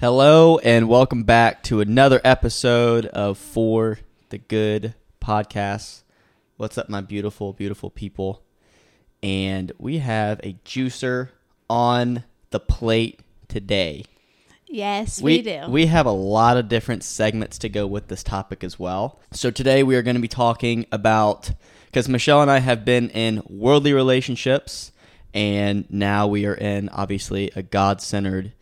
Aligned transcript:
Hello 0.00 0.56
and 0.60 0.88
welcome 0.88 1.24
back 1.24 1.62
to 1.64 1.82
another 1.82 2.22
episode 2.24 3.04
of 3.04 3.36
For 3.36 3.98
the 4.30 4.38
Good 4.38 4.94
podcast. 5.20 6.04
What's 6.56 6.78
up, 6.78 6.88
my 6.88 7.02
beautiful, 7.02 7.52
beautiful 7.52 7.90
people? 7.90 8.42
And 9.22 9.72
we 9.76 9.98
have 9.98 10.40
a 10.42 10.54
juicer 10.64 11.28
on 11.68 12.24
the 12.48 12.60
plate 12.60 13.20
today. 13.48 14.06
Yes, 14.66 15.20
we, 15.20 15.42
do. 15.42 15.66
We 15.68 15.84
have 15.84 16.06
a 16.06 16.12
lot 16.12 16.56
of 16.56 16.68
different 16.68 17.04
segments 17.04 17.58
to 17.58 17.68
go 17.68 17.86
with 17.86 18.08
this 18.08 18.22
topic 18.22 18.64
as 18.64 18.78
well. 18.78 19.20
So 19.32 19.50
today 19.50 19.82
we 19.82 19.96
are 19.96 20.02
going 20.02 20.16
to 20.16 20.22
be 20.22 20.28
talking 20.28 20.86
about 20.90 21.50
because 21.84 22.08
Michelle 22.08 22.40
and 22.40 22.50
I 22.50 22.60
have 22.60 22.86
been 22.86 23.10
in 23.10 23.42
worldly 23.50 23.92
relationships, 23.92 24.92
and 25.34 25.84
now 25.90 26.26
we 26.26 26.46
are 26.46 26.54
in 26.54 26.88
obviously 26.88 27.50
a 27.54 27.62
God 27.62 28.00
centered 28.00 28.54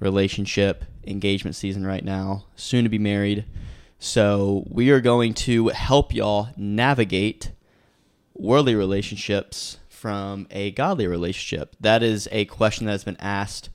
relationship 0.00 0.84
engagement 1.06 1.56
season 1.56 1.86
right 1.86 2.04
now, 2.04 2.44
soon 2.56 2.84
to 2.84 2.90
be 2.90 2.98
married. 2.98 3.44
So 3.98 4.64
we 4.68 4.90
are 4.90 5.00
going 5.00 5.34
to 5.34 5.68
help 5.68 6.14
y'all 6.14 6.48
navigate 6.56 7.52
worldly 8.34 8.74
relationships 8.74 9.78
from 9.88 10.46
a 10.50 10.70
godly 10.72 11.06
relationship. 11.06 11.74
That 11.80 12.02
is 12.02 12.28
a 12.30 12.44
question 12.44 12.86
that 12.86 12.92
has 12.92 13.04
been 13.04 13.16
asked 13.18 13.70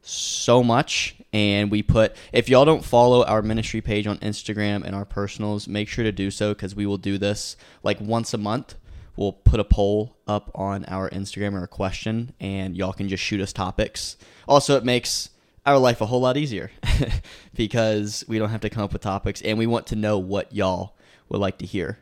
so 0.00 0.62
much 0.62 1.16
and 1.32 1.70
we 1.70 1.82
put 1.82 2.14
if 2.32 2.48
y'all 2.48 2.64
don't 2.64 2.84
follow 2.84 3.24
our 3.24 3.42
ministry 3.42 3.80
page 3.80 4.06
on 4.06 4.18
Instagram 4.18 4.84
and 4.84 4.94
our 4.94 5.04
personals, 5.04 5.66
make 5.66 5.88
sure 5.88 6.04
to 6.04 6.12
do 6.12 6.30
so 6.30 6.54
cuz 6.54 6.74
we 6.74 6.86
will 6.86 6.96
do 6.96 7.18
this 7.18 7.56
like 7.82 8.00
once 8.00 8.32
a 8.32 8.38
month. 8.38 8.76
We'll 9.16 9.32
put 9.32 9.60
a 9.60 9.64
poll 9.64 10.16
up 10.26 10.50
on 10.54 10.84
our 10.86 11.10
Instagram 11.10 11.54
or 11.54 11.64
a 11.64 11.68
question 11.68 12.32
and 12.38 12.76
y'all 12.76 12.92
can 12.92 13.08
just 13.08 13.22
shoot 13.22 13.40
us 13.40 13.52
topics. 13.52 14.16
Also, 14.46 14.76
it 14.76 14.84
makes 14.84 15.30
our 15.66 15.78
life 15.78 16.00
a 16.00 16.06
whole 16.06 16.20
lot 16.20 16.36
easier 16.36 16.70
because 17.54 18.24
we 18.28 18.38
don't 18.38 18.50
have 18.50 18.60
to 18.62 18.70
come 18.70 18.84
up 18.84 18.92
with 18.92 19.02
topics 19.02 19.42
and 19.42 19.58
we 19.58 19.66
want 19.66 19.86
to 19.88 19.96
know 19.96 20.18
what 20.18 20.54
y'all 20.54 20.96
would 21.28 21.40
like 21.40 21.58
to 21.58 21.66
hear. 21.66 21.98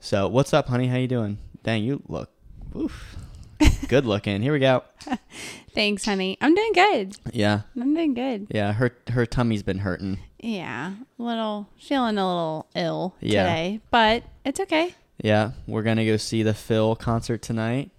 So, 0.00 0.28
what's 0.28 0.54
up, 0.54 0.68
honey? 0.68 0.86
How 0.86 0.96
you 0.96 1.08
doing? 1.08 1.38
Dang, 1.64 1.82
you 1.82 2.02
look 2.06 2.30
oof, 2.76 3.16
good 3.88 4.06
looking. 4.06 4.40
Here 4.42 4.52
we 4.52 4.60
go. 4.60 4.84
Thanks, 5.74 6.04
honey. 6.04 6.38
I'm 6.40 6.54
doing 6.54 6.72
good. 6.72 7.16
Yeah, 7.32 7.62
I'm 7.80 7.94
doing 7.94 8.14
good. 8.14 8.46
yeah. 8.50 8.72
Her 8.72 8.92
her 9.10 9.26
tummy's 9.26 9.62
been 9.64 9.78
hurting. 9.78 10.18
Yeah, 10.38 10.92
a 11.18 11.22
little 11.22 11.68
feeling 11.80 12.16
a 12.16 12.26
little 12.26 12.68
ill 12.76 13.16
Yeah. 13.20 13.42
today, 13.44 13.80
but 13.90 14.22
it's 14.44 14.60
okay. 14.60 14.94
Yeah, 15.22 15.50
we're 15.66 15.82
gonna 15.82 16.06
go 16.06 16.16
see 16.16 16.44
the 16.44 16.54
Phil 16.54 16.94
concert 16.94 17.42
tonight. 17.42 17.90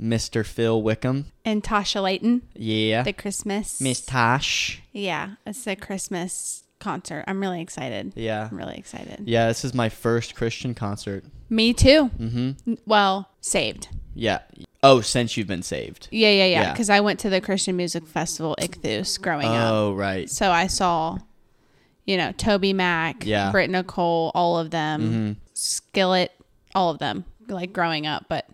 Mr. 0.00 0.44
Phil 0.46 0.80
Wickham. 0.82 1.26
And 1.44 1.62
Tasha 1.62 2.02
Layton, 2.02 2.42
Yeah. 2.54 3.02
the 3.02 3.12
Christmas. 3.12 3.80
Miss 3.80 4.00
Tosh. 4.04 4.80
Yeah, 4.92 5.32
it's 5.46 5.64
the 5.64 5.76
Christmas 5.76 6.64
concert. 6.78 7.24
I'm 7.26 7.40
really 7.40 7.60
excited. 7.60 8.12
Yeah. 8.16 8.48
I'm 8.50 8.56
really 8.56 8.76
excited. 8.76 9.22
Yeah, 9.26 9.48
this 9.48 9.64
is 9.64 9.74
my 9.74 9.88
first 9.90 10.34
Christian 10.34 10.74
concert. 10.74 11.24
Me 11.50 11.72
too. 11.74 12.10
Mm-hmm. 12.18 12.74
Well, 12.86 13.28
saved. 13.40 13.88
Yeah. 14.14 14.40
Oh, 14.82 15.02
since 15.02 15.36
you've 15.36 15.46
been 15.46 15.62
saved. 15.62 16.08
Yeah, 16.10 16.30
yeah, 16.30 16.44
yeah. 16.46 16.62
Yeah. 16.62 16.72
Because 16.72 16.88
I 16.88 17.00
went 17.00 17.20
to 17.20 17.28
the 17.30 17.40
Christian 17.42 17.76
Music 17.76 18.06
Festival 18.06 18.56
Ichthus 18.58 19.20
growing 19.20 19.46
up. 19.46 19.72
Oh, 19.72 19.92
right. 19.94 20.30
So 20.30 20.50
I 20.50 20.68
saw, 20.68 21.18
you 22.06 22.16
know, 22.16 22.32
Toby 22.32 22.72
Mac, 22.72 23.26
Yeah. 23.26 23.50
Britt 23.50 23.68
Nicole, 23.68 24.32
all 24.34 24.58
of 24.58 24.70
them, 24.70 25.00
Mm-hmm. 25.02 25.32
Skillet, 25.52 26.32
all 26.74 26.90
of 26.90 26.98
them, 26.98 27.24
like 27.48 27.72
growing 27.74 28.06
up. 28.06 28.24
But 28.28 28.46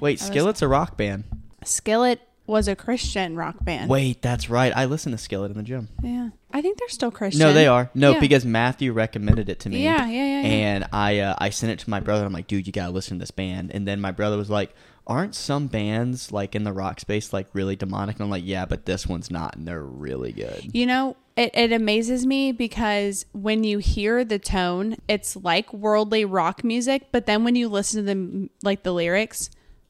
Wait, 0.00 0.20
Skillet's 0.20 0.62
a 0.62 0.68
rock 0.68 0.96
band. 0.96 1.24
Skillet 1.64 2.20
was 2.46 2.68
a 2.68 2.76
Christian 2.76 3.36
rock 3.36 3.56
band. 3.64 3.88
Wait, 3.88 4.20
that's 4.20 4.50
right. 4.50 4.70
I 4.76 4.84
listen 4.84 5.12
to 5.12 5.18
Skillet 5.18 5.50
in 5.50 5.56
the 5.56 5.62
gym. 5.62 5.88
Yeah. 6.02 6.28
I 6.52 6.60
think 6.60 6.78
they're 6.78 6.88
still 6.90 7.10
Christian. 7.10 7.40
No, 7.40 7.52
they 7.54 7.66
are. 7.66 7.90
No, 7.94 8.12
Yeah. 8.12 8.20
because 8.20 8.44
Matthew 8.44 8.92
recommended 8.92 9.48
it 9.48 9.60
to 9.60 9.70
me. 9.70 9.82
Yeah, 9.82 10.06
yeah, 10.06 10.12
yeah, 10.26 10.40
yeah. 10.42 10.46
And 10.48 10.84
I 10.92 11.20
uh, 11.20 11.34
I 11.38 11.48
sent 11.50 11.72
it 11.72 11.78
to 11.80 11.90
my 11.90 12.00
brother. 12.00 12.24
I'm 12.26 12.32
like, 12.34 12.46
dude, 12.46 12.66
you 12.66 12.72
gotta 12.72 12.92
listen 12.92 13.18
to 13.18 13.22
this 13.22 13.30
band. 13.30 13.70
And 13.72 13.88
then 13.88 14.00
my 14.00 14.10
brother 14.10 14.36
was 14.36 14.50
like, 14.50 14.74
aren't 15.06 15.34
some 15.34 15.68
bands 15.68 16.32
like 16.32 16.54
in 16.54 16.64
the 16.64 16.72
rock 16.72 17.00
space 17.00 17.32
like 17.32 17.46
really 17.54 17.76
demonic? 17.76 18.16
And 18.16 18.24
I'm 18.24 18.30
like, 18.30 18.44
yeah, 18.44 18.66
but 18.66 18.84
this 18.84 19.06
one's 19.06 19.30
not, 19.30 19.56
and 19.56 19.66
they're 19.66 19.82
really 19.82 20.32
good. 20.32 20.68
You 20.74 20.84
know, 20.86 21.16
it, 21.36 21.50
it 21.54 21.72
amazes 21.72 22.26
me 22.26 22.52
because 22.52 23.24
when 23.32 23.64
you 23.64 23.78
hear 23.78 24.22
the 24.24 24.38
tone, 24.38 24.96
it's 25.08 25.34
like 25.34 25.72
worldly 25.72 26.24
rock 26.26 26.62
music, 26.62 27.08
but 27.10 27.24
then 27.26 27.42
when 27.42 27.56
you 27.56 27.68
listen 27.70 28.04
to 28.04 28.14
the 28.14 28.50
like 28.62 28.82
the 28.82 28.92
lyrics, 28.92 29.48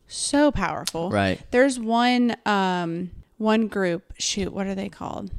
so 0.09 0.51
powerful. 0.51 1.11
Right. 1.11 1.41
There's 1.51 1.79
one 1.79 2.37
um 2.47 3.11
one 3.39 3.67
group, 3.69 4.13
shoot, 4.19 4.53
what 4.53 4.67
are 4.67 4.75
they 4.75 4.89
called? 4.89 5.31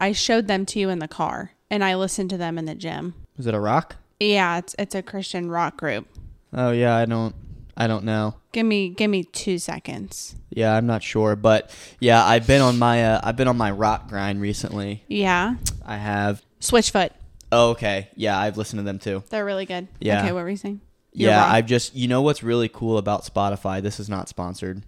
I 0.00 0.12
showed 0.12 0.46
them 0.46 0.66
to 0.66 0.78
you 0.78 0.88
in 0.88 0.98
the 0.98 1.08
car 1.08 1.52
and 1.70 1.84
I 1.84 1.94
listened 1.94 2.30
to 2.30 2.36
them 2.36 2.58
in 2.58 2.64
the 2.64 2.74
gym. 2.74 3.14
Is 3.38 3.46
it 3.46 3.54
a 3.54 3.60
rock? 3.60 3.96
Yeah, 4.18 4.58
it's 4.58 4.74
it's 4.78 4.94
a 4.94 5.02
Christian 5.02 5.50
rock 5.50 5.76
group. 5.76 6.06
Oh 6.52 6.70
yeah, 6.72 6.96
I 6.96 7.04
don't 7.04 7.34
I 7.76 7.86
don't 7.86 8.04
know. 8.04 8.34
Give 8.52 8.66
me 8.66 8.90
give 8.90 9.10
me 9.10 9.24
2 9.24 9.58
seconds. 9.58 10.36
Yeah, 10.50 10.74
I'm 10.74 10.86
not 10.86 11.02
sure, 11.02 11.36
but 11.36 11.70
yeah, 12.00 12.24
I've 12.24 12.46
been 12.46 12.60
on 12.60 12.78
my 12.78 13.04
uh, 13.04 13.20
I've 13.22 13.36
been 13.36 13.48
on 13.48 13.56
my 13.56 13.70
rock 13.70 14.08
grind 14.08 14.40
recently. 14.40 15.04
Yeah. 15.08 15.54
I 15.84 15.96
have. 15.96 16.42
Switchfoot. 16.60 17.10
Oh, 17.52 17.70
okay. 17.70 18.08
Yeah, 18.14 18.38
I've 18.38 18.58
listened 18.58 18.80
to 18.80 18.84
them 18.84 18.98
too. 18.98 19.24
They're 19.30 19.44
really 19.44 19.66
good. 19.66 19.88
Yeah. 19.98 20.22
Okay, 20.22 20.32
what 20.32 20.42
were 20.42 20.50
you 20.50 20.56
saying? 20.56 20.80
You're 21.12 21.30
yeah, 21.30 21.42
wrong. 21.42 21.54
I've 21.54 21.66
just 21.66 21.94
you 21.94 22.08
know 22.08 22.22
what's 22.22 22.42
really 22.42 22.68
cool 22.68 22.98
about 22.98 23.24
Spotify? 23.24 23.82
This 23.82 24.00
is 24.00 24.08
not 24.08 24.28
sponsored. 24.28 24.82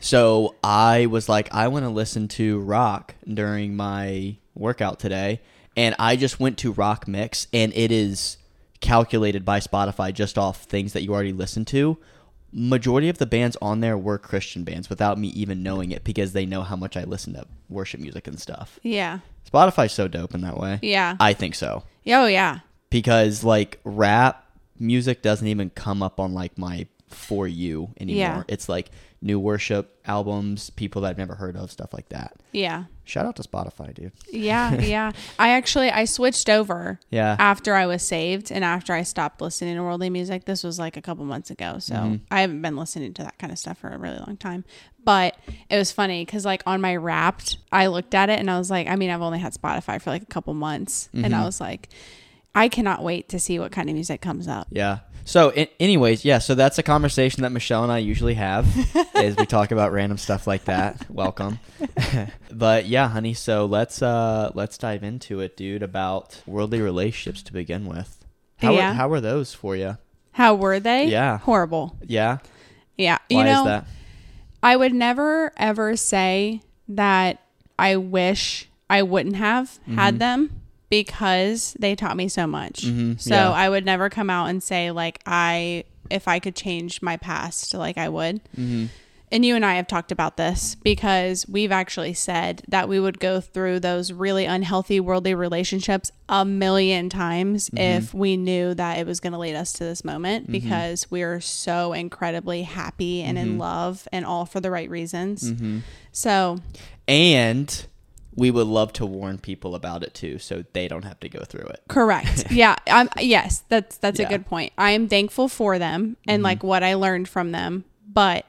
So 0.00 0.54
I 0.62 1.06
was 1.06 1.28
like, 1.28 1.52
I 1.52 1.68
want 1.68 1.84
to 1.84 1.90
listen 1.90 2.28
to 2.28 2.60
rock 2.60 3.14
during 3.26 3.74
my 3.74 4.36
workout 4.54 5.00
today, 5.00 5.40
and 5.76 5.94
I 5.98 6.16
just 6.16 6.38
went 6.38 6.58
to 6.58 6.72
Rock 6.72 7.08
Mix, 7.08 7.48
and 7.52 7.72
it 7.74 7.90
is 7.90 8.36
calculated 8.80 9.44
by 9.44 9.58
Spotify 9.58 10.12
just 10.12 10.38
off 10.38 10.64
things 10.64 10.92
that 10.92 11.02
you 11.02 11.12
already 11.12 11.32
listened 11.32 11.66
to. 11.68 11.98
Majority 12.52 13.08
of 13.08 13.18
the 13.18 13.26
bands 13.26 13.56
on 13.60 13.80
there 13.80 13.98
were 13.98 14.18
Christian 14.18 14.64
bands 14.64 14.88
without 14.88 15.18
me 15.18 15.28
even 15.28 15.62
knowing 15.62 15.90
it 15.90 16.04
because 16.04 16.32
they 16.32 16.46
know 16.46 16.62
how 16.62 16.76
much 16.76 16.96
I 16.96 17.04
listen 17.04 17.34
to 17.34 17.44
worship 17.68 18.00
music 18.00 18.26
and 18.26 18.40
stuff. 18.40 18.78
Yeah. 18.82 19.18
Spotify's 19.50 19.92
so 19.92 20.08
dope 20.08 20.34
in 20.34 20.40
that 20.42 20.56
way. 20.56 20.78
Yeah. 20.80 21.16
I 21.20 21.32
think 21.32 21.54
so 21.54 21.82
oh 22.06 22.26
yeah. 22.26 22.60
because 22.90 23.44
like 23.44 23.80
rap 23.84 24.44
music 24.80 25.22
doesn't 25.22 25.46
even 25.46 25.70
come 25.70 26.02
up 26.02 26.18
on 26.20 26.34
like 26.34 26.56
my 26.58 26.86
for 27.08 27.48
you 27.48 27.90
anymore. 27.98 28.18
Yeah. 28.18 28.42
It's 28.48 28.68
like 28.68 28.90
new 29.22 29.40
worship 29.40 29.98
albums, 30.04 30.68
people 30.70 31.02
that 31.02 31.08
I've 31.08 31.18
never 31.18 31.34
heard 31.34 31.56
of, 31.56 31.70
stuff 31.72 31.92
like 31.94 32.10
that. 32.10 32.36
Yeah. 32.52 32.84
Shout 33.04 33.24
out 33.24 33.36
to 33.36 33.42
Spotify, 33.42 33.94
dude. 33.94 34.12
Yeah, 34.30 34.74
yeah. 34.80 35.12
I 35.38 35.50
actually 35.50 35.90
I 35.90 36.04
switched 36.04 36.50
over 36.50 37.00
Yeah. 37.10 37.34
after 37.38 37.74
I 37.74 37.86
was 37.86 38.02
saved 38.02 38.52
and 38.52 38.62
after 38.62 38.92
I 38.92 39.02
stopped 39.04 39.40
listening 39.40 39.76
to 39.76 39.82
worldly 39.82 40.10
music. 40.10 40.44
This 40.44 40.62
was 40.62 40.78
like 40.78 40.98
a 40.98 41.02
couple 41.02 41.24
months 41.24 41.50
ago, 41.50 41.78
so 41.78 41.94
Mm-hmm. 41.94 42.16
I 42.30 42.42
haven't 42.42 42.60
been 42.60 42.76
listening 42.76 43.14
to 43.14 43.22
that 43.22 43.38
kind 43.38 43.50
of 43.52 43.58
stuff 43.58 43.78
for 43.78 43.88
a 43.88 43.96
really 43.98 44.18
long 44.18 44.36
time. 44.36 44.64
But 45.02 45.36
it 45.70 45.78
was 45.78 45.90
funny 45.90 46.26
because 46.26 46.44
like 46.44 46.62
on 46.66 46.82
my 46.82 46.94
Wrapped, 46.94 47.56
I 47.72 47.86
looked 47.86 48.14
at 48.14 48.28
it 48.28 48.38
and 48.38 48.50
I 48.50 48.58
was 48.58 48.70
like, 48.70 48.86
I 48.86 48.96
mean, 48.96 49.08
I've 49.08 49.22
only 49.22 49.38
had 49.38 49.54
Spotify 49.54 50.00
for 50.02 50.10
like 50.10 50.22
a 50.22 50.26
couple 50.26 50.52
months, 50.52 51.08
and 51.14 51.24
Mm-hmm. 51.24 51.34
I 51.34 51.44
was 51.46 51.58
like, 51.60 51.88
I 52.54 52.68
cannot 52.68 53.02
wait 53.02 53.28
to 53.30 53.38
see 53.38 53.58
what 53.58 53.72
kind 53.72 53.88
of 53.88 53.94
music 53.94 54.20
comes 54.20 54.48
up. 54.48 54.66
Yeah. 54.70 55.00
So, 55.24 55.50
in, 55.50 55.68
anyways, 55.78 56.24
yeah. 56.24 56.38
So 56.38 56.54
that's 56.54 56.78
a 56.78 56.82
conversation 56.82 57.42
that 57.42 57.50
Michelle 57.50 57.82
and 57.82 57.92
I 57.92 57.98
usually 57.98 58.34
have, 58.34 58.66
is 59.16 59.36
we 59.36 59.44
talk 59.46 59.70
about 59.70 59.92
random 59.92 60.16
stuff 60.18 60.46
like 60.46 60.64
that. 60.64 61.08
Welcome. 61.10 61.58
but 62.52 62.86
yeah, 62.86 63.08
honey. 63.08 63.34
So 63.34 63.66
let's 63.66 64.00
uh 64.02 64.50
let's 64.54 64.78
dive 64.78 65.02
into 65.04 65.40
it, 65.40 65.56
dude. 65.56 65.82
About 65.82 66.42
worldly 66.46 66.80
relationships 66.80 67.42
to 67.42 67.52
begin 67.52 67.86
with. 67.86 68.24
How 68.56 68.72
Yeah. 68.72 68.90
are, 68.90 68.94
how 68.94 69.08
were 69.08 69.20
those 69.20 69.52
for 69.54 69.76
you? 69.76 69.98
How 70.32 70.54
were 70.54 70.80
they? 70.80 71.06
Yeah. 71.06 71.38
horrible. 71.38 71.96
Yeah. 72.06 72.38
Yeah, 72.96 73.18
Why 73.28 73.38
you 73.38 73.44
know, 73.44 73.60
is 73.60 73.64
that? 73.66 73.86
I 74.62 74.76
would 74.76 74.94
never 74.94 75.52
ever 75.56 75.94
say 75.96 76.62
that 76.88 77.40
I 77.78 77.96
wish 77.96 78.68
I 78.90 79.02
wouldn't 79.02 79.36
have 79.36 79.78
Mm-hmm. 79.82 79.94
had 79.96 80.18
them 80.18 80.62
because 80.90 81.74
they 81.78 81.94
taught 81.94 82.16
me 82.16 82.28
so 82.28 82.46
much. 82.46 82.82
Mhm, 82.82 83.20
So 83.20 83.34
yeah. 83.34 83.50
I 83.50 83.68
would 83.68 83.84
never 83.84 84.08
come 84.08 84.30
out 84.30 84.46
and 84.46 84.62
say 84.62 84.90
like 84.90 85.20
I 85.26 85.84
if 86.10 86.26
I 86.26 86.38
could 86.38 86.56
change 86.56 87.02
my 87.02 87.16
past 87.16 87.74
like 87.74 87.98
I 87.98 88.08
would. 88.08 88.40
Mm-hmm. 88.56 88.86
And 89.30 89.44
you 89.44 89.54
and 89.56 89.62
I 89.62 89.74
have 89.74 89.86
talked 89.86 90.10
about 90.10 90.38
this 90.38 90.74
because 90.76 91.44
we've 91.46 91.70
actually 91.70 92.14
said 92.14 92.62
that 92.68 92.88
we 92.88 92.98
would 92.98 93.20
go 93.20 93.42
through 93.42 93.80
those 93.80 94.10
really 94.10 94.46
unhealthy 94.46 95.00
worldly 95.00 95.34
relationships 95.34 96.10
a 96.30 96.46
million 96.46 97.10
times 97.10 97.68
Mm-hmm. 97.68 97.76
if 97.98 98.14
we 98.14 98.38
knew 98.38 98.72
that 98.72 98.96
it 98.98 99.06
was 99.06 99.20
going 99.20 99.34
to 99.34 99.38
lead 99.38 99.54
us 99.54 99.74
to 99.74 99.84
this 99.84 100.02
moment 100.02 100.50
because 100.50 101.10
we're 101.10 101.40
so 101.42 101.92
incredibly 101.92 102.62
happy 102.62 103.20
and 103.20 103.36
Mm-hmm. 103.36 103.46
in 103.50 103.58
love 103.58 104.08
and 104.12 104.24
all 104.24 104.46
for 104.46 104.60
the 104.60 104.70
right 104.70 104.88
reasons. 104.88 105.52
So, 106.12 106.56
and 107.06 107.86
we 108.38 108.50
would 108.52 108.66
love 108.68 108.92
to 108.94 109.04
warn 109.04 109.36
people 109.38 109.74
about 109.74 110.02
it 110.02 110.14
too 110.14 110.38
so 110.38 110.64
they 110.72 110.86
don't 110.86 111.04
have 111.04 111.18
to 111.20 111.28
go 111.28 111.40
through 111.40 111.66
it 111.66 111.82
correct. 111.88 112.46
yeah. 112.50 112.76
Um, 112.88 113.08
yes, 113.18 113.64
that's 113.68 113.96
that's 113.98 114.18
Yeah. 114.18 114.26
Mm-hmm. 114.26 114.34
a 114.34 114.38
good 114.38 114.46
point. 114.46 114.72
I 114.78 114.92
am 114.92 115.08
thankful 115.08 115.48
for 115.48 115.78
them 115.78 116.16
and 116.26 116.42
like 116.42 116.62
what 116.62 116.82
I 116.82 116.94
learned 116.94 117.28
from 117.28 117.52
them, 117.52 117.84
but 118.06 118.46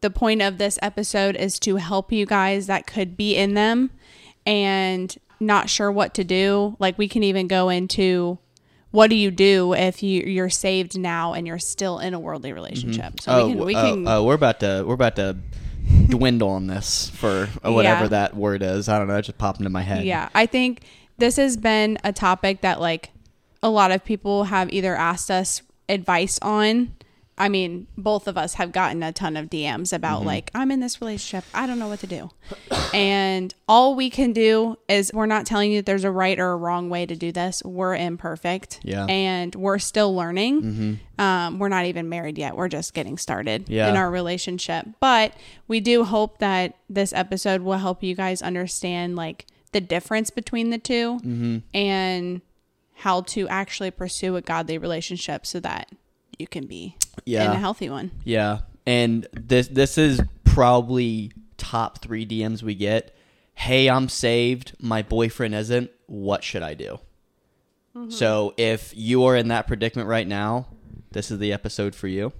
the 0.00 0.10
point 0.10 0.42
of 0.42 0.58
this 0.58 0.78
episode 0.80 1.36
is 1.36 1.58
to 1.60 1.76
help 1.76 2.12
you 2.12 2.24
guys 2.26 2.66
that 2.68 2.86
could 2.86 3.16
be 3.16 3.36
in 3.36 3.54
them 3.54 3.90
and 4.46 5.16
not 5.40 5.68
sure 5.68 5.90
what 5.90 6.14
to 6.14 6.24
do, 6.24 6.76
like 6.78 6.96
we 6.98 7.08
can 7.08 7.22
even 7.22 7.48
go 7.48 7.68
into 7.68 8.38
what 8.92 9.08
do 9.08 9.16
you 9.16 9.30
do 9.30 9.72
if 9.74 10.02
you 10.02 10.22
you're 10.22 10.50
saved 10.50 10.98
now 10.98 11.32
and 11.32 11.46
you're 11.46 11.58
still 11.58 11.98
in 11.98 12.14
a 12.14 12.20
worldly 12.20 12.52
relationship. 12.52 13.20
So 13.20 13.32
oh, 13.32 13.46
we 13.46 13.52
can 13.54 13.64
we 13.64 13.76
oh, 13.76 13.82
can 13.82 14.08
oh, 14.08 14.24
we're 14.24 14.34
about 14.34 14.60
to 14.60 14.84
we're 14.86 14.94
about 14.94 15.16
to 15.16 15.36
dwindle 16.08 16.50
on 16.50 16.66
this 16.66 17.10
for 17.10 17.46
whatever 17.62 18.02
Yeah. 18.04 18.08
that 18.08 18.36
word 18.36 18.62
is. 18.62 18.88
I 18.88 18.98
don't 18.98 19.08
know. 19.08 19.16
It 19.16 19.22
just 19.22 19.38
popped 19.38 19.58
into 19.60 19.70
my 19.70 19.82
head. 19.82 20.04
Yeah, 20.04 20.28
I 20.34 20.46
think 20.46 20.82
this 21.18 21.36
has 21.36 21.56
been 21.56 21.98
a 22.04 22.12
topic 22.12 22.60
that 22.62 22.80
like 22.80 23.10
a 23.62 23.70
lot 23.70 23.90
of 23.92 24.04
people 24.04 24.44
have 24.44 24.72
either 24.72 24.94
asked 24.96 25.30
us 25.30 25.62
advice 25.88 26.38
on. 26.42 26.94
I 27.38 27.48
mean, 27.48 27.86
both 27.96 28.28
of 28.28 28.36
us 28.36 28.54
have 28.54 28.72
gotten 28.72 29.02
a 29.02 29.10
ton 29.10 29.36
of 29.36 29.46
DMs 29.48 29.92
about 29.92 30.18
Mm-hmm. 30.18 30.26
like 30.26 30.50
I'm 30.54 30.70
in 30.70 30.80
this 30.80 31.00
relationship, 31.00 31.44
I 31.54 31.66
don't 31.66 31.78
know 31.78 31.88
what 31.88 32.00
to 32.00 32.06
do. 32.06 32.30
and 32.94 33.54
all 33.66 33.94
we 33.94 34.10
can 34.10 34.32
do 34.32 34.76
is 34.88 35.10
we're 35.14 35.26
not 35.26 35.46
telling 35.46 35.72
you 35.72 35.78
that 35.78 35.86
there's 35.86 36.04
a 36.04 36.10
right 36.10 36.38
or 36.38 36.52
a 36.52 36.56
wrong 36.56 36.90
way 36.90 37.06
to 37.06 37.16
do 37.16 37.32
this. 37.32 37.62
We're 37.64 37.96
imperfect. 37.96 38.80
Yeah. 38.82 39.06
And 39.06 39.54
we're 39.54 39.78
still 39.78 40.14
learning. 40.14 41.00
Um, 41.18 41.58
we're 41.58 41.68
not 41.68 41.86
even 41.86 42.08
married 42.08 42.36
yet. 42.38 42.56
We're 42.56 42.68
just 42.68 42.94
getting 42.94 43.16
started 43.18 43.68
Yeah. 43.68 43.88
in 43.88 43.96
our 43.96 44.10
relationship. 44.10 44.86
But 45.00 45.32
we 45.68 45.80
do 45.80 46.04
hope 46.04 46.38
that 46.38 46.76
this 46.88 47.12
episode 47.12 47.62
will 47.62 47.78
help 47.78 48.02
you 48.02 48.14
guys 48.14 48.42
understand 48.42 49.16
like 49.16 49.46
the 49.72 49.80
difference 49.80 50.30
between 50.30 50.70
the 50.70 50.78
2 50.78 51.18
Mm-hmm. 51.24 51.58
and 51.74 52.42
how 52.96 53.22
to 53.22 53.48
actually 53.48 53.90
pursue 53.90 54.36
a 54.36 54.42
godly 54.42 54.78
relationship 54.78 55.44
so 55.46 55.58
that 55.60 55.88
you 56.42 56.46
can 56.46 56.66
be 56.66 56.96
Yeah. 57.24 57.46
in 57.46 57.52
a 57.52 57.58
healthy 57.58 57.88
one. 57.88 58.10
Yeah, 58.24 58.58
and 58.86 59.26
this 59.32 59.68
this 59.68 59.96
is 59.96 60.20
probably 60.44 61.32
top 61.56 62.02
three 62.02 62.26
DMs 62.26 62.62
we 62.62 62.74
get. 62.74 63.16
Hey, 63.54 63.88
I'm 63.88 64.08
saved. 64.08 64.74
My 64.80 65.00
boyfriend 65.02 65.54
isn't. 65.54 65.90
What 66.06 66.42
should 66.44 66.62
I 66.62 66.74
do? 66.74 66.98
Mm-hmm. 67.96 68.10
So 68.10 68.54
if 68.56 68.92
you 68.96 69.24
are 69.24 69.36
in 69.36 69.48
that 69.48 69.66
predicament 69.66 70.08
right 70.08 70.26
now, 70.26 70.66
this 71.12 71.30
is 71.30 71.38
the 71.38 71.52
episode 71.52 71.94
for 71.94 72.08
you. 72.08 72.32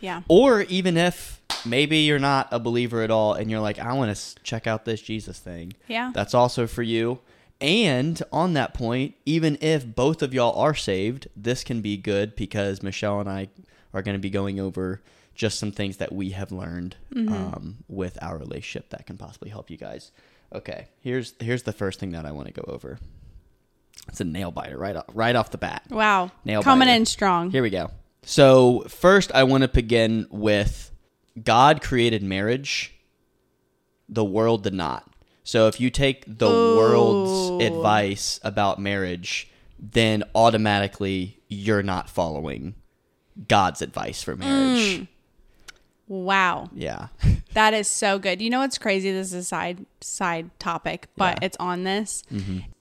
Yeah. 0.00 0.22
Or 0.28 0.62
even 0.62 0.96
if 0.96 1.40
maybe 1.64 1.98
you're 1.98 2.18
not 2.18 2.48
a 2.50 2.58
believer 2.58 3.02
at 3.02 3.10
all 3.10 3.32
and 3.34 3.50
you're 3.50 3.60
like, 3.60 3.78
I 3.78 3.92
want 3.94 4.14
to 4.16 4.34
check 4.42 4.66
out 4.66 4.84
this 4.84 5.00
Jesus 5.00 5.38
thing. 5.38 5.72
Yeah. 5.88 6.10
That's 6.14 6.34
also 6.34 6.66
for 6.66 6.82
you. 6.82 7.20
And 7.60 8.22
on 8.32 8.52
that 8.52 8.74
point, 8.74 9.14
even 9.24 9.56
if 9.60 9.86
both 9.86 10.22
of 10.22 10.34
y'all 10.34 10.58
are 10.60 10.74
saved, 10.74 11.28
this 11.34 11.64
can 11.64 11.80
be 11.80 11.96
good 11.96 12.36
because 12.36 12.82
Michelle 12.82 13.20
and 13.20 13.28
I 13.28 13.48
are 13.94 14.02
going 14.02 14.16
to 14.16 14.20
be 14.20 14.30
going 14.30 14.60
over 14.60 15.00
just 15.34 15.58
some 15.58 15.72
things 15.72 15.98
that 15.98 16.12
we 16.12 16.30
have 16.30 16.52
learned 16.52 16.96
um, 17.14 17.78
with 17.88 18.18
our 18.22 18.38
relationship 18.38 18.90
that 18.90 19.06
can 19.06 19.16
possibly 19.16 19.50
help 19.50 19.70
you 19.70 19.76
guys. 19.76 20.12
Okay, 20.54 20.86
here's 21.00 21.34
here's 21.40 21.64
the 21.64 21.72
first 21.72 21.98
thing 21.98 22.12
that 22.12 22.24
I 22.24 22.32
want 22.32 22.46
to 22.48 22.52
go 22.52 22.64
over. 22.68 22.98
It's 24.08 24.20
a 24.20 24.24
nail 24.24 24.50
biter 24.50 24.78
right 24.78 24.96
off, 24.96 25.06
right 25.12 25.34
off 25.34 25.50
the 25.50 25.58
bat. 25.58 25.82
Wow. 25.90 26.30
Nail 26.44 26.62
Coming 26.62 26.88
biter. 26.88 26.96
in 26.98 27.06
strong. 27.06 27.50
Here 27.50 27.62
we 27.62 27.70
go. 27.70 27.90
So, 28.22 28.80
first, 28.88 29.32
I 29.32 29.44
want 29.44 29.62
to 29.62 29.68
begin 29.68 30.26
with 30.30 30.90
God 31.42 31.82
created 31.82 32.22
marriage, 32.22 32.94
the 34.08 34.24
world 34.24 34.62
did 34.62 34.74
not. 34.74 35.10
So, 35.46 35.68
if 35.68 35.80
you 35.80 35.90
take 35.90 36.24
the 36.26 36.50
Ooh. 36.50 36.76
world's 36.76 37.64
advice 37.64 38.40
about 38.42 38.80
marriage, 38.80 39.48
then 39.78 40.24
automatically 40.34 41.38
you're 41.48 41.84
not 41.84 42.10
following 42.10 42.74
God's 43.46 43.80
advice 43.80 44.24
for 44.24 44.34
marriage. 44.34 45.06
Wow. 46.08 46.68
Yeah. 46.74 47.08
That 47.56 47.72
is 47.72 47.88
so 47.88 48.18
good. 48.18 48.42
You 48.42 48.50
know 48.50 48.58
what's 48.58 48.76
crazy? 48.76 49.10
This 49.10 49.28
is 49.28 49.32
a 49.32 49.42
side 49.42 49.86
side 50.02 50.50
topic, 50.58 51.08
but 51.16 51.24
Yeah. 51.24 51.32
Mm-hmm. 51.36 51.44
it's 51.44 51.56
on 51.58 51.84
this. 51.84 52.22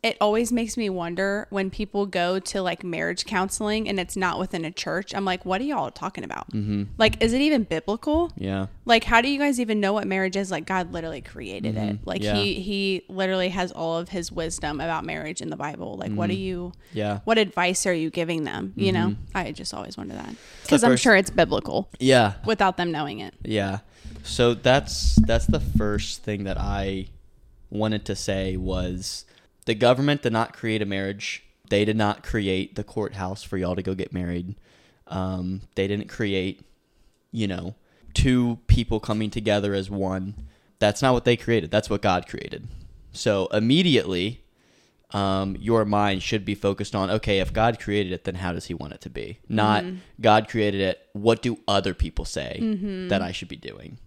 It 0.05 0.17
always 0.21 0.51
makes 0.51 0.77
me 0.77 0.87
wonder 0.89 1.47
when 1.49 1.71
people 1.71 2.05
go 2.05 2.37
to 2.37 2.61
like 2.61 2.83
marriage 2.83 3.25
counseling 3.25 3.89
and 3.89 3.99
it's 3.99 4.15
not 4.15 4.37
within 4.37 4.63
a 4.63 4.69
church. 4.71 5.15
I'm 5.15 5.25
like, 5.25 5.45
what 5.45 5.59
are 5.61 5.63
y'all 5.63 5.89
talking 5.89 6.23
about? 6.23 6.51
Mm-hmm. 6.51 6.83
Like, 6.99 7.23
is 7.23 7.33
it 7.33 7.41
even 7.41 7.63
biblical? 7.63 8.31
Yeah. 8.37 8.67
Like, 8.85 9.03
how 9.03 9.19
do 9.21 9.29
you 9.29 9.39
guys 9.39 9.59
even 9.59 9.79
know 9.79 9.93
what 9.93 10.05
marriage 10.05 10.35
is? 10.35 10.51
Like, 10.51 10.67
God 10.67 10.93
literally 10.93 11.21
created 11.21 11.75
it. 11.75 11.99
Like, 12.05 12.21
Mm-hmm. 12.21 12.35
Yeah. 12.35 12.41
he 12.43 12.53
he 12.61 13.05
literally 13.09 13.49
has 13.49 13.71
all 13.71 13.97
of 13.97 14.09
his 14.09 14.31
wisdom 14.31 14.79
about 14.79 15.05
marriage 15.05 15.41
in 15.41 15.49
the 15.49 15.57
Bible. 15.57 15.97
Like, 15.97 16.11
what 16.13 16.29
are 16.29 16.33
you? 16.33 16.71
Mm-hmm. 16.75 16.97
Yeah. 16.99 17.19
What 17.25 17.39
advice 17.39 17.87
are 17.87 17.93
you 17.93 18.11
giving 18.11 18.43
them? 18.43 18.73
You 18.75 18.91
know, 18.91 19.15
I 19.33 19.51
just 19.53 19.73
always 19.73 19.97
wonder 19.97 20.13
that 20.13 20.35
because 20.61 20.83
I'm 20.83 20.91
first- 20.91 21.03
sure 21.03 21.15
it's 21.15 21.31
biblical 21.31 21.89
Yeah. 21.99 22.33
without 22.45 22.77
them 22.77 22.91
knowing 22.91 23.21
it. 23.21 23.33
Yeah. 23.43 23.79
So 24.23 24.53
that's 24.53 25.15
that's 25.25 25.47
the 25.47 25.59
first 25.59 26.21
thing 26.23 26.43
that 26.43 26.59
I 26.59 27.07
wanted 27.71 28.05
to 28.05 28.15
say 28.15 28.55
was 28.55 29.25
the 29.65 29.75
government 29.75 30.21
did 30.21 30.33
not 30.33 30.53
create 30.53 30.81
a 30.81 30.85
marriage. 30.85 31.43
They 31.69 31.85
did 31.85 31.97
not 31.97 32.23
create 32.23 32.75
the 32.75 32.83
courthouse 32.83 33.43
for 33.43 33.57
y'all 33.57 33.75
to 33.75 33.81
go 33.81 33.95
get 33.95 34.13
married. 34.13 34.55
Um, 35.07 35.61
they 35.75 35.87
didn't 35.87 36.07
create, 36.07 36.61
you 37.31 37.47
know, 37.47 37.75
two 38.13 38.59
people 38.67 38.99
coming 38.99 39.29
together 39.29 39.73
as 39.73 39.89
one. 39.89 40.47
That's 40.79 41.01
not 41.01 41.13
what 41.13 41.25
they 41.25 41.35
created. 41.35 41.71
That's 41.71 41.89
what 41.89 42.01
God 42.01 42.27
created. 42.27 42.67
So 43.11 43.47
immediately, 43.47 44.43
um, 45.11 45.55
your 45.59 45.85
mind 45.85 46.21
should 46.23 46.43
be 46.43 46.55
focused 46.55 46.95
on 46.95 47.09
okay, 47.09 47.39
if 47.39 47.53
God 47.53 47.79
created 47.79 48.11
it, 48.11 48.23
then 48.25 48.35
how 48.35 48.51
does 48.53 48.65
He 48.65 48.73
want 48.73 48.93
it 48.93 49.01
to 49.01 49.09
be? 49.09 49.39
Not 49.47 49.83
God 50.19 50.47
created 50.49 50.81
it. 50.81 51.07
What 51.13 51.41
do 51.41 51.59
other 51.67 51.93
people 51.93 52.25
say 52.25 52.57
that 53.09 53.21
I 53.21 53.31
should 53.31 53.47
be 53.47 53.55
doing? 53.55 53.97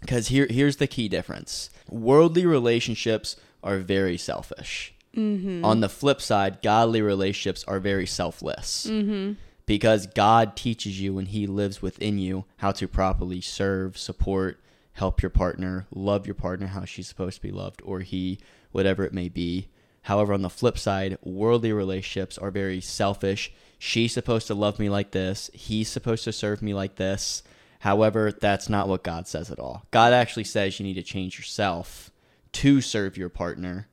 Because 0.00 0.28
here, 0.28 0.46
here's 0.50 0.76
the 0.76 0.86
key 0.86 1.08
difference: 1.08 1.70
worldly 1.88 2.44
relationships 2.44 3.36
are 3.62 3.78
very 3.78 4.16
selfish. 4.16 4.94
Mm-hmm. 5.16 5.64
On 5.64 5.80
the 5.80 5.88
flip 5.88 6.20
side, 6.20 6.62
godly 6.62 7.02
relationships 7.02 7.64
are 7.64 7.80
very 7.80 8.06
selfless. 8.06 8.86
Mm-hmm. 8.88 9.32
Because 9.66 10.06
God 10.06 10.56
teaches 10.56 11.00
you 11.00 11.18
and 11.18 11.28
He 11.28 11.46
lives 11.46 11.80
within 11.80 12.18
you 12.18 12.44
how 12.56 12.72
to 12.72 12.88
properly 12.88 13.40
serve, 13.40 13.96
support, 13.96 14.58
help 14.94 15.22
your 15.22 15.30
partner, 15.30 15.86
love 15.94 16.26
your 16.26 16.34
partner 16.34 16.68
how 16.68 16.84
she's 16.84 17.08
supposed 17.08 17.36
to 17.36 17.42
be 17.42 17.50
loved, 17.50 17.80
or 17.84 18.00
he, 18.00 18.38
whatever 18.72 19.04
it 19.04 19.12
may 19.12 19.28
be. 19.28 19.68
However, 20.02 20.32
on 20.32 20.42
the 20.42 20.50
flip 20.50 20.78
side, 20.78 21.16
worldly 21.22 21.72
relationships 21.72 22.36
are 22.36 22.50
very 22.50 22.80
selfish. 22.80 23.52
She's 23.78 24.12
supposed 24.12 24.48
to 24.48 24.54
love 24.54 24.78
me 24.78 24.90
like 24.90 25.12
this. 25.12 25.50
He's 25.54 25.88
supposed 25.88 26.24
to 26.24 26.32
serve 26.32 26.60
me 26.60 26.74
like 26.74 26.96
this. 26.96 27.42
However, 27.80 28.32
that's 28.32 28.68
not 28.68 28.88
what 28.88 29.02
God 29.02 29.26
says 29.26 29.50
at 29.50 29.58
all. 29.58 29.86
God 29.90 30.12
actually 30.12 30.44
says 30.44 30.78
you 30.78 30.86
need 30.86 30.94
to 30.94 31.02
change 31.02 31.38
yourself 31.38 32.11
to 32.52 32.80
serve 32.80 33.16
your 33.16 33.28
partner, 33.28 33.88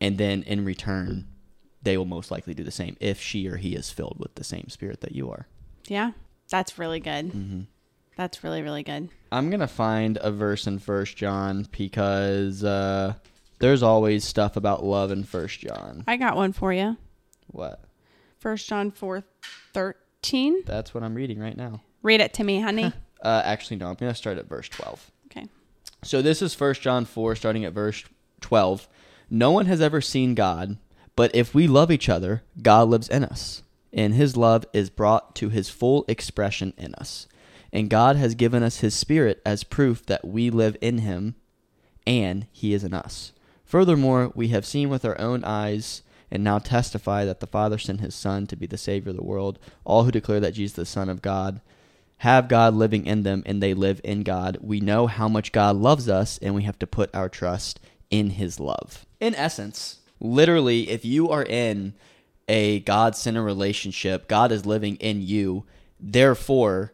and 0.00 0.18
then 0.18 0.42
in 0.42 0.64
return, 0.64 1.28
they 1.82 1.96
will 1.96 2.04
most 2.04 2.30
likely 2.30 2.54
do 2.54 2.64
the 2.64 2.70
same 2.70 2.96
if 3.00 3.20
she 3.20 3.48
or 3.48 3.56
he 3.56 3.74
is 3.74 3.90
filled 3.90 4.18
with 4.18 4.34
the 4.34 4.44
same 4.44 4.68
spirit 4.68 5.00
that 5.00 5.12
you 5.12 5.30
are. 5.30 5.46
Yeah, 5.86 6.12
that's 6.50 6.78
really 6.78 7.00
good. 7.00 7.32
Mm-hmm. 7.32 7.60
That's 8.16 8.44
really 8.44 8.62
really 8.62 8.82
good. 8.82 9.08
I'm 9.30 9.50
gonna 9.50 9.66
find 9.68 10.18
a 10.20 10.30
verse 10.30 10.66
in 10.66 10.78
First 10.78 11.16
John 11.16 11.66
because 11.72 12.62
uh, 12.62 13.14
there's 13.58 13.82
always 13.82 14.24
stuff 14.24 14.56
about 14.56 14.84
love 14.84 15.10
in 15.10 15.24
First 15.24 15.60
John. 15.60 16.04
I 16.06 16.16
got 16.16 16.36
one 16.36 16.52
for 16.52 16.72
you. 16.72 16.96
What? 17.48 17.82
First 18.38 18.68
John 18.68 18.90
four 18.90 19.22
thirteen. 19.72 20.62
That's 20.66 20.92
what 20.94 21.02
I'm 21.02 21.14
reading 21.14 21.38
right 21.38 21.56
now. 21.56 21.80
Read 22.02 22.20
it 22.20 22.34
to 22.34 22.44
me, 22.44 22.60
honey. 22.60 22.92
Uh, 23.22 23.40
actually, 23.44 23.76
no. 23.76 23.86
I'm 23.86 23.94
gonna 23.94 24.16
start 24.16 24.36
at 24.36 24.48
verse 24.48 24.68
12. 24.68 25.11
So 26.04 26.20
this 26.20 26.42
is 26.42 26.52
First 26.52 26.82
John 26.82 27.04
4, 27.04 27.36
starting 27.36 27.64
at 27.64 27.72
verse 27.72 28.04
12. 28.40 28.88
No 29.30 29.52
one 29.52 29.66
has 29.66 29.80
ever 29.80 30.00
seen 30.00 30.34
God, 30.34 30.76
but 31.14 31.32
if 31.32 31.54
we 31.54 31.68
love 31.68 31.92
each 31.92 32.08
other, 32.08 32.42
God 32.60 32.88
lives 32.88 33.08
in 33.08 33.22
us, 33.22 33.62
and 33.92 34.12
His 34.12 34.36
love 34.36 34.66
is 34.72 34.90
brought 34.90 35.36
to 35.36 35.48
His 35.48 35.70
full 35.70 36.04
expression 36.08 36.74
in 36.76 36.92
us. 36.96 37.28
And 37.72 37.88
God 37.88 38.16
has 38.16 38.34
given 38.34 38.64
us 38.64 38.80
His 38.80 38.96
Spirit 38.96 39.40
as 39.46 39.62
proof 39.62 40.04
that 40.06 40.26
we 40.26 40.50
live 40.50 40.76
in 40.80 40.98
Him, 40.98 41.36
and 42.04 42.48
He 42.50 42.74
is 42.74 42.82
in 42.82 42.94
us. 42.94 43.32
Furthermore, 43.64 44.32
we 44.34 44.48
have 44.48 44.66
seen 44.66 44.88
with 44.88 45.04
our 45.04 45.18
own 45.20 45.44
eyes 45.44 46.02
and 46.32 46.42
now 46.42 46.58
testify 46.58 47.24
that 47.24 47.38
the 47.38 47.46
Father 47.46 47.78
sent 47.78 48.00
His 48.00 48.16
Son 48.16 48.48
to 48.48 48.56
be 48.56 48.66
the 48.66 48.76
Savior 48.76 49.10
of 49.10 49.16
the 49.16 49.22
world. 49.22 49.60
All 49.84 50.02
who 50.02 50.10
declare 50.10 50.40
that 50.40 50.54
Jesus 50.54 50.72
is 50.72 50.76
the 50.76 50.86
Son 50.86 51.08
of 51.08 51.22
God 51.22 51.60
have 52.22 52.46
God 52.46 52.72
living 52.74 53.04
in 53.04 53.24
them 53.24 53.42
and 53.46 53.60
they 53.60 53.74
live 53.74 54.00
in 54.04 54.22
God. 54.22 54.56
We 54.60 54.78
know 54.78 55.08
how 55.08 55.26
much 55.26 55.50
God 55.50 55.74
loves 55.74 56.08
us 56.08 56.38
and 56.40 56.54
we 56.54 56.62
have 56.62 56.78
to 56.78 56.86
put 56.86 57.12
our 57.12 57.28
trust 57.28 57.80
in 58.10 58.30
his 58.30 58.60
love. 58.60 59.04
In 59.18 59.34
essence, 59.34 59.98
literally, 60.20 60.88
if 60.88 61.04
you 61.04 61.30
are 61.30 61.42
in 61.42 61.94
a 62.46 62.78
God 62.78 63.16
centered 63.16 63.42
relationship, 63.42 64.28
God 64.28 64.52
is 64.52 64.64
living 64.64 64.94
in 64.98 65.20
you. 65.20 65.64
Therefore, 65.98 66.92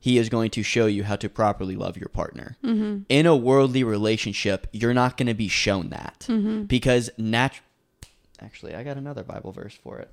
he 0.00 0.18
is 0.18 0.28
going 0.28 0.50
to 0.50 0.64
show 0.64 0.86
you 0.86 1.04
how 1.04 1.14
to 1.14 1.28
properly 1.28 1.76
love 1.76 1.96
your 1.96 2.08
partner. 2.08 2.56
Mm-hmm. 2.64 3.02
In 3.08 3.26
a 3.26 3.36
worldly 3.36 3.84
relationship, 3.84 4.66
you're 4.72 4.92
not 4.92 5.16
going 5.16 5.28
to 5.28 5.34
be 5.34 5.46
shown 5.46 5.90
that 5.90 6.26
mm-hmm. 6.28 6.64
because 6.64 7.10
nat- 7.16 7.60
actually, 8.40 8.74
I 8.74 8.82
got 8.82 8.96
another 8.96 9.22
Bible 9.22 9.52
verse 9.52 9.78
for 9.80 10.00
it. 10.00 10.10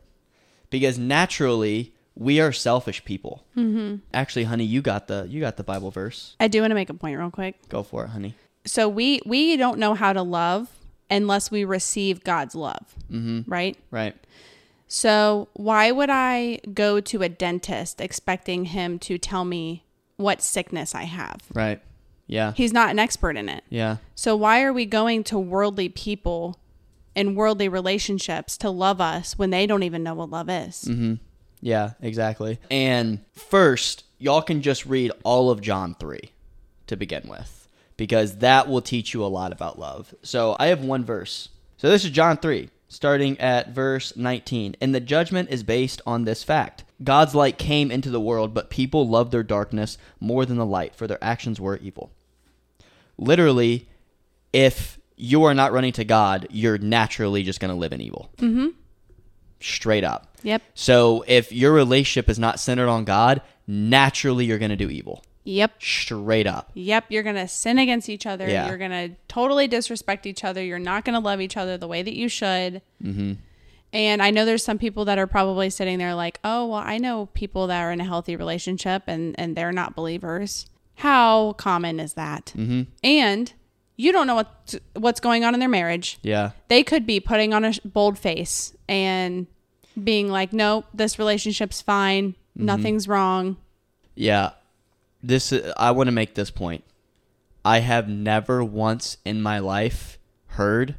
Because 0.70 1.00
naturally, 1.00 1.96
we 2.16 2.40
are 2.40 2.52
selfish 2.52 3.04
people. 3.06 3.44
Mm-hmm. 3.56 3.98
Actually, 4.14 4.44
honey, 4.46 4.66
you 4.66 4.82
got 4.82 5.08
the 5.08 5.28
you 5.30 5.40
got 5.40 5.58
the 5.58 5.64
Bible 5.64 5.92
verse. 5.92 6.36
I 6.40 6.48
do 6.48 6.62
want 6.62 6.72
to 6.72 6.76
make 6.76 6.90
a 6.90 6.94
point 6.94 7.18
real 7.18 7.32
quick. 7.32 7.68
Go 7.70 7.84
for 7.84 8.06
it, 8.06 8.10
honey. 8.10 8.36
So 8.66 8.88
we 8.88 9.22
we 9.26 9.58
don't 9.58 9.80
know 9.80 9.94
how 9.94 10.14
to 10.14 10.22
love 10.22 10.70
unless 11.10 11.52
we 11.52 11.64
receive 11.64 12.24
God's 12.24 12.56
love. 12.56 12.96
Mm-hmm. 13.12 13.52
Right? 13.52 13.78
Right. 13.92 14.16
So, 14.94 15.48
why 15.54 15.92
would 15.92 16.10
I 16.10 16.60
go 16.74 17.00
to 17.00 17.22
a 17.22 17.30
dentist 17.30 18.02
expecting 18.02 18.66
him 18.66 19.00
to 19.00 19.18
tell 19.18 19.46
me 19.46 19.86
what 20.18 20.42
sickness 20.42 20.94
I 20.94 21.04
have? 21.04 21.44
Right. 21.54 21.82
Yeah. 22.28 22.52
He's 22.58 22.74
not 22.74 22.90
an 22.90 23.00
expert 23.00 23.38
in 23.38 23.48
it. 23.48 23.64
Yeah. 23.70 23.98
So, 24.16 24.36
why 24.36 24.64
are 24.64 24.74
we 24.74 24.86
going 24.86 25.24
to 25.26 25.40
worldly 25.40 25.88
people 25.88 26.60
in 27.16 27.36
worldly 27.36 27.70
relationships 27.70 28.58
to 28.58 28.70
love 28.70 29.00
us 29.00 29.38
when 29.38 29.50
they 29.50 29.66
don't 29.66 29.84
even 29.84 30.04
know 30.04 30.14
what 30.14 30.30
love 30.30 30.50
is? 30.50 30.84
Mm-hmm. 30.84 31.14
Yeah, 31.62 31.92
exactly. 32.02 32.60
And 32.70 33.24
first, 33.34 34.04
y'all 34.18 34.42
can 34.42 34.62
just 34.62 34.86
read 34.86 35.12
all 35.24 35.50
of 35.50 35.62
John 35.62 35.96
3 36.00 36.20
to 36.88 36.96
begin 36.96 37.28
with 37.28 37.68
because 37.98 38.38
that 38.38 38.68
will 38.68 38.82
teach 38.82 39.14
you 39.14 39.24
a 39.24 39.28
lot 39.28 39.52
about 39.52 39.80
love. 39.80 40.14
So, 40.24 40.56
I 40.60 40.68
have 40.68 40.82
one 40.82 41.06
verse. 41.06 41.50
So, 41.78 41.90
this 41.90 42.04
is 42.04 42.12
John 42.12 42.38
3, 42.38 42.70
starting 42.88 43.40
at 43.40 43.70
verse 43.70 44.16
19. 44.16 44.76
And 44.82 44.94
the 44.94 45.00
judgment 45.00 45.50
is 45.50 45.64
based 45.64 46.02
on 46.06 46.26
this 46.26 46.44
fact 46.44 46.84
God's 47.04 47.34
light 47.36 47.58
came 47.58 47.92
into 47.92 48.10
the 48.10 48.20
world, 48.20 48.54
but 48.54 48.70
people 48.70 49.08
loved 49.08 49.32
their 49.32 49.44
darkness 49.44 49.98
more 50.20 50.46
than 50.46 50.58
the 50.58 50.66
light, 50.66 50.96
for 50.96 51.08
their 51.08 51.24
actions 51.24 51.60
were 51.60 51.78
evil. 51.78 52.12
Literally, 53.18 53.88
if 54.54 55.00
you 55.16 55.44
are 55.44 55.54
not 55.54 55.72
running 55.72 55.94
to 55.94 56.04
God, 56.04 56.48
you're 56.50 56.78
naturally 56.78 57.44
just 57.44 57.60
going 57.60 57.74
to 57.74 57.80
live 57.80 57.94
in 57.94 58.02
evil. 58.02 58.32
Mm-hmm. 58.38 58.70
Straight 59.60 60.04
up. 60.04 60.31
Yep. 60.44 60.62
So 60.74 61.24
if 61.28 61.52
your 61.52 61.72
relationship 61.74 62.30
is 62.30 62.40
not 62.40 62.60
centered 62.60 62.90
on 62.90 63.06
God, 63.06 63.42
naturally 63.68 64.46
you're 64.46 64.60
going 64.60 64.72
to 64.72 64.76
do 64.76 64.90
evil. 64.90 65.24
Yep. 65.44 65.82
Straight 65.82 66.48
up. 66.48 66.72
Yep. 66.76 67.06
You're 67.10 67.24
going 67.24 67.36
to 67.36 67.48
sin 67.48 67.80
against 67.80 68.10
each 68.10 68.26
other. 68.26 68.48
Yeah. 68.48 68.68
You're 68.68 68.78
going 68.78 68.92
to 68.92 69.16
totally 69.28 69.68
disrespect 69.68 70.26
each 70.26 70.44
other. 70.44 70.64
You're 70.64 70.80
not 70.80 71.06
going 71.06 71.16
to 71.16 71.20
love 71.20 71.42
each 71.42 71.58
other 71.58 71.78
the 71.78 71.88
way 71.88 72.04
that 72.04 72.16
you 72.16 72.30
should. 72.30 72.82
Mm-hmm. 73.04 73.34
And 73.94 74.22
I 74.22 74.32
know 74.32 74.46
there's 74.46 74.64
some 74.64 74.78
people 74.78 75.06
that 75.06 75.18
are 75.18 75.28
probably 75.28 75.70
sitting 75.70 75.98
there 75.98 76.16
like, 76.16 76.40
oh, 76.44 76.68
well, 76.68 76.82
I 76.84 76.98
know 76.98 77.26
people 77.34 77.68
that 77.68 77.82
are 77.82 77.92
in 77.92 78.00
a 78.00 78.06
healthy 78.06 78.36
relationship 78.36 79.04
and, 79.08 79.36
and 79.38 79.56
they're 79.56 79.74
not 79.74 79.96
believers. 79.96 80.68
How 80.96 81.54
common 81.54 82.00
is 82.00 82.14
that? 82.14 82.54
Mm-hmm. 82.56 82.84
And 83.04 83.52
you 83.98 84.12
don't 84.12 84.28
know 84.28 84.36
what 84.36 84.76
what's 84.94 85.20
going 85.20 85.44
on 85.44 85.54
in 85.54 85.60
their 85.60 85.70
marriage. 85.70 86.20
Yeah. 86.22 86.52
They 86.70 86.84
could 86.84 87.06
be 87.06 87.20
putting 87.20 87.54
on 87.54 87.66
a 87.66 87.74
bold 87.84 88.18
face 88.18 88.76
and 88.88 89.48
being 90.02 90.30
like, 90.30 90.54
"Nope, 90.54 90.86
this 90.94 91.18
relationship's 91.20 91.82
fine. 91.82 92.32
Mm-hmm. 92.32 92.66
Nothing's 92.66 93.08
wrong." 93.08 93.58
Yeah. 94.16 94.52
This 95.24 95.54
I 95.78 95.92
want 95.92 96.08
to 96.08 96.12
make 96.12 96.36
this 96.36 96.52
point. 96.52 96.84
I 97.64 97.80
have 97.80 98.10
never 98.10 98.64
once 98.64 99.18
in 99.24 99.42
my 99.42 99.60
life 99.60 100.18
heard 100.48 100.96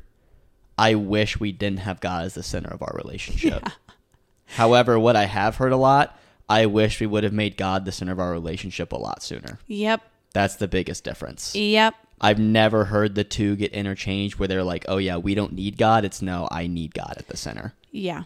I 0.79 0.95
wish 0.95 1.39
we 1.39 1.53
didn't 1.53 1.81
have 1.81 2.01
God 2.01 2.25
as 2.25 2.35
the 2.35 2.43
center 2.43 2.71
of 2.71 2.83
our 2.83 2.95
relationship. 2.97 3.69
However, 4.47 4.99
what 4.99 5.17
I 5.17 5.27
have 5.27 5.57
heard 5.57 5.73
a 5.73 5.77
lot, 5.77 6.19
I 6.49 6.67
wish 6.67 7.01
we 7.01 7.07
would 7.07 7.25
have 7.25 7.33
made 7.33 7.57
God 7.57 7.85
the 7.85 7.93
center 7.93 8.13
of 8.13 8.21
our 8.21 8.33
relationship 8.33 8.93
a 8.93 8.97
lot 8.97 9.23
sooner. 9.23 9.59
Yep. 9.67 10.03
That's 10.33 10.57
the 10.57 10.69
biggest 10.69 11.05
difference. 11.05 11.55
Yep. 11.55 11.95
I've 12.21 12.39
never 12.39 12.85
heard 12.87 13.15
the 13.15 13.25
two 13.25 13.57
get 13.57 13.73
interchanged 13.73 14.39
where 14.39 14.49
they're 14.49 14.63
like, 14.63 14.85
"Oh 14.89 14.99
yeah, 14.99 15.17
we 15.17 15.35
don't 15.35 15.53
need 15.53 15.77
God." 15.77 16.05
It's 16.05 16.23
no, 16.23 16.49
I 16.51 16.69
need 16.69 16.95
God 16.95 17.15
at 17.17 17.29
the 17.29 17.37
center. 17.37 17.75
Yeah. 17.91 18.23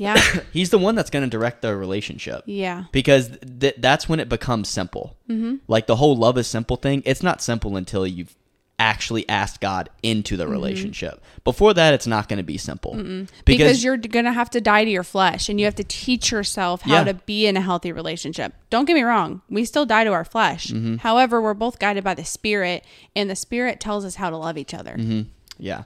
Yeah. 0.00 0.18
He's 0.52 0.70
the 0.70 0.78
one 0.78 0.94
that's 0.94 1.10
going 1.10 1.24
to 1.24 1.30
direct 1.30 1.60
the 1.60 1.76
relationship. 1.76 2.42
yeah. 2.46 2.84
Because 2.90 3.36
th- 3.60 3.74
that's 3.78 4.08
when 4.08 4.18
it 4.18 4.28
becomes 4.30 4.68
simple. 4.68 5.16
Mm-hmm. 5.28 5.56
Like 5.68 5.86
the 5.86 5.96
whole 5.96 6.16
love 6.16 6.38
is 6.38 6.46
simple 6.46 6.76
thing, 6.76 7.02
it's 7.04 7.22
not 7.22 7.42
simple 7.42 7.76
until 7.76 8.06
you've 8.06 8.34
actually 8.78 9.28
asked 9.28 9.60
God 9.60 9.90
into 10.02 10.38
the 10.38 10.48
relationship. 10.48 11.22
Before 11.44 11.74
that, 11.74 11.92
it's 11.92 12.06
not 12.06 12.30
going 12.30 12.38
to 12.38 12.42
be 12.42 12.56
simple. 12.56 12.94
Because, 13.44 13.84
you're 13.84 13.98
going 13.98 14.24
to 14.24 14.32
have 14.32 14.48
to 14.50 14.60
die 14.62 14.86
to 14.86 14.90
your 14.90 15.02
flesh 15.02 15.50
and 15.50 15.60
you 15.60 15.66
have 15.66 15.74
to 15.74 15.84
teach 15.84 16.30
yourself 16.32 16.80
how 16.80 16.94
Yeah. 16.94 17.04
to 17.04 17.14
be 17.14 17.46
in 17.46 17.58
a 17.58 17.60
healthy 17.60 17.92
relationship. 17.92 18.54
Don't 18.70 18.86
get 18.86 18.94
me 18.94 19.02
wrong, 19.02 19.42
we 19.50 19.66
still 19.66 19.84
die 19.84 20.04
to 20.04 20.12
our 20.12 20.24
flesh. 20.24 20.68
Mm-hmm. 20.68 20.96
However, 20.96 21.42
we're 21.42 21.52
both 21.52 21.78
guided 21.78 22.02
by 22.04 22.14
the 22.14 22.24
Spirit, 22.24 22.82
and 23.14 23.28
the 23.28 23.36
Spirit 23.36 23.80
tells 23.80 24.06
us 24.06 24.14
how 24.14 24.30
to 24.30 24.38
love 24.38 24.56
each 24.56 24.72
other. 24.72 24.92
Mm-hmm. 24.96 25.28
Yeah. 25.58 25.82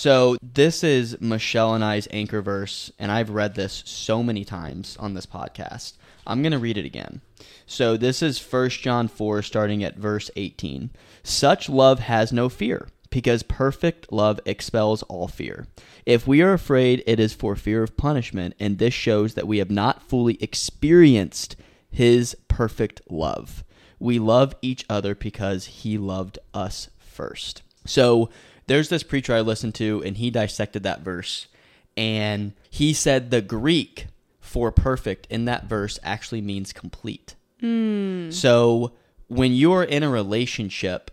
So 0.00 0.38
this 0.42 0.82
is 0.82 1.20
Michelle 1.20 1.74
and 1.74 1.84
I's 1.84 2.08
anchor 2.10 2.40
verse, 2.40 2.90
and 2.98 3.12
I've 3.12 3.28
read 3.28 3.54
this 3.54 3.82
so 3.84 4.22
many 4.22 4.46
times 4.46 4.96
on 4.98 5.12
this 5.12 5.26
podcast. 5.26 5.98
I'm 6.26 6.40
going 6.40 6.52
to 6.52 6.58
read 6.58 6.78
it 6.78 6.86
again. 6.86 7.20
So 7.66 7.98
this 7.98 8.22
is 8.22 8.40
1 8.40 8.70
John 8.70 9.08
4, 9.08 9.42
starting 9.42 9.84
at 9.84 9.98
verse 9.98 10.30
18. 10.36 10.88
Such 11.22 11.68
love 11.68 11.98
has 11.98 12.32
no 12.32 12.48
fear, 12.48 12.88
because 13.10 13.42
perfect 13.42 14.10
love 14.10 14.40
expels 14.46 15.02
all 15.02 15.28
fear. 15.28 15.66
If 16.06 16.26
we 16.26 16.40
are 16.40 16.54
afraid, 16.54 17.02
it 17.06 17.20
is 17.20 17.34
for 17.34 17.54
fear 17.54 17.82
of 17.82 17.98
punishment, 17.98 18.54
and 18.58 18.78
this 18.78 18.94
shows 18.94 19.34
that 19.34 19.46
we 19.46 19.58
have 19.58 19.70
not 19.70 20.02
fully 20.02 20.42
experienced 20.42 21.56
his 21.90 22.34
perfect 22.48 23.02
love. 23.10 23.64
We 23.98 24.18
love 24.18 24.54
each 24.62 24.82
other 24.88 25.14
because 25.14 25.66
he 25.66 25.98
loved 25.98 26.38
us 26.54 26.88
first. 26.96 27.60
So 27.84 28.30
there's 28.70 28.88
this 28.88 29.02
preacher 29.02 29.34
I 29.34 29.40
listened 29.40 29.74
to, 29.74 30.00
and 30.04 30.16
he 30.16 30.30
dissected 30.30 30.84
that 30.84 31.00
verse. 31.00 31.48
And 31.96 32.52
he 32.70 32.92
said 32.92 33.32
the 33.32 33.42
Greek 33.42 34.06
for 34.38 34.70
perfect 34.70 35.26
in 35.28 35.46
that 35.46 35.64
verse 35.64 35.98
actually 36.04 36.40
means 36.40 36.72
complete. 36.72 37.34
Hmm. 37.58 38.30
So 38.30 38.92
when 39.26 39.54
you're 39.54 39.82
in 39.82 40.04
a 40.04 40.08
relationship, 40.08 41.10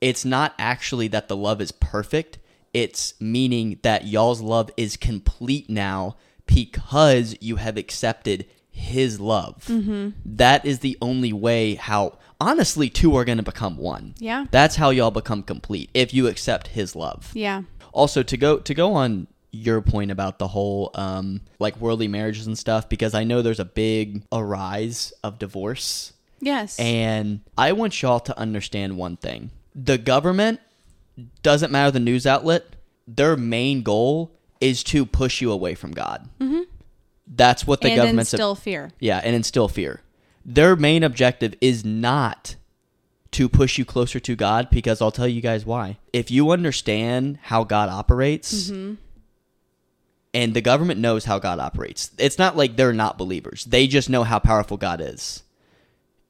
it's 0.00 0.24
not 0.24 0.52
actually 0.58 1.06
that 1.08 1.28
the 1.28 1.36
love 1.36 1.60
is 1.60 1.70
perfect. 1.70 2.38
It's 2.74 3.14
meaning 3.20 3.78
that 3.82 4.08
y'all's 4.08 4.40
love 4.40 4.68
is 4.76 4.96
complete 4.96 5.70
now 5.70 6.16
because 6.44 7.36
you 7.40 7.54
have 7.54 7.76
accepted 7.76 8.46
his 8.68 9.20
love. 9.20 9.66
Mm-hmm. 9.68 10.08
That 10.24 10.66
is 10.66 10.80
the 10.80 10.98
only 11.00 11.32
way 11.32 11.76
how, 11.76 12.18
honestly, 12.40 12.88
two 12.88 13.14
are 13.16 13.24
going 13.24 13.38
to 13.38 13.44
become 13.44 13.76
one. 13.76 14.14
Yeah. 14.18 14.46
That's 14.50 14.76
how 14.76 14.90
y'all 14.90 15.10
become 15.10 15.42
complete 15.42 15.90
if 15.94 16.14
you 16.14 16.26
accept 16.26 16.68
his 16.68 16.96
love. 16.96 17.30
Yeah. 17.34 17.62
Also, 17.92 18.22
to 18.22 18.36
go 18.36 18.58
to 18.58 18.74
go 18.74 18.94
on 18.94 19.26
your 19.52 19.80
point 19.82 20.10
about 20.12 20.38
the 20.38 20.46
whole 20.48 20.90
um, 20.94 21.40
like 21.58 21.76
worldly 21.80 22.06
marriages 22.08 22.46
and 22.46 22.56
stuff, 22.56 22.88
because 22.88 23.14
I 23.14 23.24
know 23.24 23.42
there's 23.42 23.58
a 23.60 23.64
big 23.64 24.22
arise 24.32 25.12
of 25.24 25.38
divorce, 25.40 26.12
Yes. 26.40 26.78
and 26.78 27.40
I 27.58 27.72
want 27.72 28.00
y'all 28.00 28.20
to 28.20 28.38
understand 28.38 28.96
one 28.96 29.16
thing: 29.16 29.50
the 29.74 29.98
government 29.98 30.60
doesn't 31.42 31.72
matter 31.72 31.90
the 31.90 32.00
news 32.00 32.26
outlet. 32.26 32.76
Their 33.08 33.36
main 33.36 33.82
goal 33.82 34.30
is 34.60 34.84
to 34.84 35.04
push 35.04 35.40
you 35.40 35.50
away 35.50 35.74
from 35.74 35.90
God. 35.90 36.28
Mm-hmm. 36.40 36.60
That's 37.26 37.66
what 37.66 37.80
the 37.80 37.88
and 37.88 37.96
government's 37.96 38.32
instill 38.32 38.54
fear. 38.54 38.92
yeah, 39.00 39.20
and 39.22 39.34
instill 39.34 39.66
fear. 39.68 40.00
Their 40.44 40.76
main 40.76 41.02
objective 41.02 41.54
is 41.60 41.84
not 41.84 42.56
to 43.32 43.48
push 43.48 43.78
you 43.78 43.84
closer 43.84 44.18
to 44.20 44.34
God 44.34 44.68
because 44.70 45.00
I'll 45.00 45.12
tell 45.12 45.28
you 45.28 45.40
guys 45.40 45.64
why. 45.64 45.98
If 46.12 46.30
you 46.30 46.50
understand 46.50 47.38
how 47.42 47.64
God 47.64 47.88
operates, 47.88 48.70
mm-hmm. 48.70 48.94
and 50.34 50.54
the 50.54 50.60
government 50.60 51.00
knows 51.00 51.24
how 51.26 51.38
God 51.38 51.58
operates, 51.58 52.10
it's 52.18 52.38
not 52.38 52.56
like 52.56 52.76
they're 52.76 52.92
not 52.92 53.18
believers. 53.18 53.64
They 53.64 53.86
just 53.86 54.10
know 54.10 54.24
how 54.24 54.38
powerful 54.38 54.76
God 54.76 55.00
is. 55.00 55.42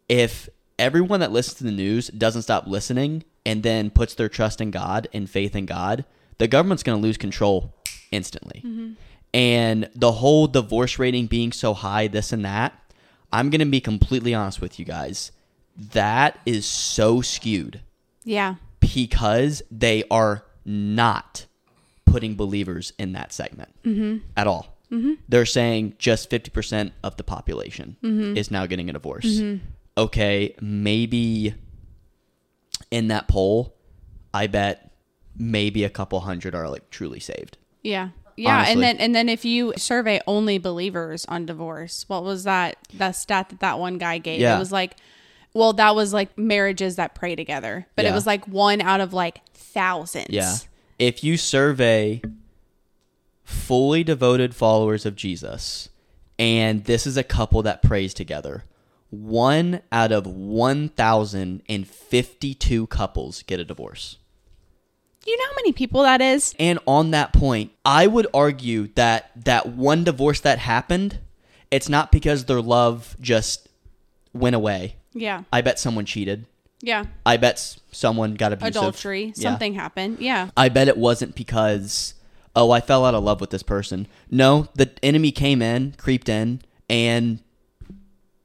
If 0.08 0.48
everyone 0.78 1.20
that 1.20 1.32
listens 1.32 1.58
to 1.58 1.64
the 1.64 1.70
news 1.70 2.08
doesn't 2.08 2.42
stop 2.42 2.66
listening 2.66 3.24
and 3.46 3.62
then 3.62 3.90
puts 3.90 4.14
their 4.14 4.28
trust 4.28 4.60
in 4.60 4.70
God 4.70 5.08
and 5.12 5.30
faith 5.30 5.56
in 5.56 5.66
God, 5.66 6.04
the 6.38 6.48
government's 6.48 6.82
going 6.82 7.00
to 7.00 7.06
lose 7.06 7.16
control 7.16 7.74
instantly. 8.10 8.62
Mm-hmm. 8.64 8.92
And 9.32 9.88
the 9.94 10.12
whole 10.12 10.48
divorce 10.48 10.98
rating 10.98 11.26
being 11.26 11.52
so 11.52 11.72
high, 11.72 12.08
this 12.08 12.32
and 12.32 12.44
that, 12.44 12.74
I'm 13.32 13.50
going 13.50 13.60
to 13.60 13.66
be 13.66 13.80
completely 13.80 14.34
honest 14.34 14.60
with 14.60 14.78
you 14.78 14.84
guys. 14.84 15.32
That 15.76 16.38
is 16.44 16.66
so 16.66 17.20
skewed 17.20 17.80
Yeah. 18.24 18.56
because 18.80 19.62
they 19.70 20.04
are 20.10 20.44
not 20.64 21.46
putting 22.04 22.34
believers 22.34 22.92
in 22.98 23.12
that 23.12 23.32
segment 23.32 23.70
mm-hmm. 23.84 24.18
at 24.36 24.46
all. 24.46 24.76
Mm-hmm. 24.90 25.14
They're 25.28 25.46
saying 25.46 25.94
just 25.98 26.28
50% 26.30 26.90
of 27.04 27.16
the 27.16 27.22
population 27.22 27.96
mm-hmm. 28.02 28.36
is 28.36 28.50
now 28.50 28.66
getting 28.66 28.90
a 28.90 28.92
divorce. 28.92 29.40
Okay, 29.96 30.54
maybe 30.60 31.54
in 32.90 33.08
that 33.08 33.28
poll, 33.28 33.76
I 34.34 34.48
bet 34.48 34.90
maybe 35.36 35.84
a 35.84 35.90
couple 35.90 36.20
hundred 36.20 36.54
are 36.54 36.68
like 36.68 36.90
truly 36.90 37.20
saved. 37.20 37.56
Yeah. 37.82 38.10
Yeah, 38.40 38.56
Honestly. 38.56 38.72
and 38.72 38.82
then 38.82 38.96
and 38.96 39.14
then 39.14 39.28
if 39.28 39.44
you 39.44 39.74
survey 39.76 40.20
only 40.26 40.58
believers 40.58 41.26
on 41.26 41.44
divorce, 41.44 42.06
what 42.08 42.24
was 42.24 42.44
that 42.44 42.76
that 42.94 43.16
stat 43.16 43.50
that 43.50 43.60
that 43.60 43.78
one 43.78 43.98
guy 43.98 44.16
gave? 44.18 44.40
Yeah. 44.40 44.56
It 44.56 44.58
was 44.58 44.72
like 44.72 44.96
well, 45.52 45.74
that 45.74 45.94
was 45.96 46.12
like 46.12 46.38
marriages 46.38 46.94
that 46.96 47.14
pray 47.14 47.34
together, 47.34 47.86
but 47.96 48.04
it 48.04 48.14
was 48.14 48.26
like 48.26 48.46
one 48.46 48.80
out 48.80 49.00
of 49.00 49.12
like 49.12 49.44
thousands. 49.52 50.30
Yeah. 50.30 50.54
If 50.98 51.24
you 51.24 51.36
survey 51.36 52.22
fully 53.42 54.04
devoted 54.04 54.54
followers 54.54 55.04
of 55.04 55.16
Jesus, 55.16 55.88
and 56.38 56.84
this 56.84 57.04
is 57.06 57.16
a 57.16 57.24
couple 57.24 57.62
that 57.62 57.82
prays 57.82 58.14
together, 58.14 58.64
one 59.10 59.80
out 59.90 60.12
of 60.12 60.24
1,052 60.26 62.86
couples 62.86 63.42
get 63.42 63.58
a 63.58 63.64
divorce. 63.64 64.18
You 65.26 65.36
know 65.36 65.44
how 65.50 65.54
many 65.56 65.72
people 65.72 66.02
that 66.02 66.20
is? 66.20 66.54
And 66.58 66.78
on 66.86 67.10
that 67.10 67.32
point, 67.32 67.72
I 67.84 68.06
would 68.06 68.26
argue 68.32 68.88
that 68.94 69.30
that 69.44 69.68
one 69.68 70.04
divorce 70.04 70.40
that 70.40 70.58
happened, 70.58 71.18
it's 71.70 71.88
not 71.88 72.10
because 72.10 72.46
their 72.46 72.60
love 72.62 73.16
just 73.20 73.68
went 74.32 74.56
away. 74.56 74.96
Yeah. 75.12 75.42
I 75.52 75.60
bet 75.60 75.78
someone 75.78 76.04
cheated. 76.06 76.46
Yeah. 76.80 77.04
I 77.26 77.36
bet 77.36 77.76
someone 77.92 78.34
got 78.34 78.52
abusive. 78.52 78.76
Adultery. 78.76 79.24
Yeah. 79.36 79.50
Something 79.50 79.74
happened. 79.74 80.18
Yeah. 80.20 80.50
I 80.56 80.68
bet 80.70 80.88
it 80.88 80.96
wasn't 80.96 81.34
because 81.34 82.14
oh, 82.56 82.70
I 82.70 82.80
fell 82.80 83.04
out 83.04 83.14
of 83.14 83.22
love 83.22 83.40
with 83.40 83.50
this 83.50 83.62
person. 83.62 84.06
No, 84.30 84.68
the 84.74 84.90
enemy 85.02 85.32
came 85.32 85.62
in, 85.62 85.92
creeped 85.98 86.28
in, 86.28 86.62
and 86.88 87.40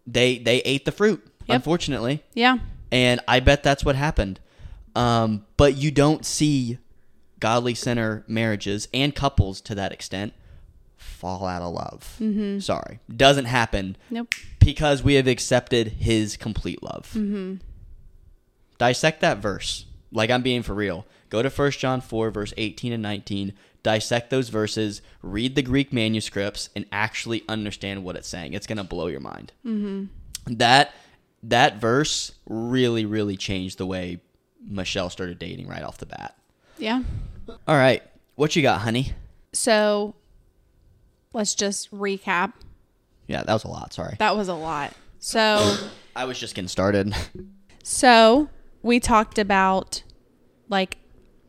they 0.06 0.38
they 0.38 0.58
ate 0.60 0.86
the 0.86 0.92
fruit. 0.92 1.26
Yep. 1.48 1.56
Unfortunately, 1.56 2.24
Yeah. 2.34 2.58
and 2.92 3.20
I 3.28 3.40
bet 3.40 3.62
that's 3.64 3.86
what 3.86 3.96
happened. 3.96 4.40
Um, 4.96 5.46
but 5.58 5.76
you 5.76 5.92
don't 5.92 6.26
see 6.26 6.78
godly 7.40 7.76
center 7.76 8.24
marriages 8.28 8.88
and 8.94 9.14
couples 9.14 9.62
to 9.62 9.76
that 9.76 9.92
extent 9.92 10.34
fall 10.98 11.46
out 11.46 11.62
of 11.62 11.74
love. 11.74 12.16
Mm-hmm. 12.20 12.60
Sorry, 12.60 13.00
doesn't 13.14 13.46
happen 13.46 13.98
Nope. 14.10 14.34
because 14.60 15.04
we 15.04 15.16
have 15.16 15.28
accepted 15.28 15.88
His 15.88 16.38
complete 16.38 16.82
love. 16.82 17.12
Mm-hmm. 17.14 17.56
Dissect 18.78 19.22
that 19.22 19.38
verse, 19.40 19.86
like 20.12 20.30
I'm 20.30 20.42
being 20.42 20.64
for 20.64 20.74
real. 20.74 21.06
Go 21.30 21.42
to 21.42 21.50
1 21.50 21.72
John 21.72 22.02
4, 22.02 22.32
verse 22.32 22.54
18 22.58 22.94
and 22.94 23.04
19. 23.04 23.54
Dissect 23.84 24.30
those 24.30 24.50
verses, 24.50 25.02
read 25.22 25.56
the 25.56 25.62
Greek 25.62 25.94
manuscripts, 25.94 26.70
and 26.76 26.86
actually 26.92 27.44
understand 27.48 28.04
what 28.04 28.16
it's 28.16 28.28
saying. 28.28 28.54
It's 28.54 28.68
gonna 28.68 28.84
blow 28.84 29.08
your 29.08 29.20
mind. 29.20 29.52
Mm-hmm. 29.66 30.56
That 30.56 30.94
that 31.44 31.78
verse 31.80 32.32
really, 32.48 33.06
really 33.06 33.38
changed 33.38 33.78
the 33.78 33.86
way 33.86 34.22
Michelle 34.68 35.10
started 35.10 35.40
dating 35.40 35.68
right 35.68 35.84
off 35.84 35.98
the 35.98 36.06
bat. 36.06 36.36
Yeah. 36.78 37.04
All 37.68 37.76
right, 37.76 38.04
what 38.36 38.56
you 38.56 38.62
got, 38.62 38.82
honey? 38.82 39.14
So 39.54 40.16
let's 41.34 41.56
just 41.56 41.92
recap. 41.92 42.54
Yeah, 43.28 43.44
that 43.44 43.54
was 43.54 43.64
a 43.64 43.68
lot. 43.68 43.94
Sorry, 43.94 44.16
That 44.20 44.36
was 44.36 44.48
a 44.48 44.54
lot. 44.54 44.94
So 45.20 45.78
I 46.16 46.26
was 46.26 46.40
just 46.40 46.56
getting 46.56 46.68
started. 46.68 47.16
so 47.84 48.50
we 48.84 49.00
talked 49.00 49.40
about 49.40 50.04
like 50.70 50.98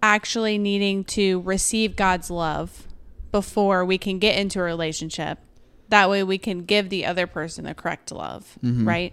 actually 0.02 0.58
needing 0.58 1.04
to 1.04 1.40
receive 1.40 1.96
God's 1.96 2.30
love 2.30 2.86
before 3.32 3.84
we 3.84 3.98
can 3.98 4.18
get 4.18 4.38
into 4.38 4.60
a 4.60 4.62
relationship. 4.62 5.38
That 5.88 6.08
way 6.08 6.22
we 6.22 6.38
can 6.38 6.64
give 6.64 6.88
the 6.88 7.06
other 7.06 7.26
person 7.26 7.64
the 7.64 7.74
correct 7.74 8.10
love, 8.10 8.58
mm-hmm. 8.62 8.86
right? 8.88 9.12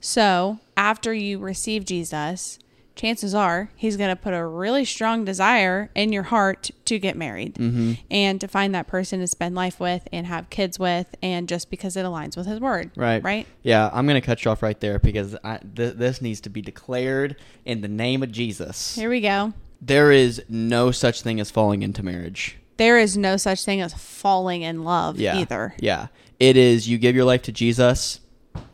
So, 0.00 0.58
after 0.76 1.14
you 1.14 1.38
receive 1.38 1.84
Jesus, 1.86 2.58
chances 2.94 3.34
are 3.34 3.70
he's 3.74 3.96
going 3.96 4.10
to 4.10 4.16
put 4.16 4.32
a 4.32 4.46
really 4.46 4.84
strong 4.84 5.24
desire 5.24 5.90
in 5.94 6.12
your 6.12 6.24
heart 6.24 6.70
to 6.84 6.98
get 6.98 7.16
married 7.16 7.54
mm-hmm. 7.54 7.92
and 8.10 8.40
to 8.40 8.48
find 8.48 8.74
that 8.74 8.86
person 8.86 9.20
to 9.20 9.26
spend 9.26 9.54
life 9.54 9.80
with 9.80 10.06
and 10.12 10.26
have 10.26 10.48
kids 10.50 10.78
with 10.78 11.14
and 11.22 11.48
just 11.48 11.70
because 11.70 11.96
it 11.96 12.04
aligns 12.04 12.36
with 12.36 12.46
his 12.46 12.60
word. 12.60 12.90
Right. 12.96 13.22
Right? 13.22 13.46
Yeah, 13.62 13.90
I'm 13.92 14.06
going 14.06 14.20
to 14.20 14.24
cut 14.24 14.44
you 14.44 14.50
off 14.50 14.62
right 14.62 14.78
there 14.78 14.98
because 14.98 15.36
I, 15.42 15.58
th- 15.58 15.94
this 15.94 16.22
needs 16.22 16.40
to 16.42 16.50
be 16.50 16.62
declared 16.62 17.36
in 17.64 17.80
the 17.80 17.88
name 17.88 18.22
of 18.22 18.30
Jesus. 18.30 18.94
Here 18.94 19.10
we 19.10 19.20
go. 19.20 19.52
There 19.80 20.12
is 20.12 20.42
no 20.48 20.90
such 20.90 21.22
thing 21.22 21.40
as 21.40 21.50
falling 21.50 21.82
into 21.82 22.02
marriage. 22.02 22.58
There 22.76 22.98
is 22.98 23.16
no 23.16 23.36
such 23.36 23.64
thing 23.64 23.80
as 23.80 23.92
falling 23.94 24.62
in 24.62 24.84
love 24.84 25.18
Yeah. 25.18 25.36
either. 25.36 25.74
Yeah. 25.78 26.08
It 26.40 26.56
is 26.56 26.88
you 26.88 26.98
give 26.98 27.14
your 27.14 27.24
life 27.24 27.42
to 27.42 27.52
Jesus, 27.52 28.20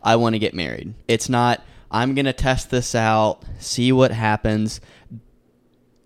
I 0.02 0.16
want 0.16 0.34
to 0.34 0.38
get 0.38 0.54
married. 0.54 0.94
It's 1.08 1.28
not 1.28 1.62
I'm 1.90 2.14
going 2.14 2.26
to 2.26 2.32
test 2.32 2.70
this 2.70 2.94
out, 2.94 3.42
see 3.58 3.92
what 3.92 4.12
happens. 4.12 4.80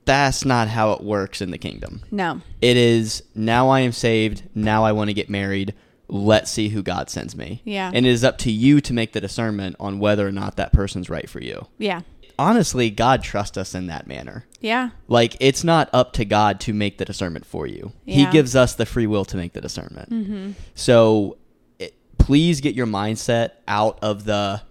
That's 0.07 0.45
not 0.45 0.69
how 0.69 0.93
it 0.93 1.03
works 1.03 1.41
in 1.41 1.51
the 1.51 1.59
kingdom. 1.59 2.03
No. 2.11 2.41
It 2.61 2.77
is 2.77 3.23
now 3.35 3.69
I 3.69 3.81
am 3.81 3.93
saved, 3.93 4.43
now 4.55 4.85
I 4.85 4.93
want 4.93 5.11
to 5.11 5.15
get 5.15 5.31
married. 5.31 5.75
Let's 6.09 6.51
see 6.51 6.69
who 6.69 6.83
God 6.83 7.09
sends 7.09 7.35
me. 7.35 7.63
Yeah. 7.65 7.91
And 7.93 8.05
it 8.07 8.11
is 8.11 8.25
up 8.25 8.39
to 8.39 8.51
you 8.51 8.81
to 8.83 8.93
make 8.93 9.13
the 9.13 9.21
discernment 9.21 9.77
on 9.81 9.99
whether 9.99 10.27
or 10.27 10.33
not 10.33 10.57
that 10.57 10.73
person's 10.73 11.09
right 11.09 11.29
for 11.29 11.41
you. 11.41 11.67
Yeah. 11.79 12.03
Honestly, 12.39 12.91
God 12.91 13.23
trusts 13.23 13.57
us 13.57 13.75
in 13.75 13.87
that 13.87 14.07
manner. 14.07 14.45
Yeah. 14.61 14.91
Like 15.09 15.37
it's 15.41 15.65
not 15.65 15.89
up 15.93 16.13
to 16.15 16.25
God 16.25 16.61
to 16.61 16.75
make 16.75 16.99
the 16.99 17.05
discernment 17.05 17.47
for 17.47 17.67
you. 17.67 17.93
He 18.05 18.27
gives 18.27 18.55
us 18.55 18.75
the 18.75 18.87
free 18.87 19.07
will 19.07 19.25
to 19.27 19.37
make 19.37 19.53
the 19.55 19.61
discernment. 19.61 20.11
Mm-hmm. 20.11 20.53
So 20.75 21.39
it, 21.79 21.95
please 22.19 22.61
get 22.61 22.75
your 22.75 22.87
mindset 22.87 23.53
out 23.67 23.99
of 24.03 24.25
the 24.25 24.63